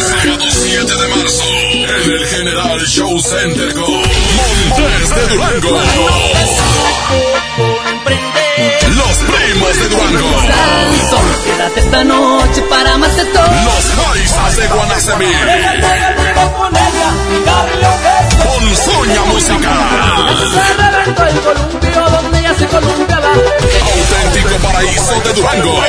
[0.08, 5.80] Sábado 7 de marzo en el General Show Center con Montes de Durango.
[8.88, 10.30] Los primos de Durango.
[11.44, 13.44] Quédate esta noche para más de todo.
[13.64, 15.26] Los paisas de Guanacemí.
[18.60, 19.72] Con Soña Musical.
[21.06, 25.82] el columpio donde ya se Auténtico paraíso de Durango.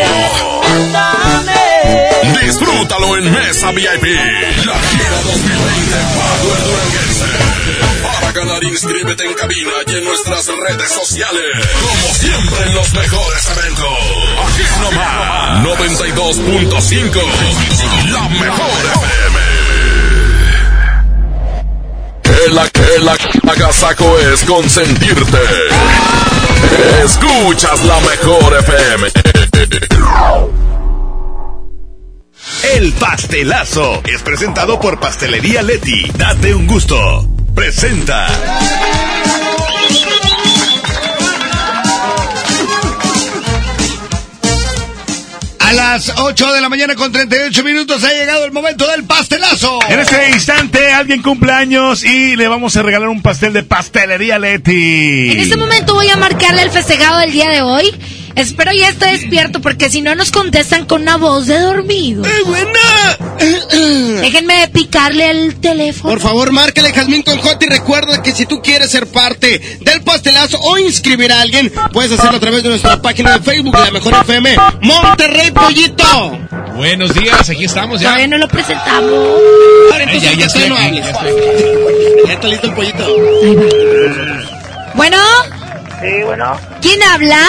[2.41, 4.05] Disfrútalo en Mesa VIP.
[4.65, 7.25] La gira 2020 Power Duranguense.
[8.03, 11.43] Para ganar, inscríbete en cabina y en nuestras redes sociales.
[11.81, 13.99] Como siempre en los mejores eventos.
[14.47, 15.63] Aquí nomás.
[15.65, 17.21] 92.5.
[18.11, 19.30] La mejor FM.
[22.45, 23.09] El, el,
[23.49, 25.37] agasajo es consentirte.
[27.03, 29.07] Escuchas la mejor FM.
[32.75, 36.09] El pastelazo es presentado por Pastelería Leti.
[36.15, 37.27] Date un gusto.
[37.53, 38.27] Presenta.
[45.71, 49.79] A las 8 de la mañana con 38 minutos ha llegado el momento del pastelazo.
[49.87, 54.37] En este instante alguien cumple años y le vamos a regalar un pastel de pastelería
[54.37, 55.31] Leti.
[55.31, 57.89] En este momento voy a marcarle el festejado del día de hoy.
[58.35, 62.23] Espero ya esté despierto porque si no nos contestan con una voz de dormido.
[64.21, 66.13] Déjenme picarle el teléfono.
[66.13, 70.01] Por favor, márcale Jazmín con J y recuerda que si tú quieres ser parte del
[70.01, 73.91] pastelazo o inscribir a alguien, puedes hacerlo a través de nuestra página de Facebook, La
[73.91, 76.39] Mejor FM, Monterrey Pollito.
[76.75, 78.07] Buenos días, aquí estamos ya.
[78.09, 79.11] Todavía no lo presentamos.
[79.93, 81.03] Ay, ya, ya estoy no aquí, hables.
[81.05, 81.41] ya estoy aquí.
[82.27, 83.07] Ya está listo el pollito.
[84.93, 85.17] Bueno,
[85.99, 86.59] Sí, bueno.
[86.81, 87.39] ¿quién habla?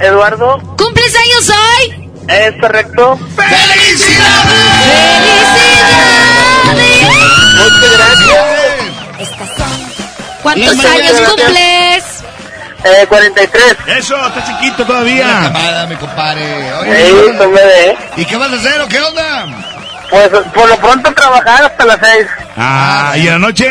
[0.00, 0.58] Eduardo.
[0.76, 2.10] ¿Cumples años hoy?
[2.28, 3.18] Es correcto.
[7.56, 8.44] Muchas gracias.
[10.42, 11.28] ¿Cuántos años gracias.
[11.30, 12.04] cumples?
[12.84, 13.76] Eh, 43.
[13.98, 15.24] Eso, está chiquito todavía.
[15.26, 16.44] Una camada, mi compadre.
[16.44, 17.96] Sí, Oye, soy bebé.
[18.16, 19.46] ¿y qué vas a hacer o qué onda?
[20.10, 22.26] Pues por lo pronto trabajar hasta las 6.
[22.58, 23.70] Ah, ¿y en la noche?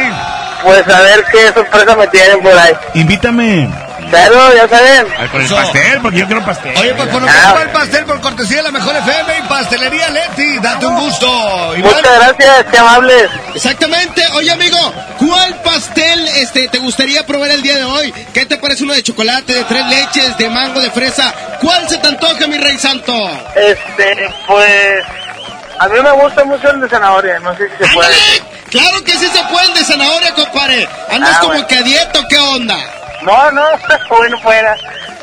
[0.63, 2.73] Pues a ver qué sorpresa me tienen por ahí.
[2.95, 3.69] Invítame.
[4.13, 5.07] Claro, ya saben.
[5.17, 6.77] Ay, Con el pastel, porque yo quiero pastel.
[6.77, 7.31] Oye, pues por lo Ah.
[7.31, 10.59] menos el pastel por cortesía de la mejor FM y pastelería Leti.
[10.59, 11.27] Date un gusto.
[11.77, 11.93] Iván.
[11.95, 13.29] Muchas gracias, qué amables.
[13.55, 14.23] Exactamente.
[14.35, 14.77] Oye, amigo,
[15.17, 18.13] ¿cuál pastel este te gustaría probar el día de hoy?
[18.33, 21.33] ¿Qué te parece uno de chocolate, de tres leches, de mango, de fresa?
[21.59, 23.13] ¿Cuál se te antoja, mi rey santo?
[23.55, 25.03] Este, pues.
[25.79, 28.13] A mí me gusta mucho el de zanahoria, no sé si se puede.
[28.69, 30.87] Claro que sí se puede el de zanahoria, compadre.
[31.11, 31.67] ¿Andas Ah, como bueno.
[31.67, 32.77] que a dieta o qué onda?
[33.23, 33.63] No, no,
[34.09, 34.75] bueno fuera.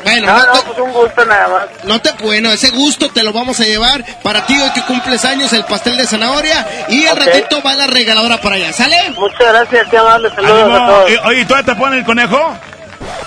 [0.03, 1.63] Bueno, no, no te- pues un gusto nada más.
[1.83, 5.23] No te bueno, ese gusto te lo vamos a llevar para ti hoy que cumples
[5.25, 8.97] años el pastel de zanahoria y al ratito va la regaladora para allá, ¿sale?
[9.11, 10.75] Muchas gracias, qué amables, saludos Ánimo.
[10.75, 11.09] a todos.
[11.11, 12.57] Eh, Oye, ¿tú te pones el conejo?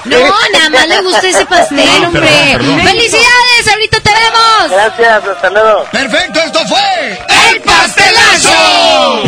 [0.04, 0.18] No,
[0.52, 2.20] nada más le gusta ese pastel, No, hombre.
[2.52, 2.80] perdón, perdón.
[2.88, 3.68] ¡Felicidades!
[3.72, 4.70] ¡Ahorita te vemos!
[4.70, 5.84] Gracias, hasta luego.
[5.92, 7.18] Perfecto, esto fue
[7.52, 9.22] ¡El pastelazo!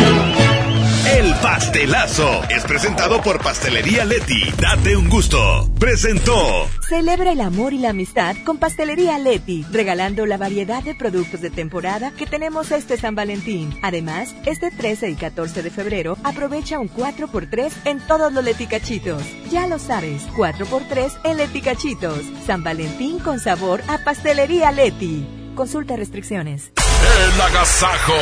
[1.15, 4.43] El pastelazo es presentado por Pastelería Leti.
[4.61, 5.71] Date un gusto.
[5.79, 6.69] Presentó.
[6.89, 11.51] Celebra el amor y la amistad con Pastelería Leti, regalando la variedad de productos de
[11.51, 13.79] temporada que tenemos este San Valentín.
[13.83, 19.23] Además, este 13 y 14 de febrero aprovecha un 4x3 en todos los leticachitos.
[19.49, 22.21] Ya lo sabes, 4x3 en leticachitos.
[22.45, 25.25] San Valentín con sabor a Pastelería Leti.
[25.55, 26.73] Consulta restricciones.
[26.77, 28.15] El agasajo.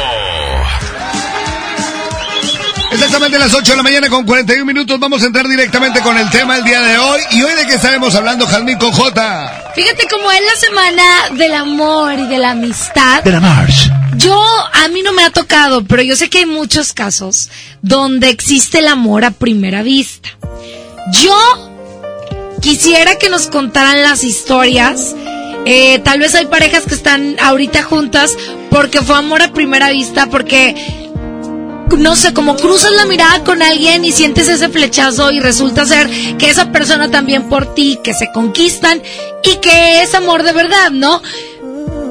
[2.94, 6.16] Exactamente a las 8 de la mañana con 41 minutos vamos a entrar directamente con
[6.16, 7.20] el tema del día de hoy.
[7.32, 9.72] ¿Y hoy de qué estaremos hablando, Jalmín con J?
[9.74, 13.24] Fíjate cómo es la semana del amor y de la amistad.
[13.24, 13.90] De la March.
[14.16, 14.40] Yo,
[14.72, 17.50] a mí no me ha tocado, pero yo sé que hay muchos casos
[17.82, 20.28] donde existe el amor a primera vista.
[21.20, 21.36] Yo
[22.62, 25.16] quisiera que nos contaran las historias.
[25.66, 28.36] Eh, tal vez hay parejas que están ahorita juntas
[28.70, 31.10] porque fue amor a primera vista, porque
[31.98, 36.08] no sé, como cruzas la mirada con alguien y sientes ese flechazo y resulta ser
[36.38, 39.02] que esa persona también por ti, que se conquistan
[39.42, 41.22] y que es amor de verdad, ¿no?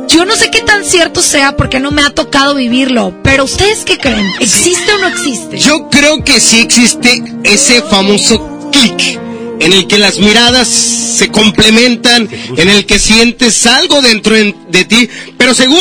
[0.07, 3.79] Yo no sé qué tan cierto sea porque no me ha tocado vivirlo, pero ¿ustedes
[3.85, 4.25] qué creen?
[4.39, 5.57] ¿Existe o no existe?
[5.57, 9.19] Yo creo que sí existe ese famoso clic
[9.59, 14.83] en el que las miradas se complementan, en el que sientes algo dentro en- de
[14.85, 15.79] ti, pero según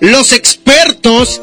[0.00, 1.40] los expertos,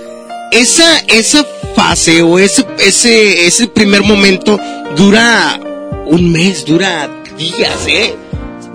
[0.51, 1.45] esa, esa
[1.75, 4.59] fase o ese, ese, ese primer momento
[4.95, 5.59] dura
[6.05, 8.15] un mes, dura días, ¿eh?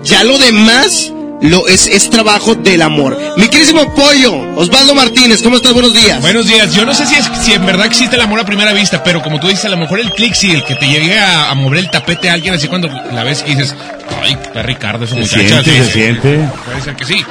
[0.03, 3.17] Ya lo demás lo es, es trabajo del amor.
[3.37, 5.73] Mi querísimo pollo, Osvaldo Martínez, ¿cómo estás?
[5.73, 6.21] Buenos días.
[6.21, 6.73] Buenos días.
[6.73, 9.21] Yo no sé si, es, si en verdad existe el amor a primera vista, pero
[9.21, 11.55] como tú dices, a lo mejor el click, sí, el que te llegue a, a
[11.55, 13.75] mover el tapete a alguien así cuando la ves y dices,
[14.23, 15.63] ay, está Ricardo, esa Se muchacha.
[15.63, 16.49] siente, se siente.
[16.65, 17.23] Puede ser que sí.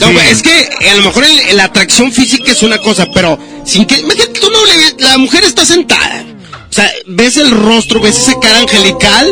[0.00, 0.16] No, Sí.
[0.30, 3.84] es que eh, a lo mejor el- la atracción física es una cosa, pero sin
[3.86, 6.24] que, imagínate, tú no le ves, la mujer está sentada.
[6.68, 9.26] O sea, ves el rostro, ves esa cara angelical.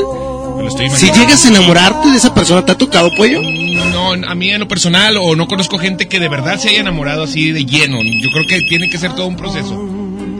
[0.96, 3.40] Si llegas a enamorarte de esa persona, ¿te ha tocado pollo?
[3.42, 6.80] No, a mí en lo personal, o no conozco gente que de verdad se haya
[6.80, 7.98] enamorado así de lleno.
[8.02, 9.74] Yo creo que tiene que ser todo un proceso.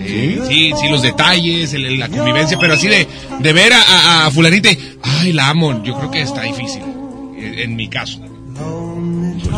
[0.04, 3.06] Eh, sí, sí, los detalles, el- la convivencia, pero así de,
[3.40, 4.68] de ver a, a, a fulanita
[5.02, 6.82] ay, la amo, yo creo que está difícil,
[7.36, 8.18] eh, en mi caso.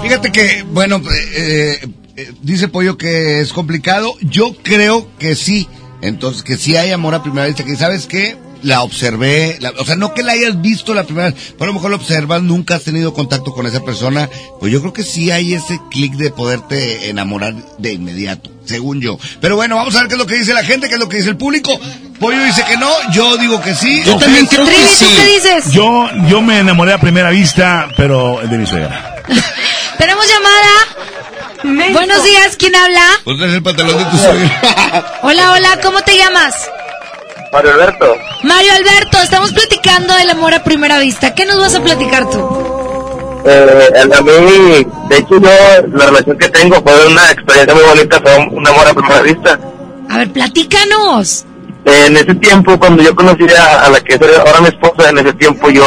[0.02, 1.00] Fíjate que, bueno,
[1.36, 1.78] eh,
[2.16, 4.14] eh, dice Pollo que es complicado.
[4.20, 5.68] Yo creo que sí.
[6.02, 7.64] Entonces, que sí hay amor a primera vista.
[7.64, 8.36] Que sabes qué?
[8.64, 11.66] La observé, la- o sea, no que la hayas visto la primera vez, pero a
[11.66, 14.28] lo mejor la observas, nunca has tenido contacto con esa persona,
[14.58, 19.18] pues yo creo que sí hay ese clic de poderte enamorar de inmediato, según yo.
[19.42, 21.08] Pero bueno, vamos a ver qué es lo que dice la gente, qué es lo
[21.10, 21.78] que dice el público.
[22.18, 24.02] Pollo dice que no, yo digo que sí.
[24.04, 25.72] Yo también creo que Trivi, ¿tú qué dices?
[25.72, 29.16] Yo, yo me enamoré a primera vista, pero de mi suegra.
[29.98, 31.92] Tenemos llamada.
[31.92, 33.02] Buenos días, ¿quién habla?
[33.24, 35.20] Pues es el pantalón de tu suegra.
[35.22, 36.54] Hola, hola, ¿cómo te llamas?
[37.54, 38.16] Mario Alberto.
[38.42, 41.36] Mario Alberto, estamos platicando del amor a primera vista.
[41.36, 42.40] ¿Qué nos vas a platicar tú?
[43.46, 45.48] Eh, a mí, de hecho, yo,
[45.92, 49.60] la relación que tengo fue una experiencia muy bonita, fue un amor a primera vista.
[50.10, 51.44] A ver, platícanos.
[51.84, 55.10] Eh, en ese tiempo, cuando yo conocí a, a la que es ahora mi esposa,
[55.10, 55.86] en ese tiempo yo,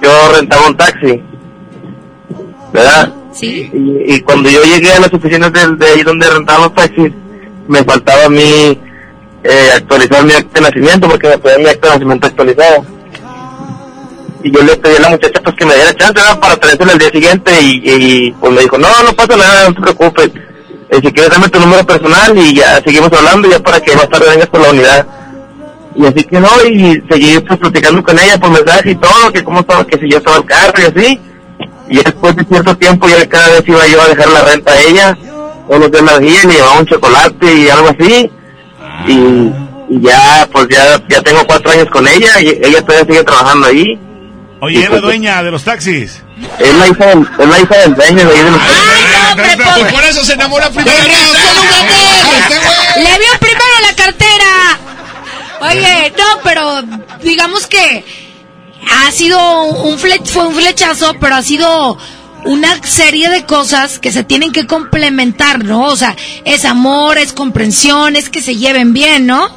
[0.00, 1.20] yo rentaba un taxi,
[2.72, 3.12] ¿verdad?
[3.32, 3.68] Sí.
[3.72, 7.10] Y, y cuando yo llegué a las oficinas de, de ahí donde rentaban los taxis,
[7.66, 8.78] me faltaba a mí
[9.48, 12.84] eh, actualizar mi acta de nacimiento porque me pedían mi acta de nacimiento actualizado.
[14.44, 16.98] y yo le pedí a la muchacha pues que me diera chance para traérsela al
[16.98, 20.30] día siguiente y, pues me dijo, no, no pasa nada, no te preocupes.
[20.90, 24.08] Eh, si quieres dame tu número personal y ya seguimos hablando ya para que más
[24.08, 25.06] tarde vengas por la unidad.
[25.96, 29.42] Y así que no, y seguí pues platicando con ella por mensaje y todo, que
[29.42, 31.20] cómo estaba, que si yo estaba el carro y así.
[31.88, 34.80] Y después de cierto tiempo ya cada vez iba yo a dejar la renta a
[34.82, 35.18] ella,
[35.66, 38.30] todos los días la veía, le llevaba un chocolate y algo así.
[39.06, 39.12] Y,
[39.94, 43.66] y ya, pues ya, ya tengo cuatro años con ella y ella todavía sigue trabajando
[43.68, 43.98] ahí.
[44.60, 46.22] Oye, ¿es la dueña de los taxis?
[46.58, 48.60] Es la hija del, es la hija del dueño de ahí de los
[49.76, 50.96] Pues por eso se enamora primero.
[52.96, 54.78] Le vio primero la cartera.
[55.60, 56.82] Oye, no, pero
[57.22, 58.04] digamos que
[59.06, 61.96] ha sido un fle- fue un flechazo, pero ha sido
[62.44, 65.82] una serie de cosas que se tienen que complementar, ¿no?
[65.86, 69.48] O sea, es amor, es comprensión, es que se lleven bien, ¿no?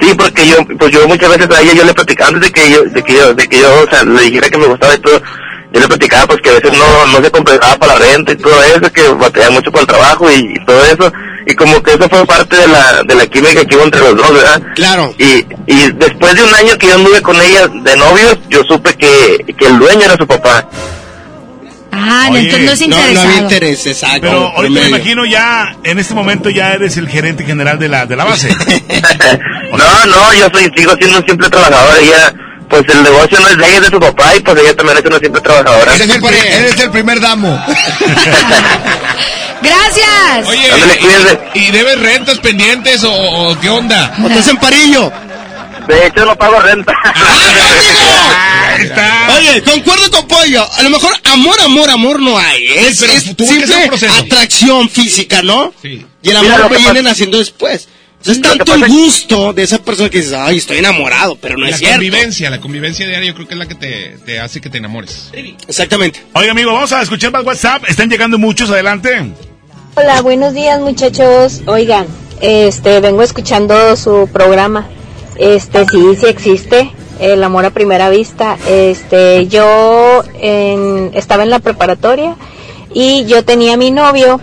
[0.00, 2.70] Sí, porque yo, pues yo muchas veces a ella yo le platicaba antes de que
[2.70, 4.98] yo, de que yo, de que yo, o sea, le dijera que me gustaba y
[4.98, 5.20] todo,
[5.72, 8.36] yo le platicaba pues que a veces no, no se compensaba para la renta y
[8.36, 11.12] todo eso, que batallaba mucho para el trabajo y, y todo eso,
[11.46, 14.16] y como que eso fue parte de la, de la química que hubo entre los
[14.16, 14.62] dos, ¿verdad?
[14.76, 15.14] Claro.
[15.18, 18.94] Y, y después de un año que yo anduve con ella de novios, yo supe
[18.94, 20.68] que, que el dueño era su papá.
[22.00, 23.28] Ah, Oye, entonces no es No, no interesado.
[23.28, 24.20] había interés, exacto.
[24.22, 28.06] Pero ahorita me imagino ya, en este momento ya eres el gerente general de la,
[28.06, 28.48] de la base.
[29.70, 32.32] No, no, yo soy, sigo siendo un simple trabajador, ella,
[32.70, 34.98] pues el negocio no es de ella, es de su papá, y pues ella también
[34.98, 35.94] es una simple trabajadora.
[35.94, 37.64] Eres el, pri- eres el primer damo.
[39.62, 40.46] Gracias.
[40.46, 41.38] Oye, Ándale, cuídense.
[41.54, 44.14] ¿y, y debes rentas pendientes o, o qué onda?
[44.22, 45.12] ¿O estás en parillo?
[45.88, 46.92] De hecho, no pago renta.
[48.68, 49.28] Ahí está.
[49.38, 50.66] Oye, concuerdo con Pollo.
[50.74, 52.62] A lo mejor amor, amor, amor no hay.
[52.64, 52.88] ¿eh?
[52.88, 55.72] Es, pero es simple atracción física, ¿no?
[55.82, 56.04] Sí.
[56.22, 57.88] Y el Mira, amor lo lo que vienen haciendo después.
[58.20, 61.56] O sea, es tanto el gusto de esa persona que dices, ay, estoy enamorado, pero
[61.56, 61.94] no la es cierto.
[61.96, 64.78] convivencia, la convivencia diaria yo creo que es la que te, te hace que te
[64.78, 65.30] enamores.
[65.68, 66.24] Exactamente.
[66.34, 67.84] Oiga, amigo, vamos a escuchar más WhatsApp.
[67.88, 69.32] Están llegando muchos, adelante.
[69.94, 71.62] Hola, buenos días muchachos.
[71.66, 72.06] Oigan,
[72.40, 74.88] este, vengo escuchando su programa.
[75.38, 78.56] Este, sí, sí existe el amor a primera vista.
[78.68, 82.36] Este, yo en- estaba en la preparatoria
[82.92, 84.40] y yo tenía mi novio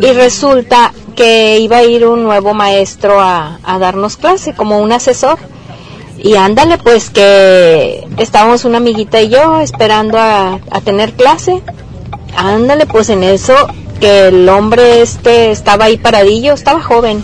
[0.00, 5.38] y resulta que iba a ir un nuevo maestro a, darnos clase como un asesor.
[6.18, 11.62] Y ándale, pues que estábamos una amiguita y yo esperando a, a tener clase.
[12.36, 13.54] Ándale, pues en eso
[14.00, 17.22] que el hombre este estaba ahí paradillo, estaba joven.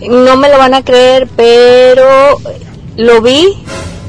[0.00, 2.38] No me lo van a creer, pero
[2.96, 3.56] lo vi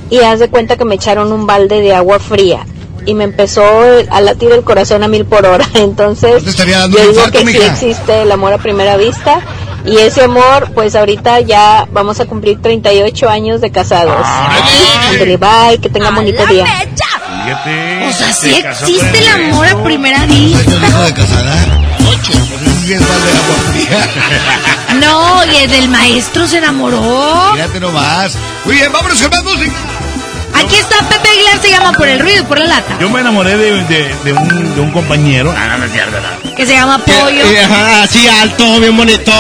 [0.10, 2.66] y haz de cuenta que me echaron un balde de agua fría
[3.06, 3.64] y me empezó
[4.10, 5.66] a latir el corazón a mil por hora.
[5.74, 7.72] Entonces, te estaría dando yo digo infarto, que sí mija.
[7.72, 9.42] existe el amor a primera vista
[9.86, 14.26] y ese amor, pues ahorita ya vamos a cumplir 38 años de casados.
[14.26, 16.66] Ándale, bye, que tengan bonito día.
[16.66, 18.08] Fíjate.
[18.08, 20.60] O sea, sí existe el amor a primera vista.
[20.60, 21.66] ¿Años dijo de casada?
[22.10, 22.34] Ocho.
[22.98, 24.10] Agua fría.
[25.00, 27.52] No, y el del maestro se enamoró.
[27.54, 28.34] Fíjate nomás.
[28.66, 29.72] Muy bien, vámonos con más música.
[30.56, 32.98] Aquí está Pepe Aguilar, se llama por el ruido y por la lata.
[33.00, 35.54] Yo me enamoré de, de, de un, de un compañero.
[35.56, 36.56] Ah, no, no es cierto, no.
[36.56, 37.44] Que se llama Pollo.
[37.46, 37.68] Eh,
[38.04, 39.32] así alto, bien bonito.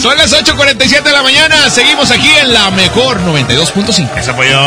[0.00, 4.08] Son las 8.47 de la mañana, seguimos aquí en la mejor 92.5.
[4.18, 4.58] Ese pollo.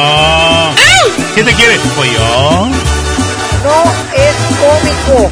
[1.33, 1.77] ¿Quién te quiere?
[1.95, 2.67] Pollo.
[3.63, 3.83] No
[4.15, 5.31] es cómico.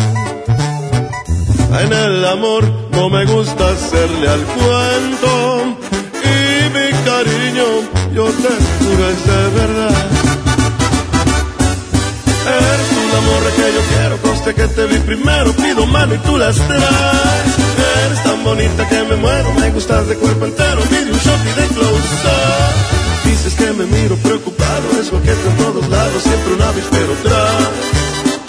[1.79, 5.77] En el amor no me gusta hacerle al cuento
[6.21, 7.65] y mi cariño
[8.13, 9.95] yo te juro es de verdad.
[12.45, 16.37] Eres la morra que yo quiero, coste que te vi primero, pido mano y tú
[16.37, 17.55] las traes.
[18.05, 21.61] Eres tan bonita que me muero, me gustas de cuerpo entero, pide un shot y
[21.61, 22.01] de close.
[23.23, 28.00] Dices que me miro preocupado, es coqueto en todos lados, siempre un avispero tras.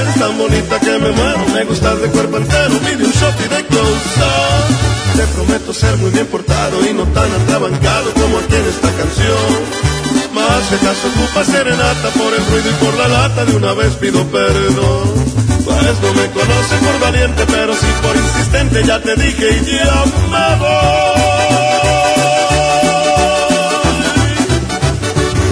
[0.00, 3.48] Eres tan bonita que me muero, me gustas de cuerpo entero, pide un shot y
[3.48, 5.16] de close up.
[5.16, 9.88] Te prometo ser muy bien portado y no tan atrabancado como aquí en esta canción.
[10.34, 13.94] Más si acaso ocupa serenata por el ruido y por la lata, de una vez
[13.94, 15.48] pido perdón.
[15.64, 20.04] Pues no me conoces por valiente, pero sí por insistente, ya te dije y ya
[20.30, 21.78] me voy.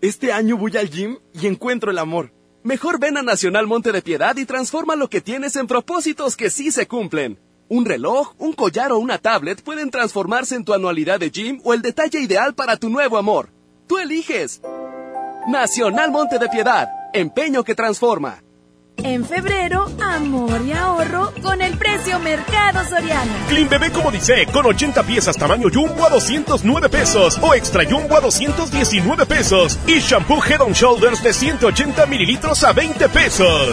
[0.00, 2.32] Este año voy al gym y encuentro el amor.
[2.62, 6.50] Mejor ven a Nacional Monte de Piedad y transforma lo que tienes en propósitos que
[6.50, 7.38] sí se cumplen.
[7.68, 11.74] Un reloj, un collar o una tablet pueden transformarse en tu anualidad de gym o
[11.74, 13.50] el detalle ideal para tu nuevo amor.
[13.88, 14.60] Tú eliges.
[15.48, 18.42] Nacional Monte de Piedad, empeño que transforma.
[19.02, 23.46] En febrero, amor y ahorro con el precio Mercado Soriana.
[23.48, 28.16] Clean Bebé como dice, con 80 piezas tamaño Jumbo a 209 pesos o Extra Jumbo
[28.16, 33.68] a 219 pesos y Shampoo Head on Shoulders de 180 mililitros a 20 pesos.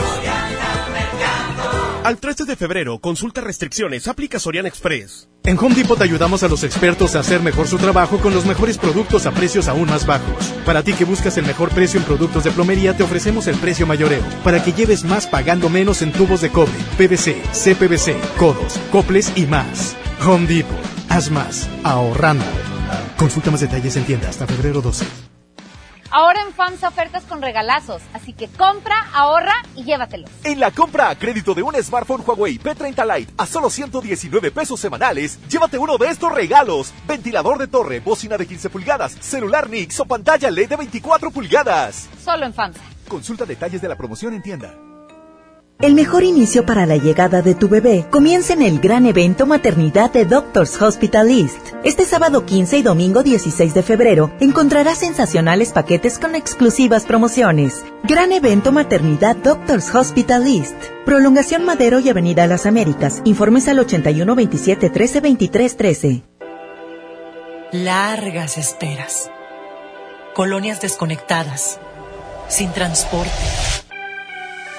[2.03, 5.29] Al 13 de febrero, consulta restricciones, aplica Soriana Express.
[5.45, 8.45] En Home Depot te ayudamos a los expertos a hacer mejor su trabajo con los
[8.45, 10.53] mejores productos a precios aún más bajos.
[10.65, 13.87] Para ti que buscas el mejor precio en productos de plomería, te ofrecemos el precio
[13.87, 19.31] mayoreo, para que lleves más pagando menos en tubos de cobre, PVC, CPVC, codos, coples
[19.37, 19.95] y más.
[20.27, 22.43] Home Depot, haz más, ahorrando.
[23.15, 25.32] Consulta más detalles en tienda hasta febrero 12.
[26.15, 30.29] Ahora en FAMSA ofertas con regalazos, así que compra, ahorra y llévatelos.
[30.43, 34.79] En la compra a crédito de un smartphone Huawei P30 Lite a solo 119 pesos
[34.79, 36.93] semanales, llévate uno de estos regalos.
[37.07, 42.07] Ventilador de torre, bocina de 15 pulgadas, celular Nix o pantalla LED de 24 pulgadas.
[42.23, 42.81] Solo en FAMSA.
[43.07, 44.92] Consulta detalles de la promoción en tienda.
[45.83, 50.13] El mejor inicio para la llegada de tu bebé comienza en el gran evento Maternidad
[50.13, 51.57] de Doctors Hospital East.
[51.83, 57.83] Este sábado 15 y domingo 16 de febrero encontrarás sensacionales paquetes con exclusivas promociones.
[58.03, 60.73] Gran evento Maternidad Doctors Hospital East.
[61.03, 63.21] Prolongación Madero y Avenida Las Américas.
[63.25, 66.23] Informes al 81 27 13 23 13.
[67.73, 69.29] Largas esperas.
[70.33, 71.77] Colonias desconectadas.
[72.47, 73.72] Sin transporte.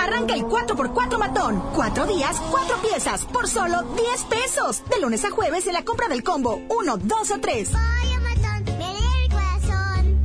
[0.00, 1.62] Arranca el 4x4 matón.
[1.74, 4.82] Cuatro días, cuatro piezas, por solo 10 pesos.
[4.88, 7.70] De lunes a jueves en la compra del combo 1, 2 o 3.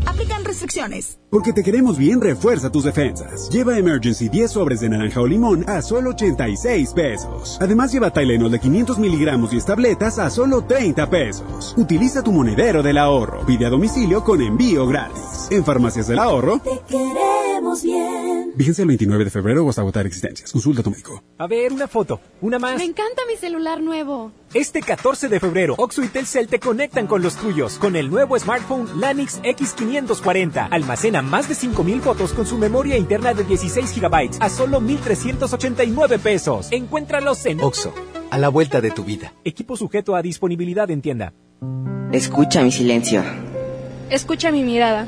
[0.05, 1.19] Aplican restricciones.
[1.29, 3.49] Porque te queremos bien, refuerza tus defensas.
[3.49, 7.57] Lleva Emergency 10 sobres de naranja o limón a solo 86 pesos.
[7.59, 11.73] Además, lleva Tylenol de 500 miligramos y tabletas a solo 30 pesos.
[11.75, 13.45] Utiliza tu monedero del ahorro.
[13.45, 15.49] Pide a domicilio con envío gratis.
[15.49, 16.59] En Farmacias del Ahorro.
[16.59, 17.34] Te queremos
[17.83, 18.53] bien.
[18.57, 20.51] Fíjense el 29 de febrero o hasta agotar existencias.
[20.51, 21.23] Consulta a tu médico.
[21.37, 22.19] A ver, una foto.
[22.41, 22.77] Una más.
[22.77, 24.31] Me encanta mi celular nuevo.
[24.53, 28.39] Este 14 de febrero, Oxo y Telcel te conectan con los tuyos con el nuevo
[28.39, 30.69] smartphone Lanix X540.
[30.71, 36.19] Almacena más de 5000 fotos con su memoria interna de 16 GB a solo 1389
[36.19, 36.67] pesos.
[36.71, 37.93] Encuéntralos en Oxo,
[38.31, 39.33] a la vuelta de tu vida.
[39.43, 41.33] Equipo sujeto a disponibilidad en tienda.
[42.11, 43.23] Escucha mi silencio.
[44.09, 45.07] Escucha mi mirada.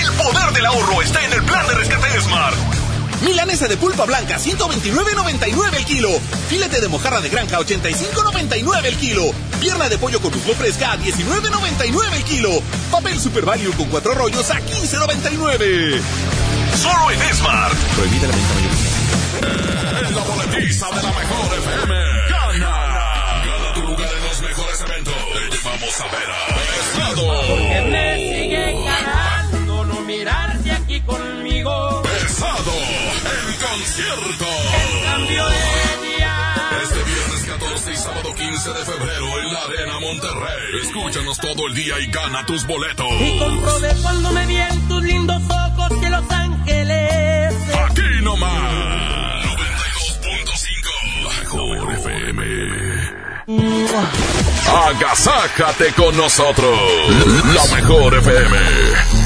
[0.00, 2.56] El poder del ahorro está en el plan de rescate Smart.
[3.22, 6.08] Milanesa de pulpa blanca, 129.99 el kilo.
[6.48, 9.22] Filete de mojarra de granja, 85.99 el kilo.
[9.60, 12.62] Pierna de pollo con muslo fresca, 19.99 el kilo.
[12.92, 16.00] Papel Super Value con cuatro rollos a 15.99.
[16.80, 17.74] Solo en Smart.
[17.96, 20.08] Prohibida la venta mayorista.
[20.08, 21.94] En la boletiza de la mejor FM.
[22.30, 22.70] Gana.
[23.44, 25.14] Gana tu lugar en los mejores eventos.
[25.14, 26.58] Te llevamos a ver a.
[27.16, 28.74] Porque me sigue
[33.98, 34.46] concierto.
[34.46, 36.70] En cambio de día.
[36.82, 40.80] Este viernes 14 y sábado 15 de febrero en la Arena Monterrey.
[40.82, 43.06] Escúchanos todo el día y gana tus boletos.
[43.20, 47.54] Y comprobé cuando me vi en tus lindos ojos que Los Ángeles.
[47.88, 49.44] Aquí nomás.
[49.46, 51.22] 92.5.
[51.22, 52.42] La mejor FM.
[54.86, 56.78] Agasájate con nosotros.
[57.54, 59.17] La mejor FM.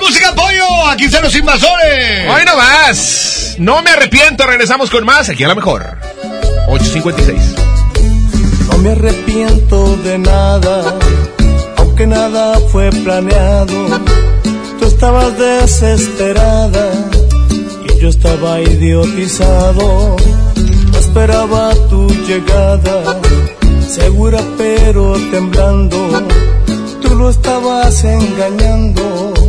[0.00, 0.86] Más música, pollo!
[0.90, 2.28] ¡Aquí están los invasores!
[2.28, 3.56] ¡Hoy no más!
[3.58, 5.98] No me arrepiento, regresamos con más aquí a la mejor.
[6.68, 7.54] 856.
[8.70, 10.98] No me arrepiento de nada,
[11.76, 14.00] aunque nada fue planeado.
[14.78, 16.90] Tú estabas desesperada
[17.84, 20.16] y yo estaba idiotizado.
[20.98, 23.20] Esperaba tu llegada,
[23.88, 26.26] segura pero temblando.
[27.02, 29.39] Tú lo estabas engañando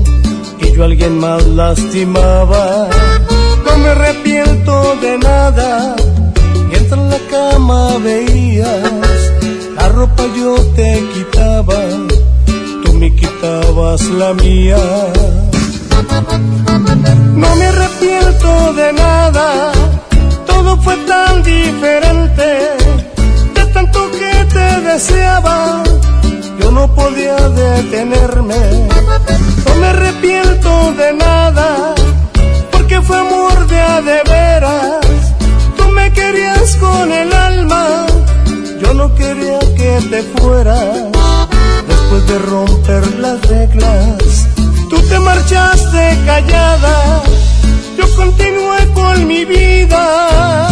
[0.83, 2.89] alguien más lastimaba.
[3.65, 5.95] No me arrepiento de nada.
[6.69, 9.21] Mientras en la cama veías,
[9.75, 11.79] la ropa yo te quitaba,
[12.83, 14.77] tú me quitabas la mía.
[17.35, 19.71] No me arrepiento de nada,
[20.45, 22.47] todo fue tan diferente,
[23.55, 25.83] de tanto que te deseaba,
[26.71, 28.89] no podía detenerme.
[29.65, 31.95] No me arrepiento de nada,
[32.71, 35.05] porque fue amor de de veras.
[35.77, 38.05] Tú me querías con el alma,
[38.81, 40.95] yo no quería que te fueras.
[41.87, 44.47] Después de romper las reglas,
[44.89, 47.21] tú te marchaste callada,
[47.97, 50.67] yo continué con mi vida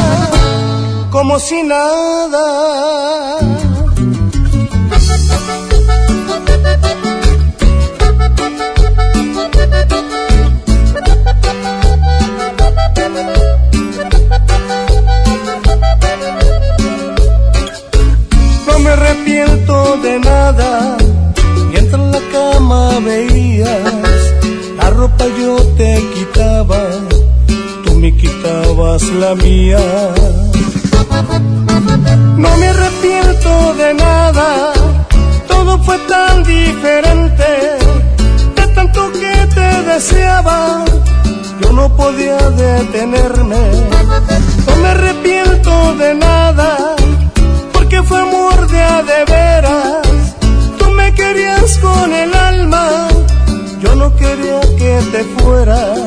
[1.11, 3.48] como si nada.
[18.67, 20.97] No me arrepiento de nada,
[21.71, 23.93] mientras en la cama veías,
[24.77, 26.81] la ropa yo te quitaba,
[27.85, 29.79] tú me quitabas la mía.
[32.37, 34.73] No me arrepiento de nada,
[35.47, 37.28] todo fue tan diferente,
[39.93, 40.85] deseaba,
[41.61, 43.63] yo no podía detenerme.
[44.67, 46.95] No me arrepiento de nada,
[47.73, 50.07] porque fue amor de a veras.
[50.77, 53.07] Tú me querías con el alma,
[53.81, 55.99] yo no quería que te fueras.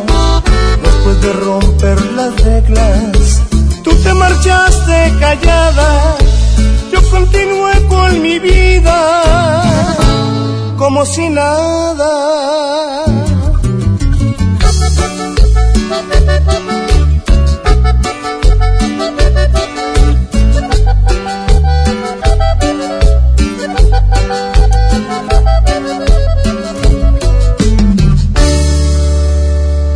[0.84, 3.42] Después de romper las reglas,
[3.82, 6.16] tú te marchaste callada,
[6.92, 8.98] yo continué con mi vida
[10.78, 13.11] como si nada.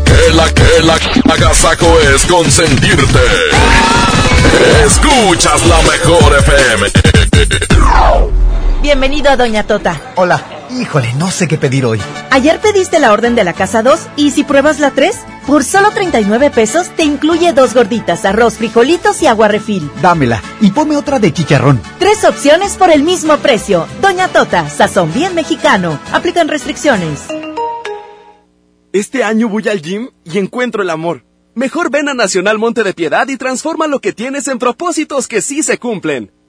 [0.04, 0.98] Que la que la
[1.32, 3.20] agasaco es consentirte.
[4.84, 6.88] Escuchas la mejor FM.
[8.82, 10.00] Bienvenido a Doña Tota.
[10.16, 10.40] Hola,
[10.80, 12.00] híjole, no sé qué pedir hoy.
[12.30, 15.90] Ayer pediste la orden de la casa 2 y si pruebas la 3, por solo
[15.90, 19.90] 39 pesos te incluye dos gorditas, arroz, frijolitos y agua refil.
[20.02, 21.80] Dámela y ponme otra de chicharrón.
[21.98, 23.86] Tres opciones por el mismo precio.
[24.00, 25.98] Doña Tota, sazón bien mexicano.
[26.12, 27.24] Aplican restricciones.
[28.92, 31.24] Este año voy al gym y encuentro el amor.
[31.54, 35.40] Mejor ven a Nacional Monte de Piedad y transforma lo que tienes en propósitos que
[35.40, 36.32] sí se cumplen.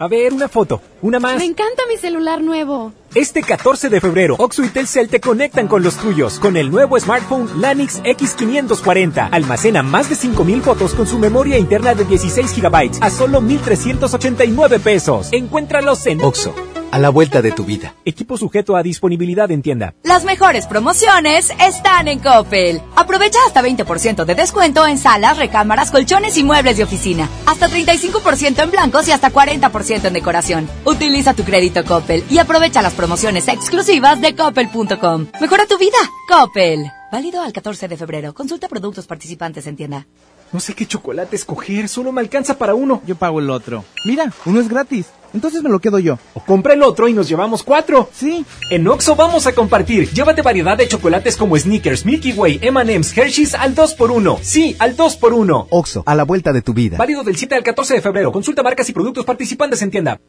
[0.00, 0.80] A ver, una foto.
[1.02, 1.36] Una más.
[1.36, 2.92] Me encanta mi celular nuevo.
[3.14, 6.96] Este 14 de febrero, Oxo y Telcel te conectan con los tuyos con el nuevo
[6.96, 9.30] smartphone Lanix X540.
[9.32, 14.78] Almacena más de 5000 fotos con su memoria interna de 16 GB a solo 1389
[14.78, 15.28] pesos.
[15.32, 16.54] Encuéntralos en Oxo,
[16.90, 17.94] a la vuelta de tu vida.
[18.04, 19.94] Equipo sujeto a disponibilidad en tienda.
[20.02, 22.80] Las mejores promociones están en Coppel.
[22.96, 27.28] Aprovecha hasta 20% de descuento en salas, recámaras, colchones y muebles de oficina.
[27.46, 30.68] Hasta 35% en blancos y hasta 40% en decoración.
[30.84, 35.26] Utiliza tu crédito Coppel y aprovecha las promociones exclusivas de coppel.com.
[35.40, 35.98] Mejora tu vida.
[36.28, 36.90] Coppel.
[37.10, 38.32] Válido al 14 de febrero.
[38.32, 40.06] Consulta productos participantes en tienda.
[40.52, 43.02] No sé qué chocolate escoger, solo me alcanza para uno.
[43.06, 43.84] Yo pago el otro.
[44.04, 45.06] Mira, uno es gratis.
[45.32, 46.18] Entonces me lo quedo yo.
[46.34, 48.10] O compra el otro y nos llevamos cuatro.
[48.12, 48.44] Sí.
[48.70, 50.10] En Oxo vamos a compartir.
[50.10, 54.38] Llévate variedad de chocolates como Snickers, Milky Way, M&M's, Hershey's al 2x1.
[54.42, 55.68] Sí, al 2x1.
[55.70, 56.96] Oxo, a la vuelta de tu vida.
[56.96, 58.32] Válido del 7 al 14 de febrero.
[58.32, 60.20] Consulta marcas y productos participantes en tienda.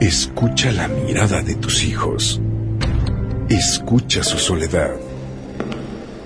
[0.00, 2.40] Escucha la mirada de tus hijos.
[3.50, 4.96] Escucha su soledad.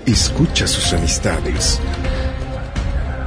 [0.05, 1.81] Escucha sus amistades.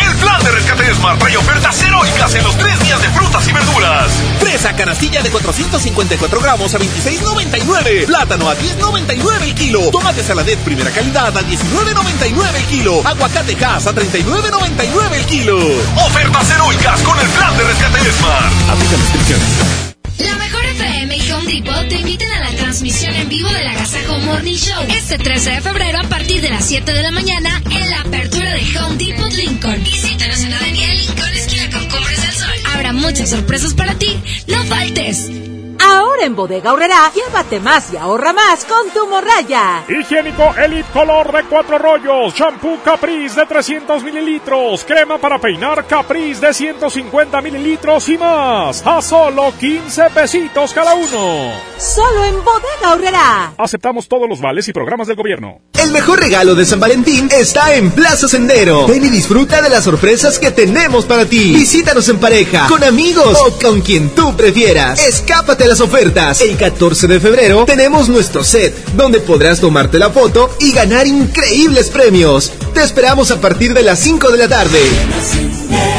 [0.00, 3.52] El plan de rescate Smart trae ofertas heroicas en los tres días de frutas y
[3.52, 4.10] verduras.
[4.38, 8.06] Fresa canastilla de 454 gramos a 26,99.
[8.06, 9.90] Plátano a 10,99 el kilo.
[9.90, 13.02] Tomate saladet primera calidad a 19,99 el kilo.
[13.04, 15.58] Aguacate Hass a 39,99 el kilo.
[16.06, 18.70] Ofertas heroicas con el plan de rescate Smart.
[18.70, 19.89] Aplica restricciones.
[20.18, 24.18] La mejor FM y Home Depot te invitan a la transmisión en vivo del Agasajo
[24.20, 27.90] Morning Show este 13 de febrero a partir de las 7 de la mañana en
[27.90, 29.82] la apertura de Home Depot Lincoln.
[29.84, 32.50] Visítanos en Avenida Lincoln, esquina con Cumbres del Sol.
[32.74, 34.16] Habrá muchas sorpresas para ti.
[34.46, 35.49] ¡No faltes!
[35.82, 39.84] Ahora en Bodega Horrera, llévate más y ahorra más con tu morraya.
[39.88, 46.46] Higiénico Elite Color de cuatro rollos, shampoo Caprice de 300 mililitros, crema para peinar Caprice
[46.46, 51.52] de 150 mililitros y más, a solo 15 pesitos cada uno.
[51.78, 53.52] Solo en Bodega Horrera.
[53.56, 55.60] Aceptamos todos los vales y programas del gobierno.
[55.74, 58.86] El mejor regalo de San Valentín está en Plaza Sendero.
[58.86, 61.54] Ven y disfruta de las sorpresas que tenemos para ti.
[61.54, 65.00] Visítanos en pareja, con amigos o con quien tú prefieras.
[65.06, 66.40] Escápate a las ofertas.
[66.40, 71.90] El 14 de febrero tenemos nuestro set, donde podrás tomarte la foto y ganar increíbles
[71.90, 72.50] premios.
[72.74, 74.80] Te esperamos a partir de las 5 de la tarde.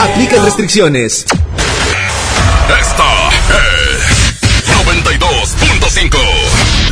[0.01, 1.25] Aplican restricciones.
[2.81, 6.60] Esta es 92.5.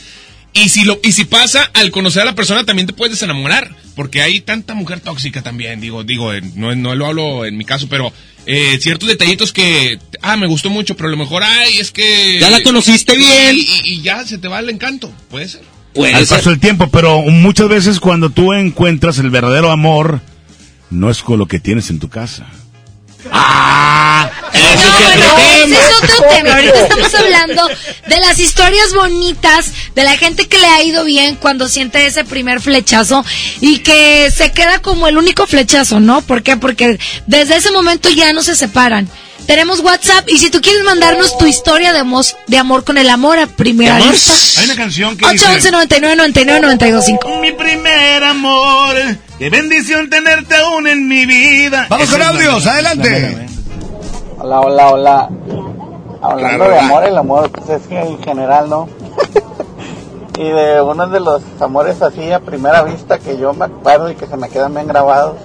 [0.55, 3.75] Y si lo y si pasa al conocer a la persona también te puedes desenamorar,
[3.97, 7.65] porque hay tanta mujer tóxica también, digo, digo, eh, no, no lo hablo en mi
[7.65, 8.13] caso, pero
[8.45, 12.39] eh, ciertos detallitos que ah, me gustó mucho, pero a lo mejor ay, es que
[12.39, 13.57] Ya la conociste bien.
[13.57, 15.63] y, y ya se te va el encanto, puede ser.
[15.97, 20.21] Al paso del tiempo, pero muchas veces cuando tú encuentras el verdadero amor,
[20.91, 22.47] no es con lo que tienes en tu casa.
[23.31, 26.55] Ah, Ese es otro tema.
[26.55, 27.69] Ahorita estamos hablando
[28.09, 32.25] de las historias bonitas de la gente que le ha ido bien cuando siente ese
[32.25, 33.25] primer flechazo
[33.61, 36.23] y que se queda como el único flechazo, ¿no?
[36.23, 36.57] ¿Por qué?
[36.57, 39.09] Porque desde ese momento ya no se separan.
[39.47, 43.09] Tenemos WhatsApp y si tú quieres mandarnos tu historia de amor, de amor con el
[43.11, 44.61] amor a primera vista.
[44.61, 47.41] Hay una canción que 811 99 99 92 5.
[47.41, 48.95] Mi primer amor,
[49.39, 51.87] qué bendición tenerte aún en mi vida.
[51.91, 53.47] Vamos con audios, adelante.
[54.39, 55.29] Hola, hola, hola.
[56.23, 56.85] Hablando de hola.
[56.85, 58.89] amor, el amor pues es que en general, ¿no?
[60.39, 64.15] y de uno de los amores así a primera vista que yo me acuerdo y
[64.15, 65.37] que se me quedan bien grabados,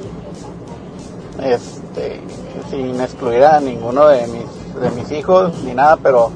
[1.42, 2.22] este,
[2.70, 6.32] sin excluir a ninguno de mis, de mis hijos ni nada, pero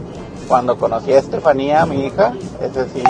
[0.48, 3.04] cuando conocí a Estefanía, mi hija, ese sí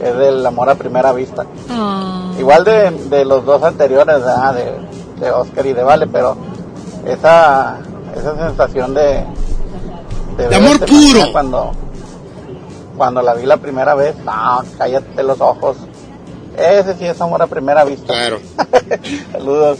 [0.00, 1.46] es del amor a primera vista.
[2.38, 4.54] Igual de, de los dos anteriores, ¿verdad?
[4.54, 6.36] de, de Oscar y de Vale, pero
[7.06, 7.78] esa,
[8.16, 9.24] esa sensación de,
[10.54, 11.32] amor puro.
[11.32, 11.72] Cuando,
[12.96, 15.76] cuando la vi la primera vez, no, cállate los ojos.
[16.56, 18.06] Ese sí es amor a primera vista.
[18.06, 18.38] Claro.
[19.32, 19.78] Saludos.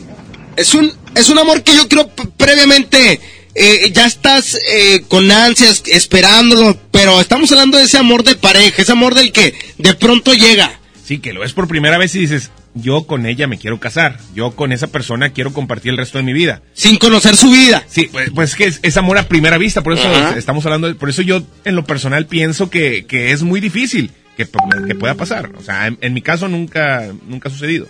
[0.56, 3.20] Es un, es un amor que yo creo previamente
[3.54, 8.82] eh, ya estás eh, con ansias esperándolo, pero estamos hablando de ese amor de pareja,
[8.82, 10.78] ese amor del que de pronto llega.
[11.04, 14.18] Sí, que lo ves por primera vez y dices, yo con ella me quiero casar,
[14.34, 16.62] yo con esa persona quiero compartir el resto de mi vida.
[16.72, 17.84] Sin conocer su vida.
[17.88, 20.36] Sí, pues, pues es que es, es amor a primera vista, por eso Ajá.
[20.38, 24.10] estamos hablando, de- por eso yo en lo personal pienso que, que es muy difícil
[24.36, 24.48] que,
[24.88, 25.50] que pueda pasar.
[25.58, 27.86] O sea, en, en mi caso nunca, nunca ha sucedido.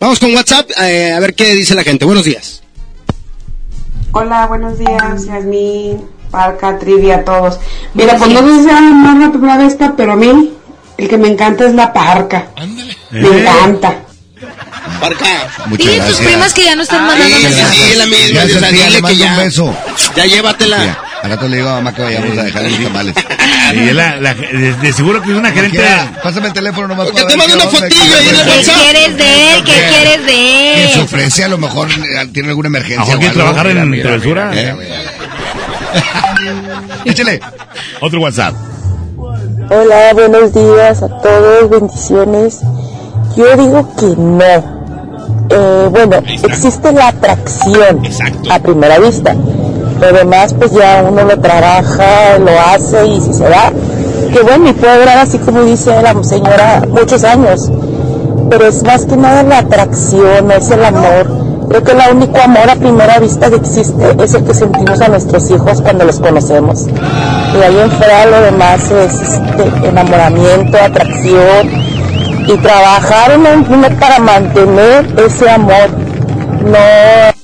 [0.00, 2.04] Vamos con WhatsApp eh, a ver qué dice la gente.
[2.04, 2.62] Buenos días.
[4.12, 7.58] Hola, buenos días, Yasmín, Parca, Trivia, a todos.
[7.94, 10.54] Mira, pues no sé si sea más la primera vista, pero a mí
[10.96, 12.48] el que me encanta es la parca.
[13.10, 13.40] Me Eh.
[13.40, 13.98] encanta.
[15.00, 15.26] Parca.
[15.66, 17.78] Muchas Dile a tus primas que ya no están mandando Sí, sí, mensajes.
[17.92, 18.44] sí, la misma.
[18.44, 19.76] Ya dile que ya, un beso.
[20.16, 20.98] ya llévatela.
[21.22, 23.14] Al rato le digo a mamá que vayamos a dejarle los tamales.
[23.70, 25.76] Sí, es la- la- de, de seguro que es una gerente.
[25.76, 28.50] Quiera, Pásame el teléfono nomás Porque para te qué una fotillo ahí en el ofrece.
[28.50, 28.82] ¿Qué WhatsApp.
[28.82, 29.64] quieres de él?
[29.64, 30.32] ¿Qué quieres de
[30.82, 31.04] Que se él?
[31.04, 33.02] ofrece, a lo mejor eh, tiene alguna emergencia.
[33.02, 34.50] A lo mejor o quiere trabajar en Mira, travesura.
[34.54, 34.76] mira.
[37.04, 37.40] Échale.
[38.00, 38.54] Otro WhatsApp.
[39.70, 42.60] Hola, buenos días a todos, bendiciones.
[43.36, 44.78] Yo digo que no.
[45.50, 48.02] Eh, bueno, existe la atracción
[48.50, 49.34] a primera vista.
[50.00, 53.72] Lo demás, pues ya uno lo trabaja, lo hace y si se da,
[54.32, 57.70] que bueno, y puede durar así como dice la señora muchos años.
[58.50, 61.48] Pero es más que nada la atracción, es el amor.
[61.68, 65.08] Creo que el único amor a primera vista que existe es el que sentimos a
[65.08, 66.86] nuestros hijos cuando los conocemos.
[66.86, 71.70] Y ahí en fuera lo demás es este, enamoramiento, atracción
[72.46, 75.90] y trabajar en uno para mantener ese amor.
[76.64, 77.37] No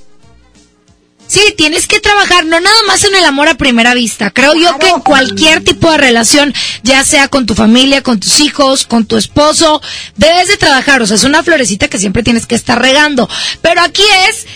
[1.35, 4.31] Sí, tienes que trabajar no nada más en el amor a primera vista.
[4.31, 6.55] Creo yo que en cualquier tipo de relación,
[6.85, 9.83] ya sea con tu familia, con tus hijos, con tu esposo,
[10.15, 11.03] debes de trabajar.
[11.03, 13.29] O sea, es una florecita que siempre tienes que estar regando.
[13.63, 14.47] Pero aquí es,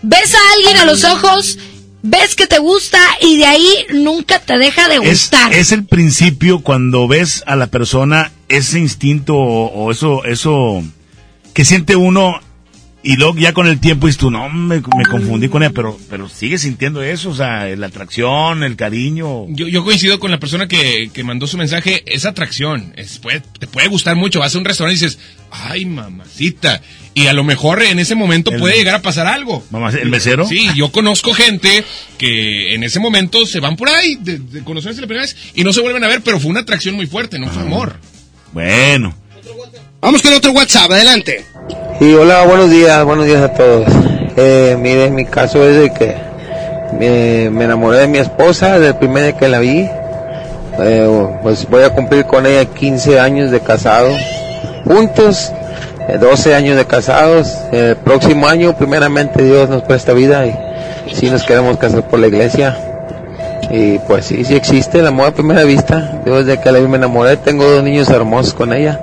[0.00, 1.58] ves a alguien a los ojos,
[2.00, 5.52] ves que te gusta y de ahí nunca te deja de Es, gustar.
[5.52, 10.82] es el principio cuando ves a la persona ese instinto o, o eso, eso
[11.52, 12.40] que siente uno
[13.04, 15.98] y luego ya con el tiempo dices tú, no, me, me confundí con ella, pero,
[16.08, 19.46] pero sigue sintiendo eso, o sea, la atracción, el cariño.
[19.48, 23.42] Yo, yo coincido con la persona que, que mandó su mensaje, es atracción, es, puede-
[23.58, 25.18] te puede gustar mucho, vas a un restaurante y dices,
[25.50, 26.80] ay mamacita,
[27.14, 29.64] y a lo mejor en ese momento El- puede llegar a pasar algo.
[29.70, 30.46] Mamá, ¿el mesero?
[30.46, 31.84] Sí, yo conozco gente
[32.18, 35.64] que en ese momento se van por ahí, de, de conocerse la primera vez, y
[35.64, 37.96] no se vuelven a ver, pero fue una atracción muy fuerte, no fue amor.
[38.52, 39.14] Bueno.
[40.00, 41.44] Vamos con otro WhatsApp, adelante.
[42.02, 43.86] Sí, hola, buenos días, buenos días a todos.
[44.36, 46.16] Eh, mire, mi caso es de que
[46.98, 49.88] me, enamoré de mi esposa desde el primer día que la vi.
[50.80, 54.08] Eh, pues voy a cumplir con ella 15 años de casado.
[54.84, 55.52] Juntos,
[56.08, 57.56] eh, 12 años de casados.
[57.70, 62.26] El próximo año, primeramente, Dios nos presta vida y si nos queremos casar por la
[62.26, 62.76] iglesia.
[63.70, 66.20] Y pues sí, sí existe el amor a primera vista.
[66.26, 68.98] Yo desde que la vi me enamoré, tengo dos niños hermosos con ella.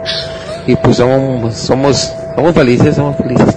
[0.68, 3.56] Y pues somos, somos, somos felices, somos felices.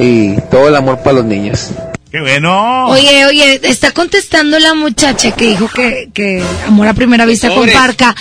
[0.00, 1.70] Y todo el amor para los niños.
[2.10, 2.88] ¡Qué bueno!
[2.88, 7.68] Oye, oye, está contestando la muchacha que dijo que, que amor a primera vista con.
[7.70, 8.16] Parca,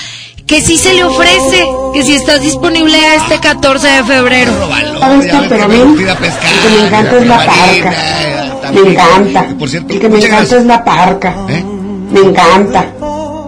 [0.45, 4.51] que sí se le ofrece, que si estás disponible a este 14 de febrero.
[5.21, 7.93] Esta, pero a mí, que me encanta es la parca.
[8.73, 9.47] Me encanta.
[9.49, 11.35] El que me encanta es la parca.
[12.11, 12.85] Me encanta.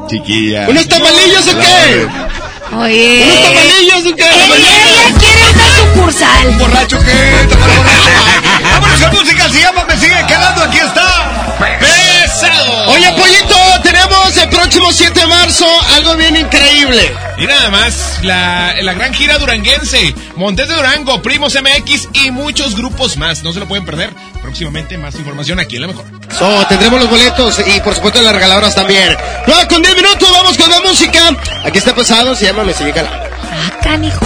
[0.08, 0.68] Chiquilla.
[0.68, 2.76] ¿Unos tamalillos o qué?
[2.76, 3.24] Oye.
[3.24, 4.24] ¿Unos tamalillos o qué?
[4.24, 6.52] Ella quiere sucursal.
[6.58, 7.48] ¿Borracho qué?
[8.72, 11.56] Vámonos con música, se llama Me Sigue Calando, aquí está.
[11.80, 12.92] ¡Pesado!
[12.92, 17.14] Oye, Pollito, tenemos el próximo 7 de marzo algo bien increíble.
[17.38, 22.76] Y nada más, la, la gran gira duranguense, Montes de Durango, Primos MX y muchos
[22.76, 23.44] grupos más.
[23.44, 24.14] No se lo pueden perder.
[24.42, 26.06] Próximamente más información aquí en La Mejor.
[26.38, 29.18] So, tendremos los boletos y por supuesto las regaladoras también.
[29.48, 31.20] Nueva con 10 minutos, vamos con la música.
[31.66, 33.26] Aquí está pasado, se llama Me Sigue Calando.
[33.44, 34.26] Ah, canijo.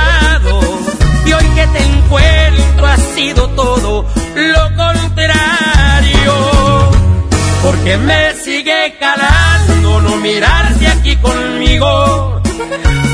[1.25, 6.33] Y hoy que te encuentro ha sido todo lo contrario.
[7.61, 12.41] Porque me sigue calando no mirarte aquí conmigo.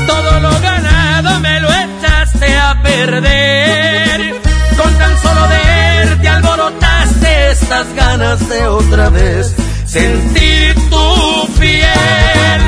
[0.06, 4.40] Todo lo ganado me lo echaste a perder.
[4.76, 9.54] Con tan solo verte alborotaste estas ganas de otra vez
[9.84, 12.60] sentir tu piel.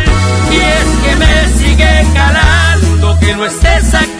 [0.52, 4.19] Y es que me sigue calando que no estés aquí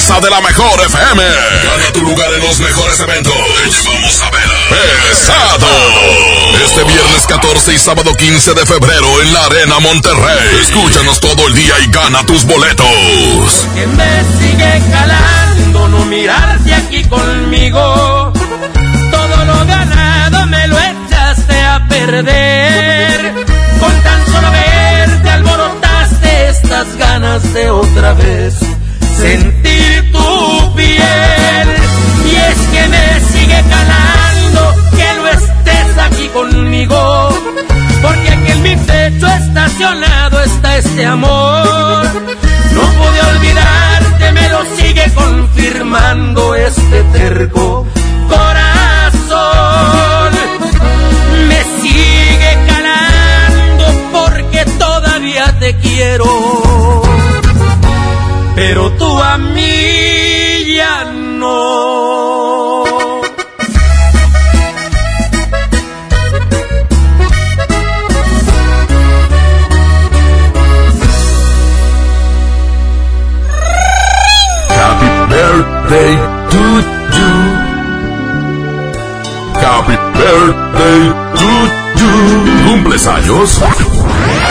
[0.00, 1.22] de la mejor FM.
[1.22, 3.32] Gana tu lugar en los mejores eventos.
[3.32, 4.48] Te llevamos a ver.
[5.08, 5.66] Pesado.
[6.64, 10.58] Este viernes 14 y sábado 15 de febrero en la Arena Monterrey.
[10.62, 12.86] Escúchanos todo el día y gana tus boletos.
[13.74, 18.32] que me sigue calando no mirarte aquí conmigo.
[19.10, 23.34] Todo lo ganado me lo echaste a perder.
[23.78, 28.54] Con tan solo verte alborotaste estas ganas de otra vez
[29.16, 31.68] sentir tu piel.
[32.30, 37.28] Y es que me sigue calando que no estés aquí conmigo.
[38.02, 42.04] Porque aquí en mi pecho estacionado está este amor.
[42.74, 47.86] No pude olvidarte, me lo sigue confirmando este terco
[48.28, 48.79] corazón.
[60.80, 61.04] Ya
[61.40, 63.20] no.
[74.78, 76.12] Happy birthday
[76.52, 76.62] to
[77.16, 77.32] you.
[79.64, 81.00] Happy birthday
[81.40, 81.50] to
[82.00, 82.12] you.
[82.66, 83.60] ¿Cumples años?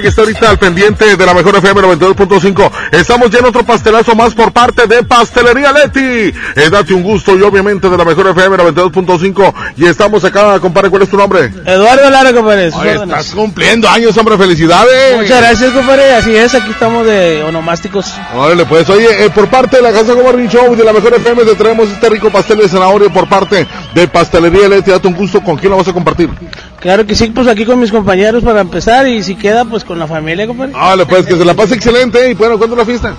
[0.00, 2.70] Que está ahorita al pendiente de la mejor FM 92.5.
[2.92, 6.00] Estamos ya en otro pastelazo más por parte de Pastelería Leti.
[6.00, 9.52] Eh, date un gusto y obviamente de la mejor FM 92.5.
[9.76, 11.52] Y estamos acá, compadre, ¿cuál es tu nombre?
[11.66, 12.70] Eduardo Lara, compadre.
[12.72, 15.16] Oye, estás cumpliendo años, hombre, felicidades.
[15.16, 16.14] Muchas gracias, compadre.
[16.14, 18.12] Así es, aquí estamos de onomásticos.
[18.34, 21.14] Órale, pues, oye, eh, por parte de la Casa Morning Show y de la mejor
[21.14, 24.90] FM te traemos este rico pastel de zanahoria por parte de Pastelería Leti.
[24.90, 26.30] Date un gusto, ¿con quién lo vas a compartir?
[26.82, 30.00] Claro que sí, pues aquí con mis compañeros para empezar y si queda, pues con
[30.00, 30.72] la familia, compadre.
[30.72, 32.28] Vale, pues, que se la pase excelente.
[32.28, 33.14] Y bueno, ¿cuándo la fiesta?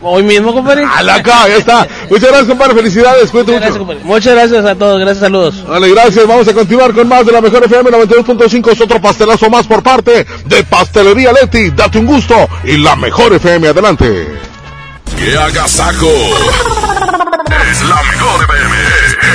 [0.00, 0.84] Hoy mismo, compadre.
[0.84, 1.48] ¡A la acá!
[1.48, 1.88] Ya está.
[2.08, 2.74] Muchas gracias, compadre.
[2.74, 3.34] Felicidades.
[3.34, 3.78] Muchas gracias, mucho.
[3.80, 4.00] compadre.
[4.04, 5.00] Muchas gracias a todos.
[5.00, 5.66] Gracias, saludos.
[5.66, 6.26] Vale, gracias.
[6.26, 8.72] Vamos a continuar con más de la mejor FM 92.5.
[8.72, 11.70] Es otro pastelazo más por parte de Pastelería Leti.
[11.70, 12.48] Date un gusto.
[12.64, 13.68] Y la mejor FM.
[13.68, 14.28] Adelante.
[15.18, 16.08] ¡Qué agasajo!
[17.70, 18.76] Es la mejor FM.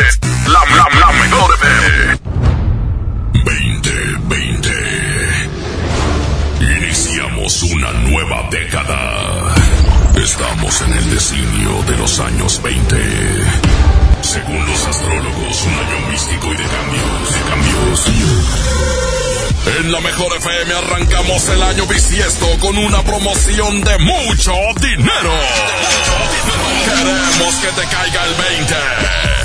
[0.08, 2.25] Es la, la, la mejor FM.
[10.82, 12.96] En el designio de los años 20.
[14.22, 18.12] Según los astrólogos, un año místico y de cambios, de cambios.
[19.80, 25.34] En la mejor FM arrancamos el año bisiesto con una promoción de mucho dinero.
[26.84, 29.45] Queremos que te caiga el 20.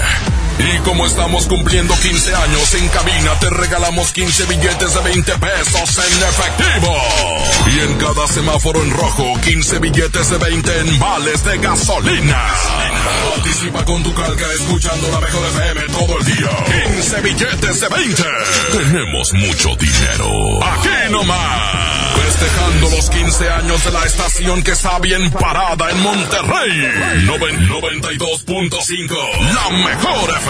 [0.62, 5.98] Y como estamos cumpliendo 15 años en cabina, te regalamos 15 billetes de 20 pesos
[5.98, 6.96] en efectivo.
[7.74, 12.44] Y en cada semáforo en rojo, 15 billetes de 20 en vales de gasolina.
[13.34, 16.50] Participa con tu calca escuchando la mejor FM todo el día.
[16.94, 18.22] 15 billetes de 20.
[18.72, 20.64] Tenemos mucho dinero.
[20.64, 22.10] Aquí nomás.
[22.20, 27.24] Festejando los 15 años de la estación que está bien parada en Monterrey.
[27.24, 29.16] Noven- 92.5.
[29.54, 30.49] La mejor FM.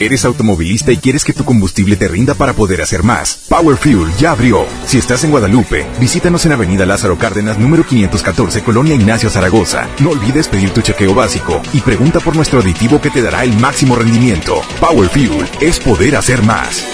[0.00, 3.46] ¿Eres automovilista y quieres que tu combustible te rinda para poder hacer más?
[3.48, 4.66] Power Fuel ya abrió.
[4.86, 9.88] Si estás en Guadalupe, visítanos en Avenida Lázaro Cárdenas, número 514, Colonia Ignacio Zaragoza.
[10.00, 13.56] No olvides pedir tu chequeo básico y pregunta por nuestro aditivo que te dará el
[13.58, 14.62] máximo rendimiento.
[14.80, 16.84] Power Fuel es poder hacer más.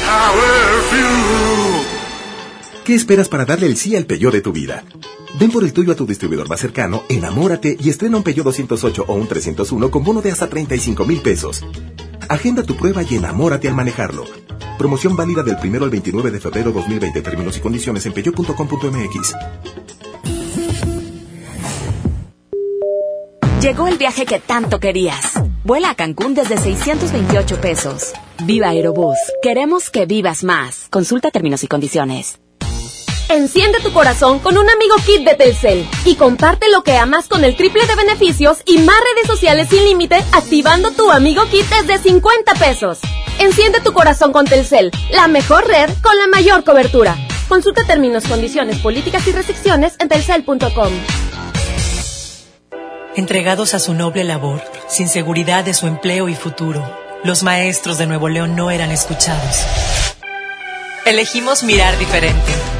[2.85, 4.85] ¿Qué esperas para darle el sí al Peugeot de tu vida?
[5.39, 9.05] Ven por el tuyo a tu distribuidor más cercano, enamórate y estrena un Peugeot 208
[9.09, 11.65] o un 301 con bono de hasta 35 mil pesos.
[12.29, 14.25] Agenda tu prueba y enamórate al manejarlo.
[14.79, 17.21] Promoción válida del 1 al 29 de febrero 2020.
[17.23, 19.35] Términos y condiciones en peugeot.com.mx.
[23.61, 25.35] Llegó el viaje que tanto querías.
[25.65, 28.13] Vuela a Cancún desde 628 pesos.
[28.45, 29.19] Viva Aerobús.
[29.43, 30.87] Queremos que vivas más.
[30.91, 32.40] Consulta términos y condiciones.
[33.31, 37.45] Enciende tu corazón con un amigo kit de Telcel y comparte lo que amas con
[37.45, 41.99] el triple de beneficios y más redes sociales sin límite activando tu amigo kit desde
[41.99, 42.99] 50 pesos.
[43.39, 47.17] Enciende tu corazón con Telcel, la mejor red con la mayor cobertura.
[47.49, 50.93] Consulta términos, condiciones, políticas y restricciones en telcel.com.
[53.15, 56.85] Entregados a su noble labor, sin seguridad de su empleo y futuro,
[57.23, 59.65] los maestros de Nuevo León no eran escuchados.
[61.07, 62.80] Elegimos mirar diferente.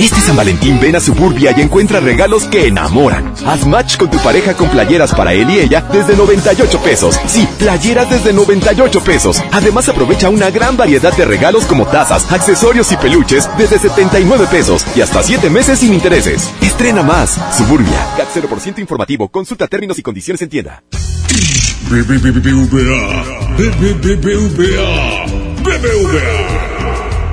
[0.00, 3.34] Este San Valentín ven a Suburbia y encuentra regalos que enamoran.
[3.46, 7.20] Haz match con tu pareja con playeras para él y ella desde 98 pesos.
[7.26, 9.42] Sí, playeras desde 98 pesos.
[9.52, 14.86] Además aprovecha una gran variedad de regalos como tazas, accesorios y peluches desde 79 pesos
[14.96, 16.50] y hasta 7 meses sin intereses.
[16.62, 17.38] Estrena más.
[17.54, 18.06] Suburbia.
[18.16, 19.28] CAT 0% informativo.
[19.28, 20.82] Consulta términos y condiciones en tienda.
[21.90, 22.30] BBVA.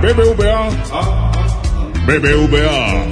[0.02, 1.17] BBVA.
[2.08, 3.04] BBVA.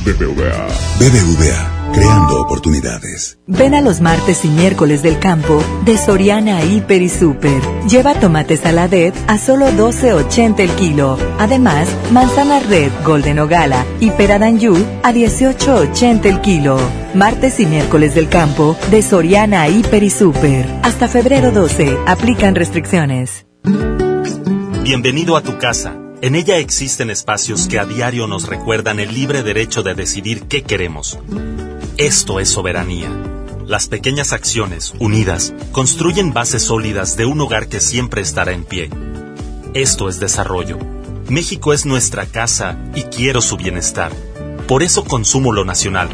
[0.04, 0.64] BBVA.
[0.98, 3.38] BBVA, creando oportunidades.
[3.46, 7.60] Ven a los martes y miércoles del campo de Soriana Hiper y Super.
[7.88, 11.16] Lleva tomate saladet a solo 12.80 el kilo.
[11.38, 16.78] Además, manzana red Golden o Gala y pera d'Anjou a 18.80 el kilo.
[17.14, 20.66] Martes y miércoles del campo de Soriana Hiper y Super.
[20.82, 21.96] Hasta febrero 12.
[22.06, 23.46] Aplican restricciones.
[24.82, 25.96] Bienvenido a tu casa.
[26.20, 30.62] En ella existen espacios que a diario nos recuerdan el libre derecho de decidir qué
[30.62, 31.18] queremos.
[31.96, 33.08] Esto es soberanía.
[33.68, 38.90] Las pequeñas acciones, unidas, construyen bases sólidas de un hogar que siempre estará en pie.
[39.74, 40.76] Esto es desarrollo.
[41.28, 44.10] México es nuestra casa y quiero su bienestar.
[44.66, 46.08] Por eso consumo lo nacional.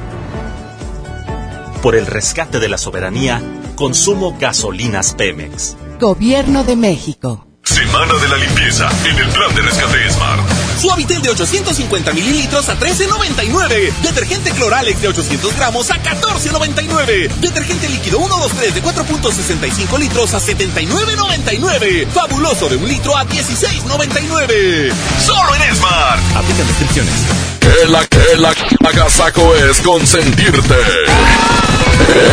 [1.83, 3.41] Por el rescate de la soberanía,
[3.75, 5.78] consumo gasolinas Pemex.
[5.99, 7.47] Gobierno de México.
[7.62, 10.69] Semana de la limpieza en el plan de rescate Smart.
[10.81, 13.92] Suavitel de 850 mililitros a 13.99.
[14.02, 17.28] Detergente Cloralex de 800 gramos a 14.99.
[17.34, 22.07] Detergente líquido 123 de 4.65 litros a 79.99.
[22.09, 24.92] Fabuloso de un litro a 16.99.
[25.25, 26.20] Solo en Smart.
[26.34, 27.15] Aplica restricciones.
[27.83, 30.76] El, el, el agasaco es consentirte.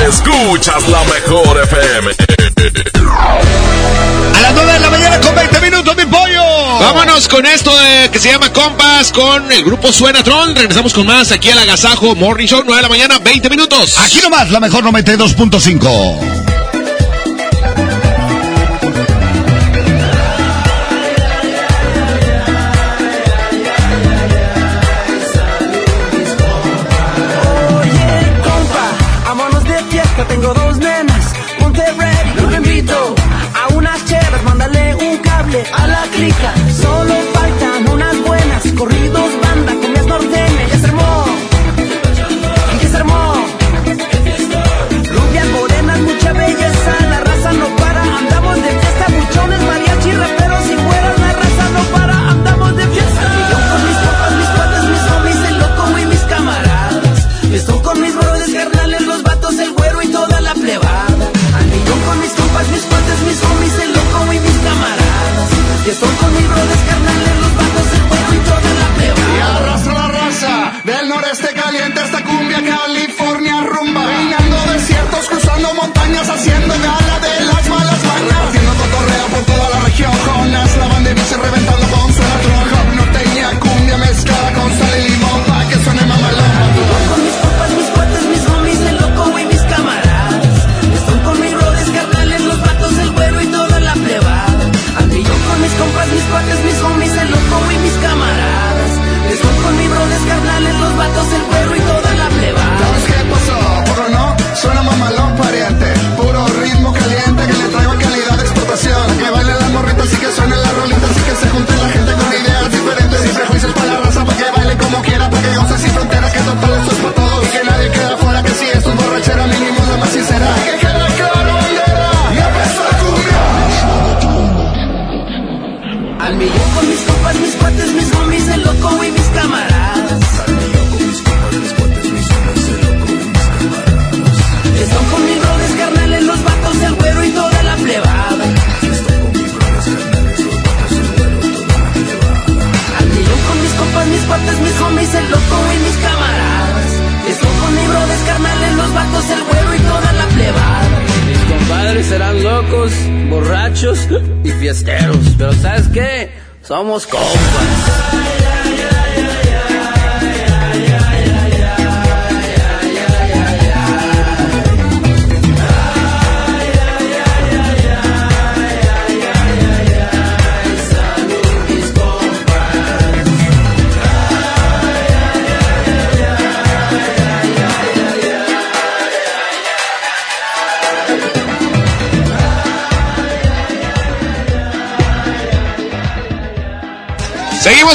[0.08, 2.12] Escuchas la mejor FM.
[4.36, 6.44] A las 9 de la mañana con 20 minutos, mi pollo.
[6.80, 10.56] Vámonos con esto de, que se llama Compas con el grupo Suenatron.
[10.56, 13.98] Regresamos con más aquí al Agasajo Morning Show, 9 de la mañana, 20 minutos.
[13.98, 16.47] Aquí nomás, la mejor 92.5.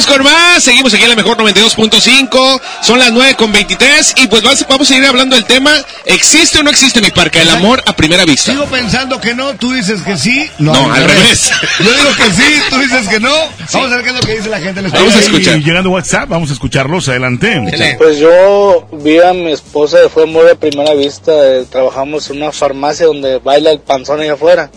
[0.03, 4.27] Seguimos con más, seguimos aquí en la mejor 92.5, son las 9 con 23 y
[4.27, 5.71] pues vamos, vamos a ir hablando del tema,
[6.05, 8.51] ¿existe o no existe mi parca el amor a primera vista?
[8.51, 10.49] Sigo pensando que no, tú dices que sí.
[10.59, 11.51] No, al revés.
[11.79, 13.33] Yo digo que sí, tú dices que no.
[13.71, 14.81] Vamos a ver qué es lo que dice la gente.
[14.81, 15.59] Vamos a escuchar.
[15.59, 17.07] Llegando WhatsApp, vamos a escucharlos.
[17.07, 17.95] Adelante.
[17.97, 22.51] Pues yo vi a mi esposa, fue amor a primera vista, eh, trabajamos en una
[22.51, 24.69] farmacia donde baila el panzón allá afuera.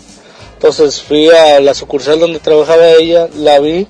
[0.53, 3.87] Entonces fui a la sucursal donde trabajaba ella, la vi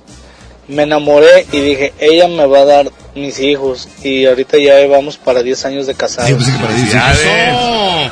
[0.68, 3.88] me enamoré y dije, ella me va a dar mis hijos.
[4.02, 6.30] Y ahorita ya vamos para 10 años de casados.
[6.30, 8.10] Eso.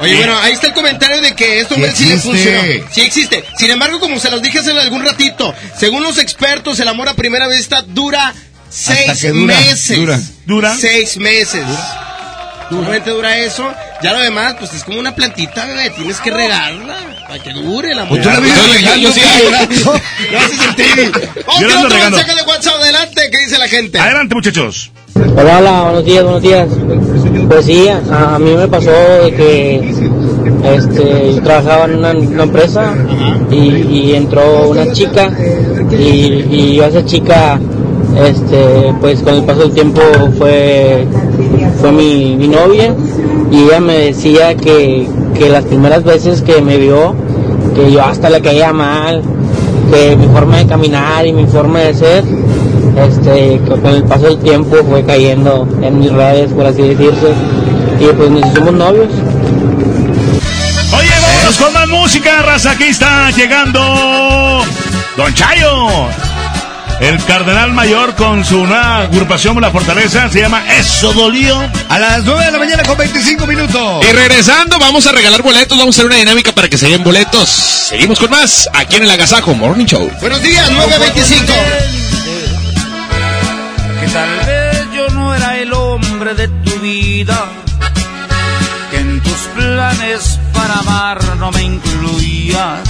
[0.00, 2.62] Oye, bueno, ahí está el comentario de que esto hombre sí, le funcionó.
[2.90, 3.44] Sí existe.
[3.56, 7.14] Sin embargo, como se los dije hace algún ratito, según los expertos, el amor a
[7.14, 8.32] primera vista dura
[8.70, 9.96] seis que dura, meses.
[9.96, 10.20] dura.
[10.46, 10.76] ¿Dura?
[10.76, 11.64] Seis meses.
[11.64, 12.07] Normalmente
[12.70, 13.64] dura eso.
[14.02, 15.90] Ya lo demás, pues es como una plantita, bebé.
[15.90, 17.94] Tienes que regarla para que dure.
[18.08, 20.42] Pues la Yo- yo- regando, sí, pues.
[20.42, 21.12] haces el.
[21.46, 22.74] Vamos Yo la otro mensaje de WhatsApp.
[22.80, 23.98] Adelante, ¿qué dice la gente?
[23.98, 24.90] Adelante, muchachos.
[25.36, 26.68] Hola, hola, buenos días, buenos días.
[27.48, 29.94] Pues sí, a, a mí me pasó de que
[30.76, 32.94] este, yo trabajaba en una, una empresa
[33.50, 35.30] y, y entró una chica
[35.90, 37.58] y, y yo a esa chica,
[38.24, 40.00] este, pues con el paso del tiempo
[40.36, 41.06] fue,
[41.80, 42.94] fue mi, mi novia
[43.50, 47.14] y ella me decía que, que las primeras veces que me vio,
[47.74, 49.22] que yo hasta le caía mal,
[49.92, 52.24] que mi forma de caminar y mi forma de ser
[52.96, 57.32] este, con el paso del tiempo fue cayendo en mis redes, por así decirse,
[58.00, 59.08] y pues nos hicimos novios.
[60.96, 62.72] Oye, vámonos con más música, raza.
[62.72, 63.80] Aquí está llegando
[65.16, 66.27] Don Chayo.
[67.00, 71.56] El cardenal mayor con su nueva agrupación La Fortaleza se llama Eso Dolió.
[71.88, 74.04] A las 9 de la mañana con 25 minutos.
[74.04, 77.04] Y regresando, vamos a regalar boletos, vamos a hacer una dinámica para que se den
[77.04, 77.48] boletos.
[77.48, 80.10] Seguimos con más aquí en el Agasajo Morning Show.
[80.20, 81.52] Buenos días, 925.
[84.00, 87.46] que tal vez yo no era el hombre de tu vida,
[88.90, 92.80] que en tus planes para amar no me incluías,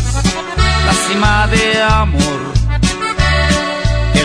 [0.87, 2.48] la cima de amor,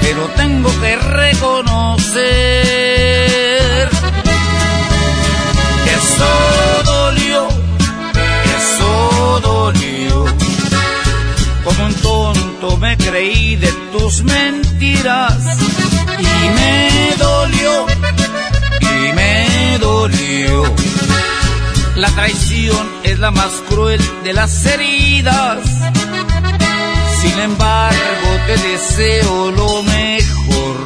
[0.00, 2.20] pero tengo que reconocer
[5.84, 6.32] que eso
[6.84, 7.48] dolió,
[8.44, 10.24] que eso dolió.
[11.64, 15.36] Como un tonto me creí de tus mentiras
[16.18, 17.86] y me dolió,
[18.80, 20.74] y me dolió.
[21.96, 25.79] La traición es la más cruel de las heridas.
[27.30, 30.76] Sin embargo, te deseo lo mejor.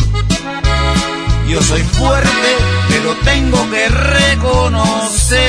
[1.48, 2.50] Yo soy fuerte,
[2.88, 5.40] pero tengo que reconocer.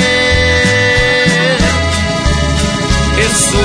[3.28, 3.62] Eso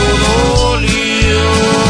[0.56, 1.89] dolió.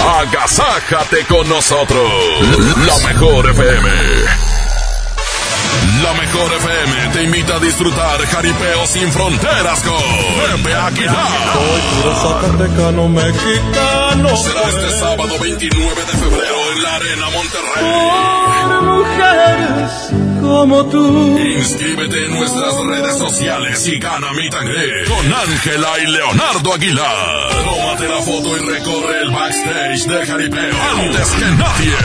[0.00, 2.10] Agasájate con nosotros.
[2.86, 3.90] La mejor FM.
[6.02, 9.96] La mejor FM te invita a disfrutar Jaripeo sin fronteras con
[10.62, 11.16] Pepe Aguilar.
[14.26, 17.84] Será este sábado 29 de febrero en la Arena Monterrey.
[18.68, 20.08] Por mujeres
[20.40, 21.38] como tú.
[21.38, 27.48] Inscríbete en nuestras redes sociales y gana mi tangre con Ángela y Leonardo Aguilar.
[27.64, 31.96] Tómate la foto y recorre el backstage de Jaripeo antes que nadie.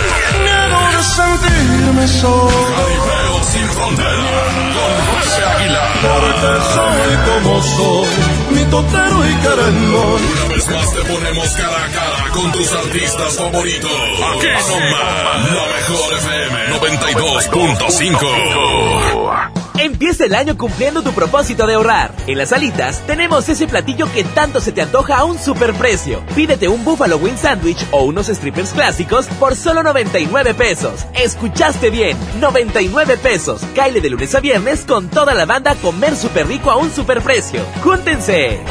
[0.44, 2.50] Miedo de sentirme solo.
[2.78, 5.92] Jaripeo sin fronteras con Pepe Aguilar.
[6.04, 8.08] Porque soy como soy.
[8.52, 10.53] Mi totero y querendón.
[10.72, 13.92] Más te ponemos cara a cara con tus artistas favoritos.
[13.92, 19.52] Aquí nomás, la mejor FM 92.5.
[19.80, 22.14] Empieza el año cumpliendo tu propósito de ahorrar.
[22.28, 26.24] En las alitas tenemos ese platillo que tanto se te antoja a un superprecio.
[26.34, 31.06] Pídete un Buffalo Wing Sandwich o unos strippers clásicos por solo 99 pesos.
[31.14, 33.64] Escuchaste bien, 99 pesos.
[33.76, 36.90] Caile de lunes a viernes con toda la banda a comer súper rico a un
[36.90, 37.66] superprecio.
[37.84, 38.62] ¡Júntense!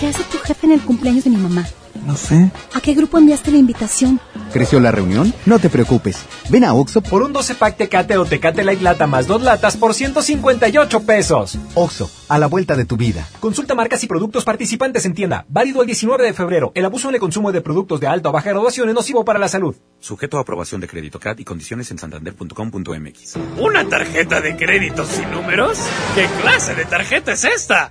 [0.00, 1.66] ¿Qué hace tu jefe en el cumpleaños de mi mamá?
[2.06, 2.50] No sé.
[2.74, 4.20] ¿A qué grupo enviaste la invitación?
[4.52, 5.34] ¿Creció la reunión?
[5.46, 6.18] No te preocupes.
[6.48, 9.76] Ven a Oxo por un 12 pack Tecate o Tecate Light Lata más dos latas
[9.76, 11.58] por 158 pesos.
[11.74, 13.28] Oxo, a la vuelta de tu vida.
[13.40, 15.44] Consulta marcas y productos participantes en tienda.
[15.48, 16.72] Válido el 19 de febrero.
[16.74, 19.38] El abuso en el consumo de productos de alta o baja graduación es nocivo para
[19.38, 19.76] la salud.
[20.00, 23.34] Sujeto a aprobación de crédito CAT y condiciones en santander.com.mx.
[23.58, 25.78] ¿Una tarjeta de crédito sin números?
[26.14, 27.90] ¿Qué clase de tarjeta es esta?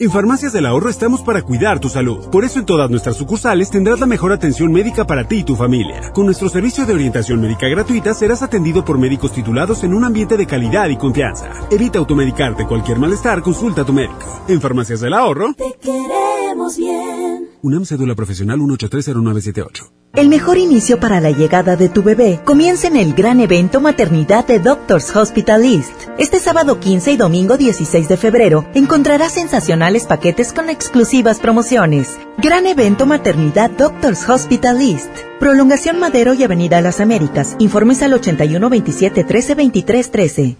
[0.00, 2.30] En Farmacias del Ahorro estamos para cuidar tu salud.
[2.30, 5.56] Por eso en todas nuestras sucursales tendrás la mejor atención médica para ti y tu
[5.56, 6.12] familia.
[6.12, 10.36] Con nuestro servicio de orientación médica gratuita serás atendido por médicos titulados en un ambiente
[10.36, 11.50] de calidad y confianza.
[11.68, 14.44] Evita automedicarte cualquier malestar, consulta a tu médico.
[14.46, 15.54] En Farmacias del Ahorro.
[15.54, 17.48] Te queremos bien.
[17.62, 19.90] UNAM Cédula Profesional 1830978.
[20.14, 24.46] El mejor inicio para la llegada de tu bebé comienza en el gran evento Maternidad
[24.46, 25.92] de Doctors Hospital East.
[26.18, 32.18] Este sábado 15 y domingo 16 de febrero encontrarás sensacionales paquetes con exclusivas promociones.
[32.38, 35.10] Gran evento Maternidad Doctors Hospital East.
[35.38, 37.54] Prolongación Madero y Avenida Las Américas.
[37.58, 40.56] Informes al 81 27 13 23 13.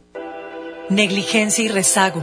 [0.91, 2.23] Negligencia y rezago.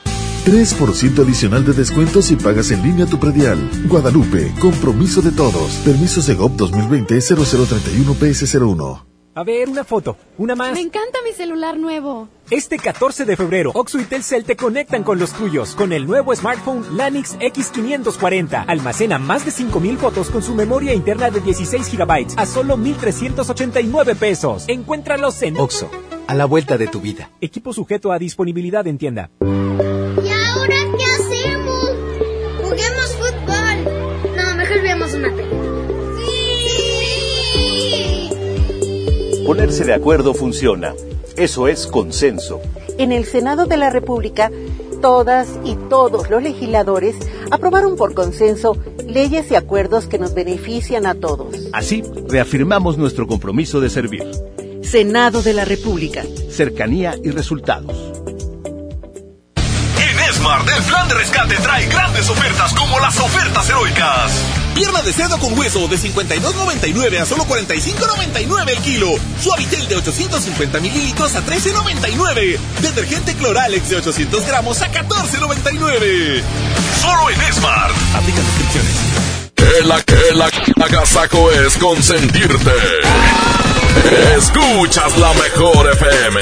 [0.45, 3.59] 3% adicional de descuento si pagas en línea tu predial.
[3.87, 5.75] Guadalupe, compromiso de todos.
[5.85, 9.05] Permisos de GOP 2020-0031-PS01.
[9.33, 10.73] A ver, una foto, una más.
[10.73, 12.27] Me encanta mi celular nuevo.
[12.49, 16.35] Este 14 de febrero, Oxo y Telcel te conectan con los tuyos con el nuevo
[16.35, 18.65] smartphone Lanix X540.
[18.67, 24.15] Almacena más de 5000 fotos con su memoria interna de 16 GB a solo 1389
[24.15, 24.65] pesos.
[24.67, 25.89] Encuéntralos en Oxo,
[26.27, 27.29] a la vuelta de tu vida.
[27.39, 29.31] Equipo sujeto a disponibilidad en tienda.
[39.51, 40.93] Ponerse de acuerdo funciona.
[41.35, 42.61] Eso es consenso.
[42.97, 44.49] En el Senado de la República,
[45.01, 47.17] todas y todos los legisladores
[47.51, 51.53] aprobaron por consenso leyes y acuerdos que nos benefician a todos.
[51.73, 54.23] Así, reafirmamos nuestro compromiso de servir.
[54.83, 56.23] Senado de la República.
[56.49, 57.91] Cercanía y resultados.
[59.57, 64.60] En Smart, el plan de rescate trae grandes ofertas como las ofertas heroicas.
[64.73, 69.07] Pierna de cerdo con hueso de 52.99 a solo 45.99 el kilo.
[69.41, 72.57] Suavitel de 850 mililitros a 13.99.
[72.81, 76.41] Detergente Cloralex de 800 gramos a 14.99.
[77.01, 77.93] Solo en Smart.
[78.15, 78.95] Aplica descripciones.
[79.55, 80.49] Que la que la
[80.85, 82.71] agasaco es consentirte.
[84.37, 86.41] Escuchas la mejor FM.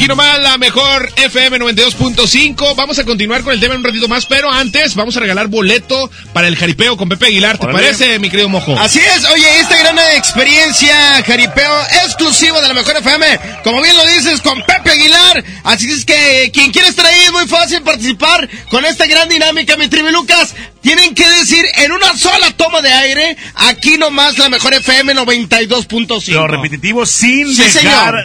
[0.00, 2.74] Aquí nomás la mejor FM 92.5.
[2.74, 5.48] Vamos a continuar con el tema en un ratito más, pero antes vamos a regalar
[5.48, 7.58] boleto para el jaripeo con Pepe Aguilar.
[7.58, 7.80] ¿Te Órale.
[7.80, 8.74] parece, mi querido Mojo?
[8.78, 13.26] Así es, oye, esta gran experiencia jaripeo exclusivo de la mejor FM,
[13.62, 15.44] como bien lo dices, con Pepe Aguilar.
[15.64, 19.76] Así es que quien quiera estar ahí es muy fácil participar con esta gran dinámica,
[19.76, 20.54] mi tribu Lucas.
[20.82, 26.32] Tienen que decir en una sola toma de aire, aquí nomás la mejor FM 92.5.
[26.32, 27.72] Lo repetitivo sin Sí, dejar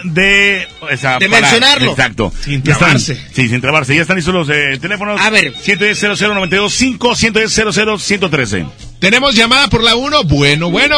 [0.14, 1.90] de, o sea, De mencionarlo.
[1.90, 2.32] Exacto.
[2.42, 3.14] Sin están- trabarse.
[3.34, 3.94] sí, sin trabarse.
[3.94, 5.20] Ya están listos los eh, teléfonos.
[5.20, 5.52] A ver.
[5.54, 8.64] 110 00 5 110 00 113.
[9.00, 10.24] Tenemos llamada por la 1.
[10.24, 10.96] Bueno, bueno.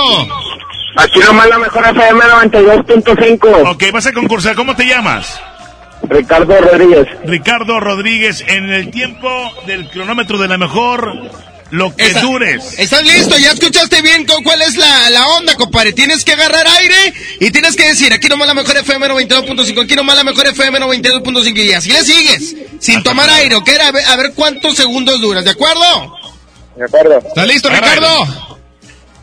[0.97, 3.71] Aquí nomás la mejor FM 92.5.
[3.73, 4.55] Ok, vas a concursar.
[4.55, 5.41] ¿Cómo te llamas?
[6.09, 7.07] Ricardo Rodríguez.
[7.25, 9.29] Ricardo Rodríguez, en el tiempo
[9.67, 11.13] del cronómetro de la mejor,
[11.71, 12.79] lo que Está- dures.
[12.79, 13.37] ¿Estás listo?
[13.39, 15.93] ¿Ya escuchaste bien con cuál es la, la onda, compadre?
[15.93, 19.95] Tienes que agarrar aire y tienes que decir, aquí nomás la mejor FM 92.5, aquí
[19.95, 23.69] nomás la mejor FM 92.5 y así le sigues, sin tomar aire, ¿ok?
[23.83, 26.15] A ver, a ver cuántos segundos duras, ¿de acuerdo?
[26.77, 27.19] De acuerdo.
[27.27, 28.59] ¿Estás listo, Ricardo?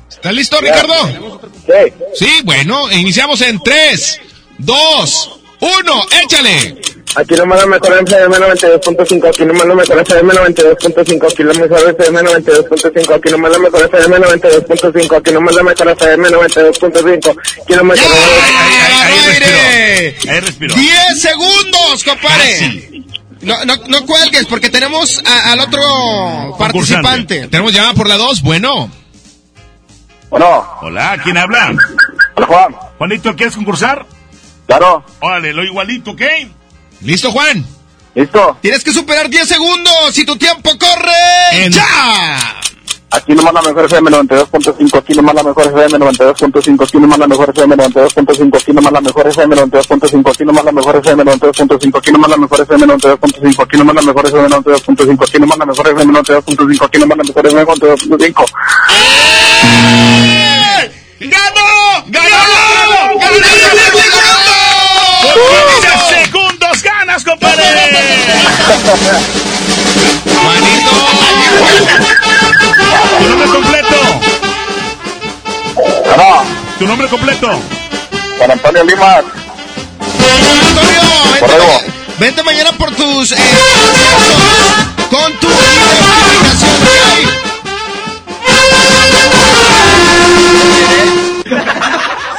[0.09, 0.72] ¿Estás listo, Ya.
[0.74, 1.41] Ricardo?
[1.65, 1.93] Sí.
[2.25, 4.19] Sí, bueno, iniciamos en 3,
[4.59, 6.82] 2, 1, échale.
[7.17, 11.89] Aquí nomás la mejor FM 92.5, aquí nomás la mejor FM 92.5, aquí la mejor
[11.89, 17.73] FM 92.5, aquí nomás la mejor FM 92.5, aquí nomás la mejor FM 92.5, aquí
[17.75, 17.99] nomás
[19.05, 20.15] aire!
[20.29, 20.75] Ahí respiró.
[20.75, 23.03] 10 segundos, compadre.
[23.41, 25.81] No, no, no cuelgues porque tenemos a- al otro
[26.59, 27.47] participante.
[27.47, 28.41] Tenemos llamada por la 2.
[28.41, 28.89] Bueno.
[30.29, 30.67] Bueno.
[30.81, 31.73] Hola, ¿quién habla?
[32.35, 32.75] Juan.
[32.97, 34.05] Juanito, ¿quieres concursar?
[34.67, 35.05] Claro.
[35.19, 36.21] Órale, lo igualito, ¿ok?
[37.01, 37.65] ¿Listo, Juan?
[38.14, 38.57] Listo.
[38.61, 41.69] Tienes que superar 10 segundos y tu tiempo corre.
[41.69, 42.61] ¡Ya!
[43.11, 47.27] Aquí nomás la mejor FM 92.5, aquí nomás la mejor FM 92.5, aquí nomás la
[47.27, 51.98] mejor FM 92.5, aquí nomás la mejor FM 92.5, aquí nomás la mejor FM 92.5,
[51.98, 55.65] aquí nomás la mejor FM 92.5, aquí nomás la mejor FM 92.5, aquí nomás la
[55.65, 58.45] mejor FM 92.5, aquí nomás la mejor FM 92.5.
[61.19, 62.06] ¡Ganó!
[62.07, 62.35] ¡Ganó!
[63.14, 63.84] Por
[73.19, 73.95] Tu nombre completo.
[76.79, 77.47] Tu nombre completo.
[78.37, 79.17] Juan Antonio Lima.
[80.67, 81.01] Antonio,
[81.33, 81.55] vente,
[82.17, 83.37] vente mañana por tus eh,
[85.11, 86.75] con tu identificación.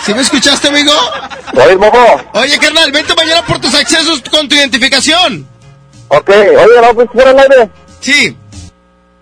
[0.05, 0.93] ¿Sí me escuchaste, amigo?
[2.33, 5.56] Oye, carnal, vente mañana por tus accesos con tu identificación.
[6.09, 7.71] Ok, oye, ¿no pues fuera al aire?
[8.01, 8.37] Sí.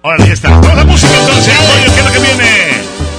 [0.02, 0.50] Órale, ya está.
[0.50, 1.54] Vamos a música entonces.
[1.58, 2.50] Oye, ¿qué es lo que viene?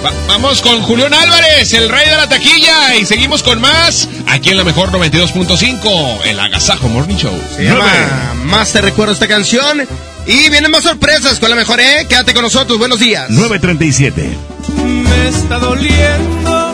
[0.06, 2.96] Va- vamos con Julián Álvarez, el rey de la taquilla.
[2.96, 7.42] Y seguimos con más aquí en la mejor 92.5, el Agasajo Morning Show.
[7.56, 9.88] Se llama Más te recuerdo esta canción.
[10.28, 12.06] Y vienen más sorpresas con la mejor, ¿eh?
[12.10, 13.30] Quédate con nosotros, buenos días.
[13.30, 14.30] 937.
[14.78, 16.72] Me está doliendo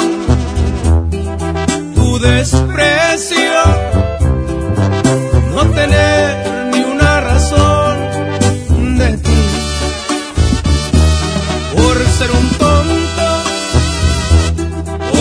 [1.96, 3.52] tu desprecio,
[5.54, 6.11] no tener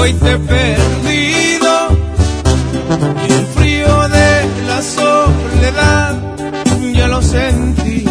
[0.00, 1.72] hoy te he perdido
[3.28, 6.14] y el frío de la soledad
[6.94, 8.04] ya lo sentí,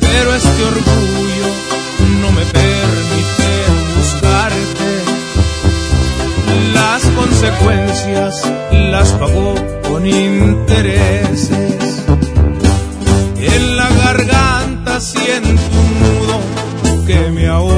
[0.00, 1.48] pero este orgullo
[2.22, 3.50] no me permite
[3.96, 4.90] buscarte.
[6.74, 8.50] Las consecuencias
[8.90, 9.54] las pagó
[9.88, 12.04] con intereses.
[13.36, 15.50] En la garganta siento
[15.82, 16.40] un nudo
[17.06, 17.69] que me ahoga.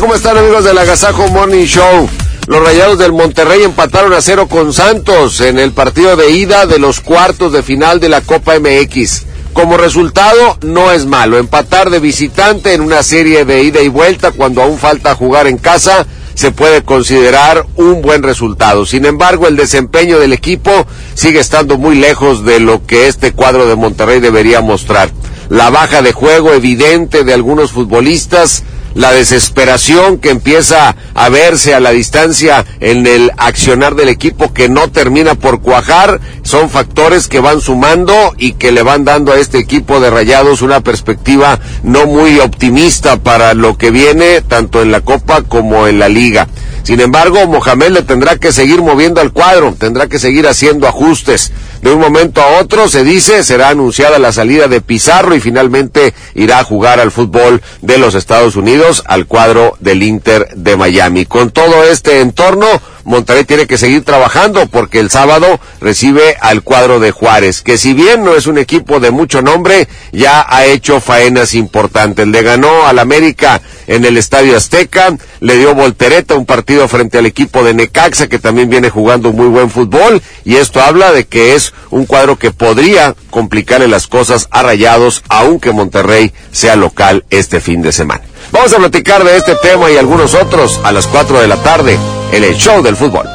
[0.00, 2.08] ¿Cómo están amigos del Agasajo Morning Show?
[2.48, 6.78] Los Rayados del Monterrey empataron a cero con Santos en el partido de ida de
[6.78, 9.22] los cuartos de final de la Copa MX.
[9.54, 11.38] Como resultado, no es malo.
[11.38, 15.56] Empatar de visitante en una serie de ida y vuelta cuando aún falta jugar en
[15.56, 18.84] casa se puede considerar un buen resultado.
[18.84, 23.66] Sin embargo, el desempeño del equipo sigue estando muy lejos de lo que este cuadro
[23.66, 25.10] de Monterrey debería mostrar.
[25.48, 28.64] La baja de juego evidente de algunos futbolistas,
[28.96, 34.70] la desesperación que empieza a verse a la distancia en el accionar del equipo que
[34.70, 39.38] no termina por cuajar, son factores que van sumando y que le van dando a
[39.38, 44.90] este equipo de Rayados una perspectiva no muy optimista para lo que viene tanto en
[44.90, 46.48] la Copa como en la Liga.
[46.82, 51.52] Sin embargo, Mohamed le tendrá que seguir moviendo al cuadro, tendrá que seguir haciendo ajustes.
[51.86, 56.14] De un momento a otro, se dice, será anunciada la salida de Pizarro y finalmente
[56.34, 61.26] irá a jugar al fútbol de los Estados Unidos al cuadro del Inter de Miami.
[61.26, 62.66] Con todo este entorno,
[63.06, 67.92] Monterrey tiene que seguir trabajando porque el sábado recibe al cuadro de Juárez, que si
[67.92, 72.26] bien no es un equipo de mucho nombre, ya ha hecho faenas importantes.
[72.26, 77.26] Le ganó al América en el Estadio Azteca, le dio voltereta un partido frente al
[77.26, 81.54] equipo de Necaxa, que también viene jugando muy buen fútbol, y esto habla de que
[81.54, 87.60] es un cuadro que podría complicarle las cosas a Rayados, aunque Monterrey sea local este
[87.60, 88.24] fin de semana.
[88.52, 91.98] Vamos a platicar de este tema y algunos otros a las 4 de la tarde
[92.32, 93.26] en el show del fútbol.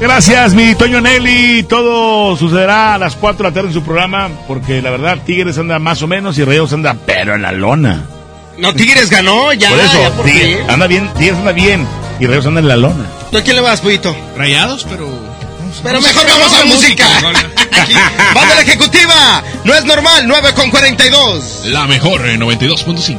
[0.00, 1.64] Gracias, mi Toño Nelly.
[1.64, 5.58] Todo sucederá a las 4 de la tarde en su programa, porque la verdad, Tigres
[5.58, 8.04] anda más o menos y Rayados anda pero en la lona.
[8.58, 9.70] No, Tigres ganó, ya.
[9.70, 11.86] por eso, ya por Tigres, anda bien, Tigres anda bien
[12.18, 13.04] y Rayados anda en la lona.
[13.30, 14.14] ¿Tú a quién le vas, Puyito?
[14.36, 15.08] Rayados, pero...
[15.82, 17.06] Pero mejor vamos a música.
[17.80, 17.94] Aquí,
[18.34, 19.42] Banda la ejecutiva.
[19.64, 21.62] No es normal, 9 con 42.
[21.66, 23.18] La mejor en 92.5.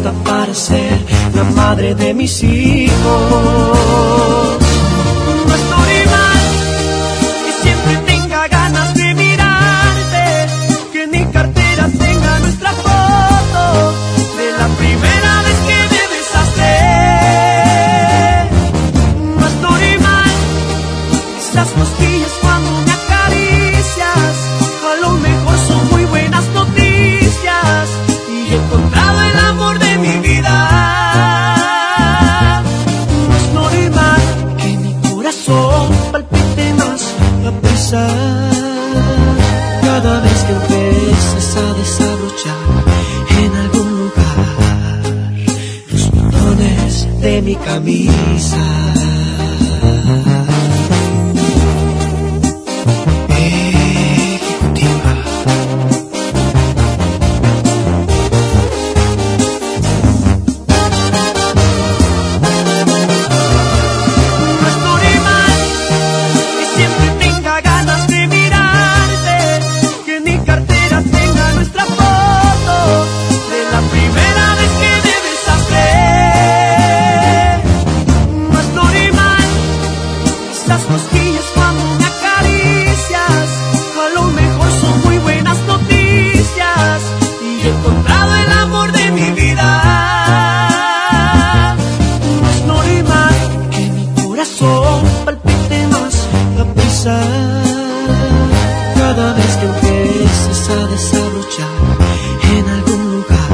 [0.00, 0.98] Hasta para ser
[1.34, 2.90] la madre de mis hijos.
[47.40, 48.89] Mi camisa.
[99.56, 101.98] que empieces a desabrochar
[102.56, 103.48] en algún lugar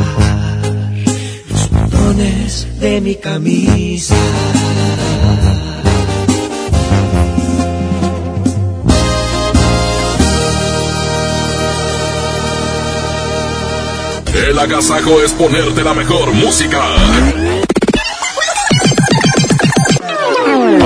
[1.51, 4.15] los botones de mi camisa.
[14.49, 16.79] El agasajo es ponerte la mejor música.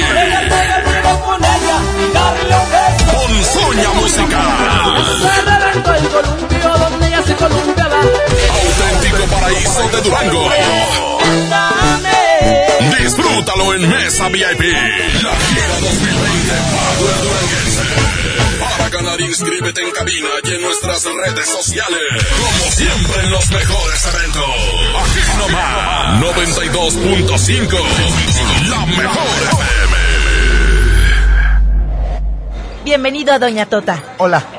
[3.11, 5.59] Con Soña Musical.
[5.72, 8.02] El columpio donde ella se columpiaba.
[8.02, 10.50] Auténtico paraíso de Durango.
[12.98, 14.42] Disfrútalo en Mesa VIP.
[14.42, 17.84] La gira 2020 Power Duranguense.
[18.60, 22.02] Para ganar, inscríbete en cabina y en nuestras redes sociales.
[22.40, 24.44] Como siempre en los mejores eventos.
[25.04, 26.20] Aquí nomás.
[26.20, 27.78] 92.5.
[28.70, 29.98] La mejor FM.
[32.84, 34.04] Bienvenido a Doña Tota.
[34.18, 34.59] Hola.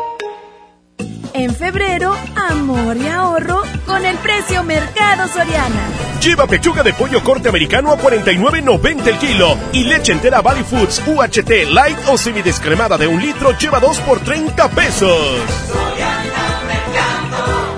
[1.33, 2.13] En febrero,
[2.49, 5.87] amor y ahorro con el precio Mercado Soriana.
[6.21, 11.01] Lleva pechuga de pollo corte americano a 49.90 el kilo y leche entera Valley Foods
[11.07, 15.17] UHT light o semidescremada de un litro lleva dos por 30 pesos.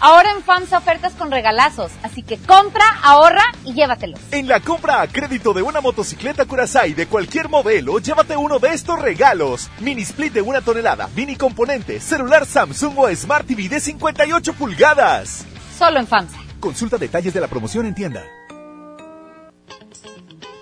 [0.00, 4.20] Ahora en FAMSA ofertas con regalazos, así que compra, ahorra y llévatelos.
[4.30, 8.68] En la compra a crédito de una motocicleta Curaçao de cualquier modelo, llévate uno de
[8.68, 9.68] estos regalos.
[9.80, 15.44] Mini split de una tonelada, mini componente, celular Samsung o Smart TV de 58 pulgadas.
[15.76, 16.38] Solo en FAMSA.
[16.60, 18.24] Consulta detalles de la promoción en tienda.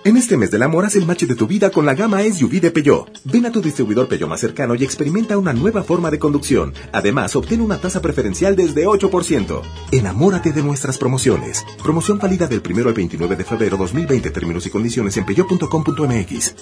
[0.06, 2.60] En este mes del amor, haz el match de tu vida con la gama SUV
[2.60, 3.10] de Peugeot.
[3.24, 6.74] Ven a tu distribuidor Peugeot más cercano y experimenta una nueva forma de conducción.
[6.92, 9.62] Además, obtén una tasa preferencial desde 8%.
[9.90, 11.64] Enamórate de nuestras promociones.
[11.82, 14.30] Promoción válida del 1 al 29 de febrero 2020.
[14.30, 16.54] Términos y condiciones en peugeot.com.mx.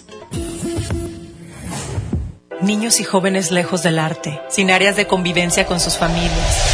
[2.63, 6.74] Niños y jóvenes lejos del arte, sin áreas de convivencia con sus familias.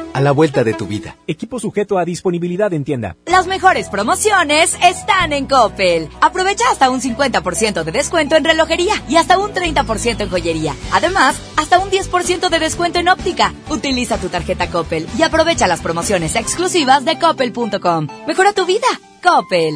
[0.13, 1.17] a la vuelta de tu vida.
[1.27, 3.17] Equipo sujeto a disponibilidad en tienda.
[3.25, 6.09] Las mejores promociones están en Coppel.
[6.21, 10.75] Aprovecha hasta un 50% de descuento en relojería y hasta un 30% en joyería.
[10.91, 13.53] Además, hasta un 10% de descuento en óptica.
[13.69, 18.07] Utiliza tu tarjeta Coppel y aprovecha las promociones exclusivas de coppel.com.
[18.27, 18.87] Mejora tu vida.
[19.23, 19.75] Coppel.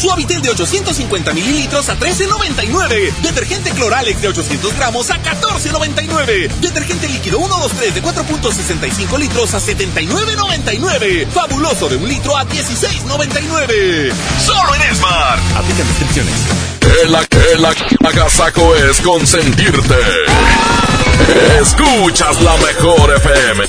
[0.00, 3.12] Suavitel de 850 mililitros a 13.99.
[3.22, 6.48] Detergente Cloralex de 800 gramos a 14.99.
[6.60, 11.26] Detergente líquido 123 de 4.65 litros a 79.99.
[11.28, 14.12] Fabuloso de un litro a 16.99.
[14.42, 15.40] Solo en Smart.
[15.56, 16.34] Aplica restricciones.
[17.04, 17.14] El,
[17.58, 19.96] el agasajo es consentirte.
[21.60, 23.68] Escuchas la mejor FM.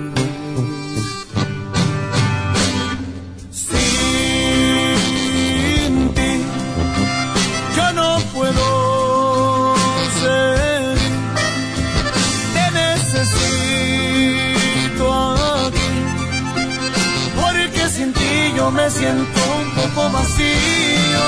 [18.91, 21.27] Siento un poco vacío.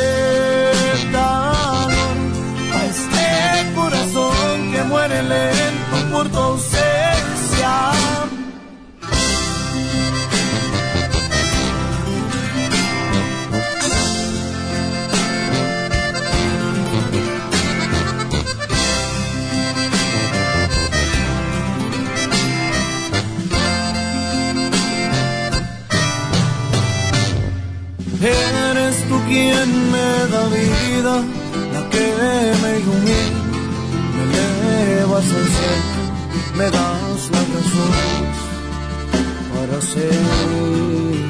[36.54, 38.26] me das la razón
[39.52, 41.26] para seguir.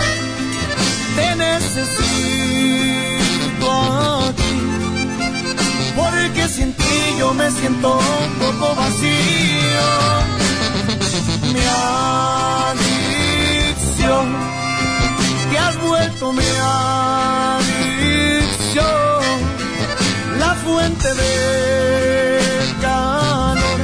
[1.15, 2.07] te necesito
[4.27, 4.55] aquí
[5.95, 10.24] porque sin ti yo me siento un poco vacío.
[12.71, 14.25] Adicción,
[15.51, 17.85] que has vuelto mi adicción,
[20.39, 23.79] la fuente de calor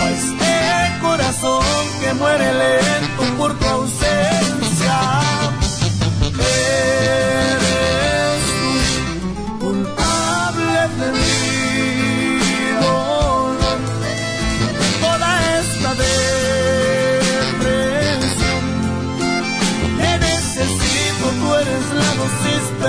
[0.00, 0.54] a este
[1.00, 1.64] corazón
[2.00, 4.05] que muere lento por tu ausencia.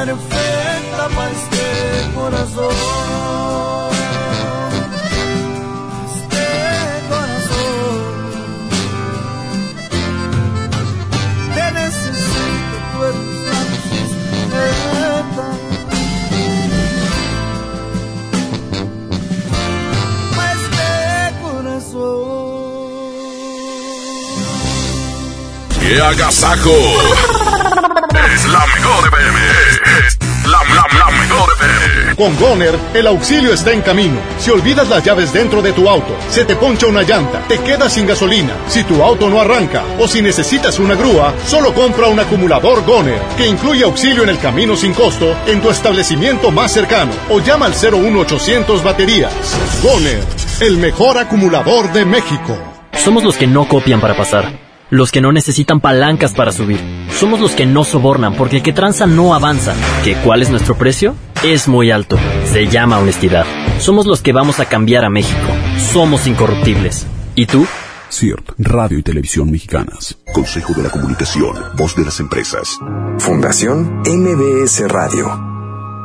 [0.09, 1.09] Eres la
[13.65, 14.11] dosis
[14.51, 15.47] perfecta.
[20.53, 20.89] este
[21.41, 22.27] corazón.
[25.81, 26.77] ¡Qué agasajo!
[28.33, 29.39] Es la mejor FM.
[29.49, 29.66] Es
[32.17, 34.17] Con Goner, el auxilio está en camino.
[34.39, 37.93] Si olvidas las llaves dentro de tu auto, se te poncha una llanta, te quedas
[37.93, 42.19] sin gasolina, si tu auto no arranca o si necesitas una grúa, solo compra un
[42.19, 47.11] acumulador Goner, que incluye auxilio en el camino sin costo en tu establecimiento más cercano
[47.29, 49.31] o llama al 01800 baterías.
[49.83, 50.23] Goner,
[50.61, 52.57] el mejor acumulador de México.
[52.93, 54.51] Somos los que no copian para pasar.
[54.89, 56.79] Los que no necesitan palancas para subir.
[57.19, 59.75] Somos los que no sobornan porque el que tranza no avanza.
[60.03, 61.13] ¿Que cuál es nuestro precio?
[61.43, 62.17] Es muy alto.
[62.51, 63.45] Se llama honestidad.
[63.79, 65.47] Somos los que vamos a cambiar a México.
[65.93, 67.05] Somos incorruptibles.
[67.35, 67.67] ¿Y tú?
[68.09, 70.17] CIRT, Radio y Televisión Mexicanas.
[70.33, 72.79] Consejo de la Comunicación, Voz de las Empresas.
[73.19, 75.29] Fundación MBS Radio.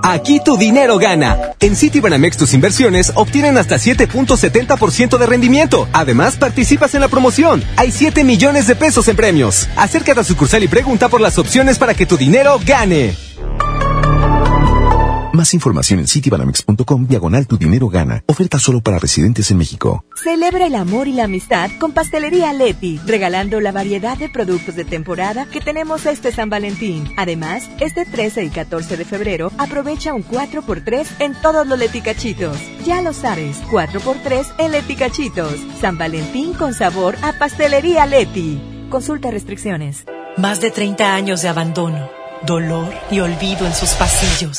[0.05, 1.39] Aquí tu dinero gana.
[1.61, 5.89] En Citibanamex tus inversiones obtienen hasta 7.70% de rendimiento.
[5.93, 7.62] Además, participas en la promoción.
[7.77, 9.69] Hay 7 millones de pesos en premios.
[9.77, 13.15] Acércate a sucursal y pregunta por las opciones para que tu dinero gane.
[15.33, 18.23] Más información en citibanamex.com diagonal tu dinero gana.
[18.27, 20.05] Oferta solo para residentes en México.
[20.15, 24.85] Celebra el amor y la amistad con Pastelería Leti, regalando la variedad de productos de
[24.85, 27.09] temporada que tenemos este San Valentín.
[27.17, 32.59] Además, este 13 y 14 de febrero aprovecha un 4x3 en todos los leticachitos.
[32.85, 35.55] Ya lo sabes, 4x3 en leticachitos.
[35.81, 38.61] San Valentín con sabor a Pastelería Leti.
[38.91, 40.05] Consulta restricciones.
[40.36, 42.11] Más de 30 años de abandono,
[42.47, 44.59] dolor y olvido en sus pasillos.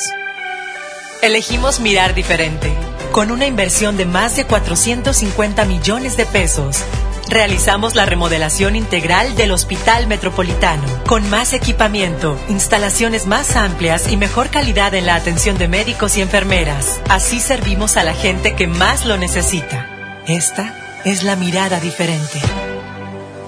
[1.24, 2.70] Elegimos mirar diferente.
[3.10, 6.84] Con una inversión de más de 450 millones de pesos,
[7.30, 14.50] realizamos la remodelación integral del Hospital Metropolitano, con más equipamiento, instalaciones más amplias y mejor
[14.50, 17.00] calidad en la atención de médicos y enfermeras.
[17.08, 19.88] Así servimos a la gente que más lo necesita.
[20.26, 22.38] Esta es la mirada diferente.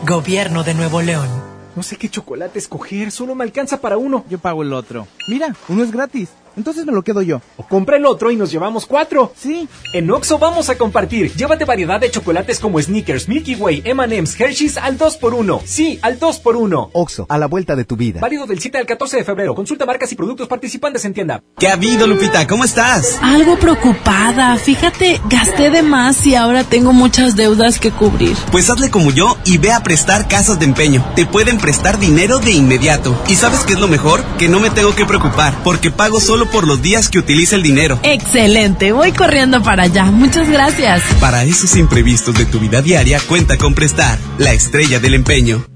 [0.07, 1.29] Gobierno de Nuevo León.
[1.75, 4.25] No sé qué chocolate escoger, solo me alcanza para uno.
[4.31, 5.07] Yo pago el otro.
[5.29, 6.31] Mira, uno es gratis.
[6.57, 7.41] Entonces me lo quedo yo.
[7.57, 9.33] O compra el otro y nos llevamos cuatro.
[9.37, 9.69] Sí.
[9.93, 11.33] En Oxo vamos a compartir.
[11.35, 15.61] Llévate variedad de chocolates como Snickers, Milky Way, M&M's, Hershey's al 2x1.
[15.65, 16.91] Sí, al 2x1.
[16.93, 18.21] Oxo, a la vuelta de tu vida.
[18.21, 19.55] Válido del 7 al 14 de febrero.
[19.55, 21.43] Consulta marcas y productos participantes en tienda.
[21.59, 22.47] ¿Qué ha habido, Lupita?
[22.47, 23.19] ¿Cómo estás?
[23.23, 24.57] Algo preocupada.
[24.57, 28.37] Fíjate, gasté de más y ahora tengo muchas deudas que cubrir.
[28.51, 31.05] Pues hazle como yo y ve a prestar casas de empeño.
[31.15, 33.17] Te pueden prestar dinero de inmediato.
[33.29, 34.25] ¿Y sabes qué es lo mejor?
[34.39, 37.63] Que no me tengo que preocupar porque pago solo por los días que utilice el
[37.63, 37.99] dinero.
[38.03, 40.05] Excelente, voy corriendo para allá.
[40.07, 41.03] Muchas gracias.
[41.21, 45.76] Para esos imprevistos de tu vida diaria, cuenta con Prestar, la estrella del empeño.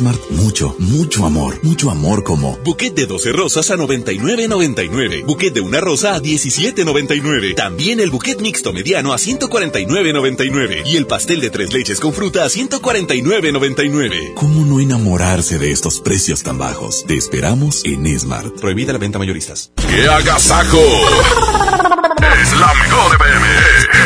[0.01, 1.59] Smart, mucho, mucho amor.
[1.61, 2.57] Mucho amor como...
[2.65, 5.27] Buquet de 12 rosas a 99.99.
[5.27, 7.53] Buquet de una rosa a 17.99.
[7.53, 10.87] También el buquet mixto mediano a 149.99.
[10.87, 14.33] Y el pastel de tres leches con fruta a 149.99.
[14.33, 17.05] ¿Cómo no enamorarse de estos precios tan bajos?
[17.05, 18.59] Te esperamos en Smart.
[18.59, 19.71] Prohibida la venta mayoristas.
[19.87, 20.81] ¡Qué agasajo!
[22.41, 23.47] es la mejor FM.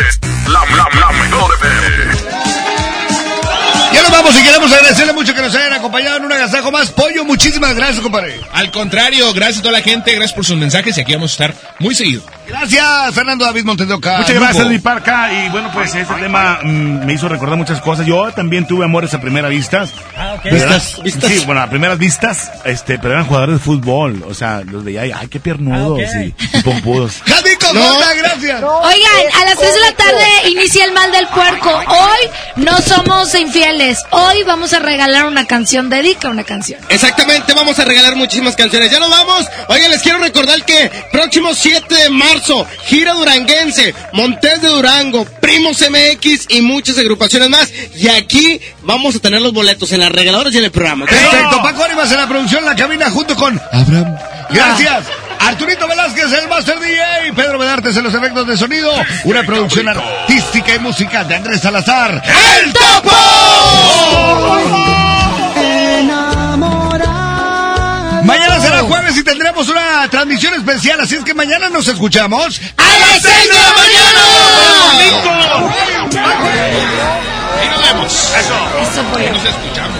[0.10, 0.20] Es
[0.52, 0.85] la,
[4.26, 6.90] vamos y queremos agradecerle mucho que nos hayan acompañado en un agasajo más.
[6.92, 8.40] Pollo, muchísimas gracias, compadre.
[8.54, 11.34] Al contrario, gracias a toda la gente, gracias por sus mensajes y aquí vamos a
[11.34, 12.24] estar muy seguido.
[12.48, 14.18] Gracias, Fernando David Montedoca.
[14.20, 15.32] Muchas gracias, Luis Parca.
[15.34, 18.06] Y bueno, pues este tema mm, me hizo recordar muchas cosas.
[18.06, 19.86] Yo también tuve amores a primera vista.
[20.18, 20.52] Ah, ok.
[20.52, 21.02] ¿Vistas?
[21.04, 21.32] ¿Vistas?
[21.32, 24.24] Sí, bueno, a primeras vistas, este, pero eran jugadores de fútbol.
[24.28, 27.22] O sea, los veía, ay, ay, qué piernudos Ah, y, y pompudos.
[27.26, 28.62] Javico, Jota, gracias.
[28.64, 31.70] Oigan, a las 3 de la tarde inicia el mal del puerco.
[31.70, 34.04] Hoy no somos infieles.
[34.18, 35.90] Hoy vamos a regalar una canción.
[35.90, 36.80] Dedica una canción.
[36.88, 38.90] Exactamente, vamos a regalar muchísimas canciones.
[38.90, 39.46] Ya nos vamos.
[39.68, 45.82] Oigan, les quiero recordar que próximo 7 de marzo, gira duranguense, Montes de Durango, Primos
[45.82, 47.70] MX y muchas agrupaciones más.
[47.94, 51.06] Y aquí vamos a tener los boletos en las regaladoras y en el programa.
[51.06, 54.18] Perfecto, Paco Ánimas en la producción, en la cabina junto con Abraham.
[54.50, 55.04] Gracias.
[55.46, 57.34] Arturito Velázquez, el Master DJ.
[57.36, 58.92] Pedro Medartes en los efectos de sonido.
[59.26, 62.24] Una producción artística y musical de Andrés Salazar.
[62.62, 62.74] ¡El
[68.24, 73.00] Mañana será jueves y tendremos una transmisión especial, así es que mañana nos escuchamos ¡A
[73.00, 74.22] las 6 de la mañana!
[77.62, 78.12] Ahí nos vemos.
[78.14, 78.56] Eso.
[78.82, 80.00] Eso nos escuchamos.